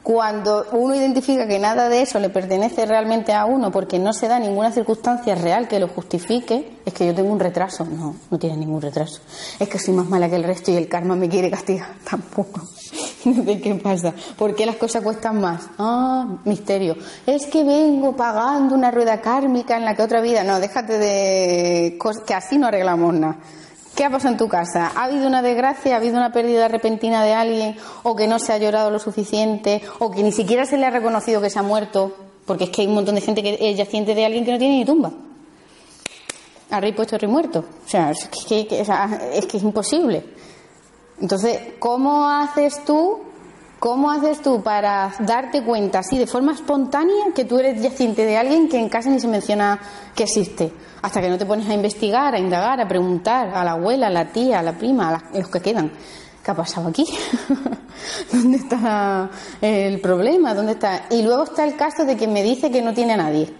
cuando 0.07 0.65
uno 0.71 0.95
identifica 0.95 1.45
que 1.49 1.59
nada 1.59 1.89
de 1.89 2.01
eso 2.01 2.17
le 2.17 2.29
pertenece 2.29 2.85
realmente 2.85 3.33
a 3.33 3.43
uno 3.43 3.73
porque 3.73 3.99
no 3.99 4.13
se 4.13 4.29
da 4.29 4.39
ninguna 4.39 4.71
circunstancia 4.71 5.35
real 5.35 5.67
que 5.67 5.81
lo 5.81 5.89
justifique, 5.89 6.77
es 6.85 6.93
que 6.93 7.07
yo 7.07 7.13
tengo 7.13 7.29
un 7.29 7.41
retraso. 7.41 7.83
No, 7.83 8.15
no 8.31 8.39
tiene 8.39 8.55
ningún 8.55 8.81
retraso. 8.81 9.19
Es 9.59 9.67
que 9.67 9.77
soy 9.77 9.93
más 9.93 10.07
mala 10.07 10.29
que 10.29 10.37
el 10.37 10.45
resto 10.45 10.71
y 10.71 10.77
el 10.77 10.87
karma 10.87 11.17
me 11.17 11.27
quiere 11.27 11.51
castigar. 11.51 11.89
Tampoco. 12.09 12.61
¿De 13.25 13.59
qué 13.59 13.75
pasa? 13.75 14.13
¿Por 14.37 14.55
qué 14.55 14.65
las 14.65 14.77
cosas 14.77 15.03
cuestan 15.03 15.41
más? 15.41 15.67
Ah, 15.77 16.37
misterio. 16.45 16.95
Es 17.25 17.45
que 17.47 17.65
vengo 17.65 18.15
pagando 18.15 18.75
una 18.75 18.91
rueda 18.91 19.19
kármica 19.19 19.75
en 19.75 19.83
la 19.83 19.93
que 19.93 20.03
otra 20.03 20.21
vida. 20.21 20.41
No, 20.41 20.61
déjate 20.61 20.99
de. 20.99 21.99
que 22.25 22.33
así 22.33 22.57
no 22.57 22.67
arreglamos 22.67 23.13
nada. 23.13 23.39
¿Qué 23.97 24.05
ha 24.05 24.11
pasado 24.11 24.33
en 24.33 24.37
tu 24.37 24.47
casa? 24.47 24.91
¿Ha 24.95 25.05
habido 25.05 25.25
una 25.25 25.41
desgracia? 25.41 25.95
¿Ha 25.95 25.97
habido 25.97 26.17
una 26.17 26.31
pérdida 26.31 26.67
repentina 26.67 27.23
de 27.23 27.33
alguien? 27.33 27.75
¿O 28.03 28.15
que 28.15 28.27
no 28.27 28.37
se 28.37 28.53
ha 28.53 28.59
llorado 28.59 28.91
lo 28.91 28.99
suficiente? 28.99 29.81
¿O 29.97 30.11
que 30.11 30.21
ni 30.21 30.31
siquiera 30.31 30.67
se 30.67 30.77
le 30.77 30.85
ha 30.85 30.91
reconocido 30.91 31.41
que 31.41 31.49
se 31.49 31.57
ha 31.57 31.63
muerto? 31.63 32.15
Porque 32.45 32.65
es 32.65 32.69
que 32.69 32.83
hay 32.83 32.87
un 32.87 32.93
montón 32.93 33.15
de 33.15 33.21
gente 33.21 33.41
que 33.41 33.57
es 33.59 33.75
yaciente 33.75 34.13
de 34.13 34.23
alguien 34.23 34.45
que 34.45 34.51
no 34.51 34.59
tiene 34.59 34.77
ni 34.77 34.85
tumba. 34.85 35.11
Ha 36.69 36.79
rey 36.79 36.91
puesto 36.91 37.17
rey 37.17 37.27
muerto. 37.27 37.65
O 37.85 37.89
sea, 37.89 38.11
es 38.11 38.27
que, 38.47 38.67
es 38.69 39.45
que 39.47 39.57
es 39.57 39.63
imposible. 39.63 40.23
Entonces, 41.19 41.59
¿cómo 41.79 42.29
haces 42.29 42.85
tú 42.85 43.21
¿Cómo 43.79 44.09
haces 44.09 44.41
tú 44.41 44.63
para 44.63 45.13
darte 45.19 45.63
cuenta 45.63 45.99
así 45.99 46.17
de 46.17 46.25
forma 46.25 46.53
espontánea 46.53 47.25
que 47.35 47.45
tú 47.45 47.59
eres 47.59 47.79
yaciente 47.79 48.25
de 48.25 48.35
alguien 48.35 48.69
que 48.69 48.79
en 48.79 48.89
casa 48.89 49.09
ni 49.09 49.19
se 49.19 49.27
menciona 49.27 49.79
que 50.15 50.23
existe? 50.23 50.73
Hasta 51.03 51.21
que 51.21 51.29
no 51.29 51.37
te 51.37 51.45
pones 51.45 51.69
a 51.69 51.75
investigar, 51.75 52.33
a 52.33 52.39
indagar, 52.39 52.81
a 52.81 52.87
preguntar 52.87 53.49
a 53.53 53.63
la 53.63 53.73
abuela, 53.73 54.07
a 54.07 54.09
la 54.09 54.31
tía, 54.31 54.59
a 54.59 54.63
la 54.63 54.73
prima, 54.73 55.09
a, 55.09 55.37
los 55.37 55.49
que 55.49 55.61
quedan. 55.61 55.91
¿Qué 56.43 56.49
ha 56.51 56.55
pasado 56.55 56.87
aquí? 56.87 57.05
¿Dónde 58.31 58.57
está 58.57 59.29
el 59.61 60.01
problema? 60.01 60.55
¿Dónde 60.55 60.71
está? 60.71 61.03
Y 61.11 61.21
luego 61.21 61.43
está 61.43 61.63
el 61.63 61.75
caso 61.75 62.03
de 62.03 62.17
que 62.17 62.27
me 62.27 62.41
dice 62.41 62.71
que 62.71 62.81
no 62.81 62.95
tiene 62.95 63.13
a 63.13 63.17
nadie. 63.17 63.53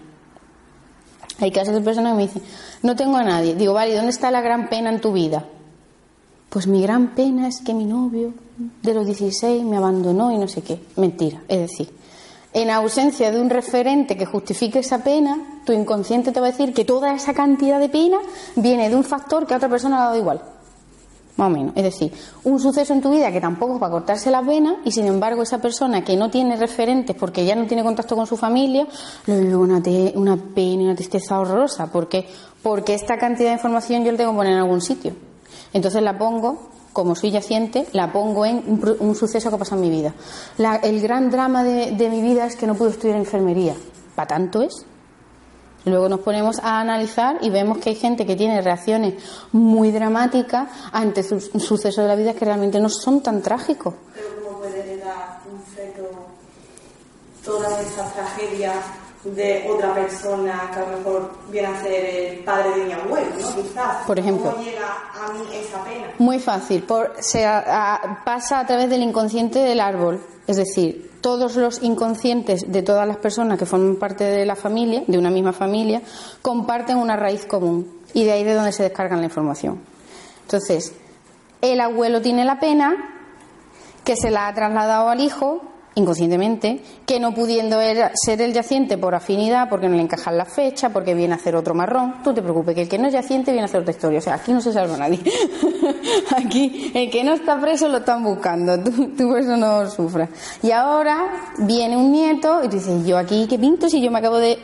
Hay 1.40 1.52
casos 1.52 1.76
de 1.76 1.82
personas 1.82 2.14
que 2.14 2.18
me 2.18 2.24
dicen, 2.24 2.42
no 2.82 2.96
tengo 2.96 3.18
a 3.18 3.24
nadie. 3.24 3.54
Digo, 3.54 3.74
vale, 3.74 3.94
¿dónde 3.94 4.10
está 4.10 4.32
la 4.32 4.42
gran 4.42 4.68
pena 4.68 4.90
en 4.90 5.00
tu 5.00 5.14
vida? 5.14 5.46
Pues 6.50 6.68
mi 6.68 6.82
gran 6.82 7.14
pena 7.14 7.48
es 7.48 7.62
que 7.62 7.74
mi 7.74 7.86
novio 7.86 8.34
de 8.82 8.94
los 8.94 9.06
16 9.06 9.64
me 9.64 9.78
abandonó 9.78 10.32
y 10.32 10.38
no 10.38 10.48
sé 10.48 10.62
qué. 10.62 10.80
Mentira. 10.96 11.44
Es 11.48 11.60
decir, 11.60 11.90
en 12.54 12.70
ausencia 12.70 13.32
de 13.32 13.40
un 13.40 13.50
referente 13.50 14.18
que 14.18 14.26
justifique 14.26 14.80
esa 14.80 15.04
pena, 15.04 15.62
tu 15.66 15.74
inconsciente 15.74 16.32
te 16.32 16.40
va 16.40 16.48
a 16.48 16.52
decir 16.52 16.74
que 16.74 16.86
toda 16.86 17.14
esa 17.14 17.34
cantidad 17.34 17.80
de 17.80 17.90
pena 17.90 18.18
viene 18.56 18.90
de 18.90 18.96
un 18.96 19.04
factor 19.04 19.46
que 19.46 19.54
a 19.54 19.58
otra 19.58 19.70
persona 19.70 19.98
le 19.98 20.02
ha 20.02 20.06
dado 20.06 20.18
igual. 20.18 20.42
Más 21.36 21.48
o 21.48 21.50
menos. 21.52 21.74
Es 21.76 21.84
decir, 21.84 22.12
un 22.46 22.60
suceso 22.60 22.94
en 22.94 23.02
tu 23.02 23.12
vida 23.12 23.32
que 23.32 23.40
tampoco 23.40 23.76
es 23.76 23.80
para 23.80 23.92
cortarse 23.92 24.32
las 24.32 24.44
venas 24.44 24.78
y 24.86 24.92
sin 24.92 25.06
embargo 25.06 25.44
esa 25.44 25.62
persona 25.62 26.04
que 26.04 26.16
no 26.16 26.32
tiene 26.32 26.56
referentes 26.56 27.16
porque 27.16 27.46
ya 27.46 27.56
no 27.56 27.68
tiene 27.68 27.84
contacto 27.84 28.16
con 28.16 28.26
su 28.26 28.38
familia, 28.38 28.88
le 29.28 29.42
vive 29.42 29.56
una, 29.56 29.80
una 30.16 30.38
pena 30.38 30.82
y 30.82 30.86
una 30.86 30.96
tristeza 30.96 31.40
horrorosa. 31.40 31.92
porque 31.92 32.26
Porque 32.64 32.96
esta 32.96 33.18
cantidad 33.18 33.50
de 33.50 33.56
información 33.56 34.04
yo 34.04 34.14
la 34.14 34.18
tengo 34.18 34.32
que 34.32 34.38
poner 34.38 34.54
en 34.54 34.60
algún 34.60 34.82
sitio. 34.82 35.27
Entonces 35.74 36.02
la 36.02 36.18
pongo, 36.18 36.70
como 36.94 37.16
soy 37.16 37.32
yaciente, 37.32 37.88
la 37.94 38.12
pongo 38.12 38.46
en 38.46 38.64
un, 39.00 39.16
suceso 39.16 39.50
que 39.50 39.56
ha 39.56 39.60
pasado 39.60 39.82
en 39.82 39.90
mi 39.90 39.96
vida. 39.96 40.14
el 40.84 41.02
gran 41.02 41.30
drama 41.30 41.64
de, 41.64 42.10
mi 42.10 42.22
vida 42.22 42.46
es 42.46 42.56
que 42.56 42.68
no 42.68 42.76
pude 42.76 42.92
estudiar 42.92 43.18
enfermería. 43.18 43.76
¿Para 44.16 44.28
tanto 44.28 44.62
es? 44.62 44.86
Luego 45.86 46.10
nos 46.10 46.20
ponemos 46.20 46.60
a 46.60 46.82
analizar 46.82 47.38
y 47.42 47.50
vemos 47.50 47.78
que 47.78 47.92
hay 47.92 47.96
gente 47.96 48.26
que 48.26 48.36
tiene 48.36 48.62
reacciones 48.62 49.14
muy 49.54 49.92
dramáticas 49.92 50.70
ante 50.92 51.24
sucesos 51.24 51.96
de 51.96 52.08
la 52.08 52.16
vida 52.16 52.34
que 52.34 52.44
realmente 52.44 52.80
no 52.80 52.90
son 52.90 53.22
tan 53.22 53.42
trágicos. 53.42 53.94
Pero 54.14 54.28
¿cómo 54.44 54.58
puede 54.60 54.80
heredar 54.80 55.42
un 55.50 55.62
feto 55.62 56.10
todas 57.46 58.14
tragedias 58.14 58.76
de 59.24 59.68
otra 59.70 59.94
persona 59.94 60.70
que 60.74 60.80
a 60.80 60.90
lo 60.90 60.98
mejor 60.98 61.32
viene 61.50 61.68
a 61.68 61.82
ser 61.82 62.06
el 62.06 62.44
padre 62.44 62.70
de 62.80 62.86
mi 62.86 62.92
abuelo, 62.94 63.28
¿no? 63.42 63.56
Quizás. 63.56 64.06
Por 64.06 64.18
ejemplo. 64.20 64.52
¿Cómo 64.52 64.64
llega 64.64 64.88
a 64.88 65.34
mí 65.34 65.42
esa 65.54 65.84
pena? 65.84 66.08
Muy 66.20 66.40
fácil, 66.40 66.84
por, 66.84 67.14
se 67.20 67.46
a- 67.46 67.96
a- 67.96 68.24
pasa 68.24 68.60
a 68.60 68.66
través 68.66 68.90
del 68.90 69.04
inconsciente 69.04 69.60
del 69.60 69.80
árbol. 69.80 70.22
Es 70.46 70.56
decir, 70.58 71.12
todos 71.22 71.56
los 71.58 71.84
inconscientes 71.84 72.72
de 72.72 72.84
todas 72.84 73.06
las 73.08 73.18
personas 73.18 73.58
que 73.60 73.66
forman 73.66 73.96
parte 73.98 74.24
de 74.24 74.46
la 74.46 74.56
familia, 74.56 75.04
de 75.08 75.18
una 75.18 75.30
misma 75.30 75.52
familia, 75.52 76.02
comparten 76.42 76.98
una 76.98 77.16
raíz 77.18 77.46
común. 77.46 78.02
Y 78.14 78.24
de 78.24 78.32
ahí 78.32 78.44
de 78.46 78.54
donde 78.54 78.72
se 78.72 78.84
descargan 78.84 79.20
la 79.20 79.26
información. 79.26 79.82
Entonces, 80.44 80.94
el 81.62 81.82
abuelo 81.82 82.22
tiene 82.22 82.46
la 82.46 82.60
pena 82.60 82.96
que 84.06 84.16
se 84.16 84.32
la 84.32 84.48
ha 84.48 84.54
trasladado 84.54 85.10
al 85.10 85.20
hijo 85.20 85.62
inconscientemente, 85.98 86.82
que 87.06 87.20
no 87.20 87.34
pudiendo 87.34 87.82
er- 87.82 88.12
ser 88.14 88.42
el 88.42 88.54
yaciente 88.54 88.98
por 88.98 89.14
afinidad, 89.16 89.68
porque 89.70 89.90
no 89.90 89.96
le 89.96 90.02
encajan 90.04 90.38
las 90.38 90.54
fechas, 90.54 90.92
porque 90.92 91.14
viene 91.14 91.34
a 91.34 91.38
hacer 91.38 91.56
otro 91.56 91.74
marrón, 91.74 92.16
tú 92.24 92.34
te 92.34 92.42
preocupes, 92.42 92.76
que 92.76 92.82
el 92.84 92.90
que 92.90 92.98
no 92.98 93.08
es 93.08 93.14
yaciente 93.14 93.52
viene 93.52 93.64
a 93.64 93.66
hacer 93.66 93.82
otra 93.82 93.92
historia. 93.92 94.20
O 94.20 94.22
sea, 94.22 94.36
aquí 94.36 94.54
no 94.54 94.62
se 94.62 94.72
salva 94.72 94.96
nadie. 94.98 95.20
aquí 96.36 96.92
el 96.94 97.10
que 97.10 97.24
no 97.24 97.34
está 97.34 97.60
preso 97.60 97.88
lo 97.88 97.98
están 97.98 98.24
buscando, 98.24 98.80
tú, 98.82 99.10
tú 99.18 99.28
por 99.30 99.40
eso 99.40 99.58
no 99.58 99.90
sufras. 99.90 100.30
Y 100.64 100.72
ahora 100.72 101.52
viene 101.60 101.98
un 101.98 102.12
nieto 102.12 102.64
y 102.64 102.70
tú 102.70 102.76
dices, 102.78 103.06
yo 103.06 103.18
aquí, 103.18 103.48
¿qué 103.50 103.58
pinto 103.60 103.90
si 103.90 104.02
yo 104.02 104.12
me 104.12 104.20
acabo 104.20 104.38
de 104.38 104.58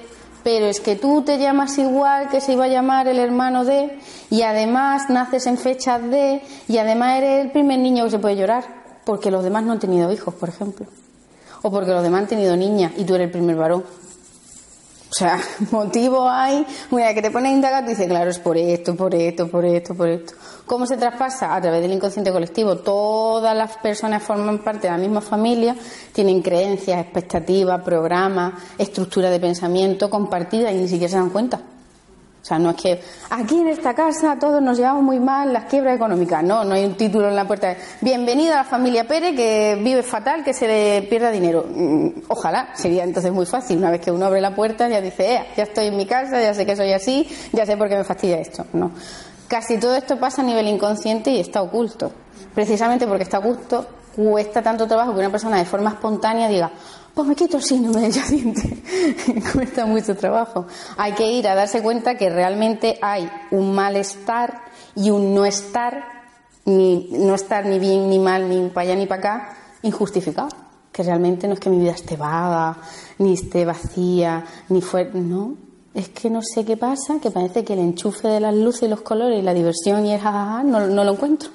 pero 0.43 0.65
es 0.65 0.81
que 0.81 0.97
tú 0.97 1.21
te 1.21 1.37
llamas 1.39 1.77
igual 1.77 2.27
que 2.27 2.41
se 2.41 2.51
iba 2.51 2.65
a 2.65 2.67
llamar 2.67 3.07
el 3.07 3.17
hermano 3.17 3.63
de, 3.63 3.97
y 4.29 4.41
además 4.41 5.09
naces 5.09 5.47
en 5.47 5.57
fechas 5.57 6.01
de, 6.09 6.41
y 6.67 6.77
además 6.79 7.19
eres 7.19 7.45
el 7.45 7.51
primer 7.51 7.79
niño 7.79 8.03
que 8.03 8.09
se 8.11 8.19
puede 8.19 8.35
llorar, 8.35 8.65
porque 9.05 9.31
los 9.31 9.41
demás 9.41 9.63
no 9.63 9.71
han 9.71 9.79
tenido 9.79 10.11
hijos, 10.11 10.33
por 10.33 10.49
ejemplo. 10.49 10.85
O 11.63 11.71
porque 11.71 11.91
los 11.91 12.03
demás 12.03 12.21
han 12.21 12.27
tenido 12.27 12.55
niñas 12.55 12.91
y 12.97 13.03
tú 13.03 13.15
eres 13.15 13.25
el 13.25 13.31
primer 13.31 13.55
varón. 13.55 13.83
O 15.13 15.15
sea, 15.15 15.39
motivo 15.71 16.27
hay. 16.27 16.65
Mira, 16.91 17.13
que 17.13 17.21
te 17.21 17.31
pones 17.31 17.51
a 17.51 17.55
indagar, 17.55 17.83
tú 17.83 17.91
dices, 17.91 18.07
claro, 18.07 18.29
es 18.29 18.39
por 18.39 18.57
esto, 18.57 18.95
por 18.95 19.13
esto, 19.15 19.47
por 19.47 19.63
esto, 19.63 19.95
por 19.95 20.07
esto. 20.09 20.33
¿Cómo 20.65 20.85
se 20.85 20.97
traspasa? 20.97 21.55
A 21.55 21.61
través 21.61 21.81
del 21.81 21.93
inconsciente 21.93 22.31
colectivo. 22.31 22.77
Todas 22.77 23.55
las 23.55 23.77
personas 23.77 24.23
forman 24.23 24.59
parte 24.59 24.87
de 24.87 24.91
la 24.91 24.97
misma 24.97 25.21
familia, 25.21 25.75
tienen 26.11 26.41
creencias, 26.41 26.99
expectativas, 26.99 27.81
programas, 27.83 28.53
estructura 28.77 29.29
de 29.29 29.39
pensamiento 29.39 30.09
compartida 30.09 30.71
y 30.71 30.77
ni 30.77 30.87
siquiera 30.87 31.11
se 31.11 31.17
dan 31.17 31.29
cuenta. 31.29 31.61
O 32.43 32.45
sea, 32.45 32.59
no 32.59 32.71
es 32.71 32.75
que 32.75 33.01
aquí 33.29 33.61
en 33.61 33.69
esta 33.69 33.93
casa 33.93 34.37
todos 34.37 34.61
nos 34.61 34.77
llevamos 34.77 35.01
muy 35.01 35.17
mal 35.17 35.53
las 35.53 35.63
quiebras 35.63 35.95
económicas. 35.95 36.43
No, 36.43 36.65
no 36.65 36.73
hay 36.73 36.83
un 36.83 36.95
título 36.97 37.29
en 37.29 37.37
la 37.37 37.47
puerta. 37.47 37.69
de, 37.69 37.77
Bienvenido 38.01 38.51
a 38.51 38.57
la 38.57 38.63
familia 38.65 39.07
Pérez 39.07 39.33
que 39.33 39.79
vive 39.81 40.03
fatal, 40.03 40.43
que 40.43 40.53
se 40.53 40.67
le 40.67 41.03
pierda 41.03 41.31
dinero. 41.31 41.65
Mm, 41.73 42.09
Ojalá, 42.27 42.75
sería 42.75 43.05
entonces 43.05 43.31
muy 43.31 43.45
fácil. 43.45 43.77
Una 43.77 43.91
vez 43.91 44.01
que 44.01 44.11
uno 44.11 44.25
abre 44.25 44.41
la 44.41 44.53
puerta 44.53 44.89
ya 44.89 44.99
dice, 44.99 45.35
"Ea, 45.35 45.45
ya 45.55 45.63
estoy 45.63 45.87
en 45.87 45.95
mi 45.95 46.05
casa, 46.05 46.41
ya 46.41 46.53
sé 46.53 46.65
que 46.65 46.75
soy 46.75 46.91
así, 46.91 47.25
ya 47.53 47.65
sé 47.65 47.77
por 47.77 47.87
qué 47.87 47.95
me 47.95 48.03
fastidia 48.03 48.39
esto. 48.39 48.65
No. 48.73 48.91
Casi 49.47 49.77
todo 49.77 49.95
esto 49.95 50.19
pasa 50.19 50.41
a 50.41 50.45
nivel 50.45 50.67
inconsciente 50.67 51.31
y 51.31 51.39
está 51.39 51.61
oculto. 51.61 52.11
Precisamente 52.53 53.07
porque 53.07 53.23
está 53.23 53.39
oculto, 53.39 53.85
cuesta 54.17 54.61
tanto 54.61 54.85
trabajo 54.85 55.13
que 55.13 55.19
una 55.19 55.29
persona 55.29 55.59
de 55.59 55.65
forma 55.65 55.91
espontánea 55.91 56.49
diga, 56.49 56.71
pues 57.13 57.27
me 57.27 57.35
quito 57.35 57.57
el 57.57 57.63
síndrome 57.63 58.01
del 58.01 58.11
yaciente. 58.11 58.81
cuesta 59.53 59.85
mucho 59.85 60.15
trabajo. 60.15 60.65
Hay 60.97 61.13
que 61.13 61.31
ir 61.31 61.47
a 61.47 61.55
darse 61.55 61.81
cuenta 61.81 62.15
que 62.15 62.29
realmente 62.29 62.97
hay 63.01 63.29
un 63.51 63.75
malestar 63.75 64.63
y 64.95 65.11
un 65.11 65.35
no 65.35 65.45
estar, 65.45 66.03
ni, 66.65 67.09
no 67.11 67.35
estar 67.35 67.65
ni 67.65 67.77
bien 67.77 68.09
ni 68.09 68.19
mal, 68.19 68.49
ni 68.49 68.69
para 68.69 68.89
allá 68.89 68.95
ni 68.95 69.05
para 69.05 69.19
acá, 69.19 69.57
injustificado. 69.83 70.49
Que 70.91 71.03
realmente 71.03 71.47
no 71.47 71.55
es 71.55 71.59
que 71.59 71.69
mi 71.69 71.79
vida 71.79 71.91
esté 71.91 72.17
vaga, 72.17 72.77
ni 73.19 73.33
esté 73.33 73.65
vacía, 73.65 74.45
ni 74.69 74.81
fue. 74.81 75.05
No, 75.13 75.55
es 75.93 76.09
que 76.09 76.31
no 76.31 76.41
sé 76.41 76.65
qué 76.65 76.77
pasa, 76.77 77.19
que 77.19 77.29
parece 77.29 77.63
que 77.63 77.73
el 77.73 77.79
enchufe 77.79 78.27
de 78.27 78.39
las 78.39 78.55
luces 78.55 78.83
y 78.83 78.87
los 78.87 79.01
colores 79.01 79.39
y 79.39 79.43
la 79.43 79.53
diversión 79.53 80.05
y 80.05 80.13
el 80.13 80.19
jajaja 80.19 80.63
no, 80.63 80.87
no 80.87 81.03
lo 81.03 81.13
encuentro. 81.13 81.49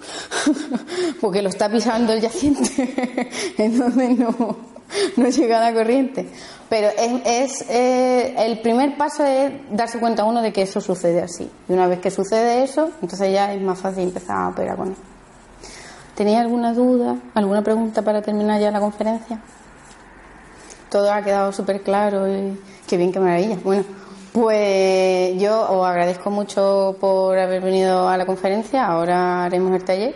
Porque 1.21 1.43
lo 1.43 1.49
está 1.49 1.69
pisando 1.69 2.13
el 2.13 2.21
yaciente. 2.21 3.31
Entonces 3.59 4.19
no, 4.19 4.78
no 5.17 5.29
llega 5.29 5.59
a 5.59 5.71
la 5.71 5.75
corriente. 5.75 6.29
Pero 6.69 6.89
es, 6.89 7.23
es, 7.25 7.71
eh, 7.71 8.35
el 8.39 8.61
primer 8.61 8.97
paso 8.97 9.25
es 9.25 9.53
darse 9.71 9.99
cuenta 9.99 10.25
uno 10.25 10.43
de 10.43 10.53
que 10.53 10.63
eso 10.63 10.81
sucede 10.81 11.23
así. 11.23 11.51
Y 11.69 11.73
una 11.73 11.87
vez 11.87 12.01
que 12.01 12.11
sucede 12.11 12.63
eso, 12.63 12.91
entonces 13.01 13.33
ya 13.33 13.53
es 13.53 13.61
más 13.63 13.79
fácil 13.79 14.05
empezar 14.05 14.37
a 14.37 14.49
operar 14.49 14.77
con 14.77 14.89
él. 14.89 14.97
¿Tenéis 16.15 16.39
alguna 16.39 16.75
duda, 16.75 17.17
alguna 17.35 17.63
pregunta 17.63 18.03
para 18.03 18.21
terminar 18.21 18.61
ya 18.61 18.71
la 18.71 18.81
conferencia? 18.81 19.41
Todo 20.91 21.13
ha 21.13 21.23
quedado 21.23 21.53
súper 21.53 21.83
claro 21.83 22.27
y 22.27 22.59
qué 22.87 22.97
bien, 22.97 23.13
qué 23.13 23.21
maravilla. 23.21 23.57
Bueno, 23.63 23.85
pues 24.33 25.41
yo 25.41 25.71
os 25.71 25.87
agradezco 25.87 26.31
mucho 26.31 26.97
por 27.01 27.39
haber 27.39 27.63
venido 27.63 28.09
a 28.09 28.17
la 28.17 28.27
conferencia. 28.27 28.87
Ahora 28.87 29.45
haremos 29.45 29.73
el 29.75 29.85
taller. 29.85 30.15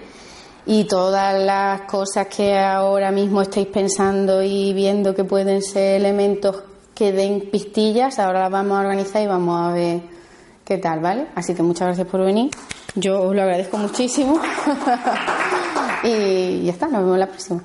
Y 0.65 0.85
todas 0.85 1.41
las 1.43 1.83
cosas 1.83 2.29
que 2.29 2.57
ahora 2.59 3.11
mismo 3.11 3.43
estáis 3.43 3.67
pensando 3.67 4.43
y 4.43 4.73
viendo 4.73 5.15
que 5.15 5.25
pueden 5.25 5.61
ser 5.61 6.01
elementos 6.01 6.63
que 6.95 7.13
den 7.13 7.51
pistillas, 7.51 8.19
ahora 8.19 8.41
las 8.43 8.51
vamos 8.51 8.79
a 8.79 8.81
organizar 8.81 9.23
y 9.23 9.27
vamos 9.27 9.61
a 9.61 9.73
ver 9.73 10.03
qué 10.65 10.79
tal, 10.79 11.01
¿vale? 11.01 11.27
Así 11.35 11.55
que 11.55 11.63
muchas 11.63 11.89
gracias 11.89 12.07
por 12.07 12.25
venir. 12.25 12.51
Yo 12.95 13.23
os 13.23 13.35
lo 13.35 13.43
agradezco 13.43 13.77
muchísimo. 13.79 14.41
y 16.05 16.63
ya 16.65 16.73
está, 16.73 16.87
nos 16.87 17.03
vemos 17.03 17.19
la 17.19 17.27
próxima. 17.27 17.63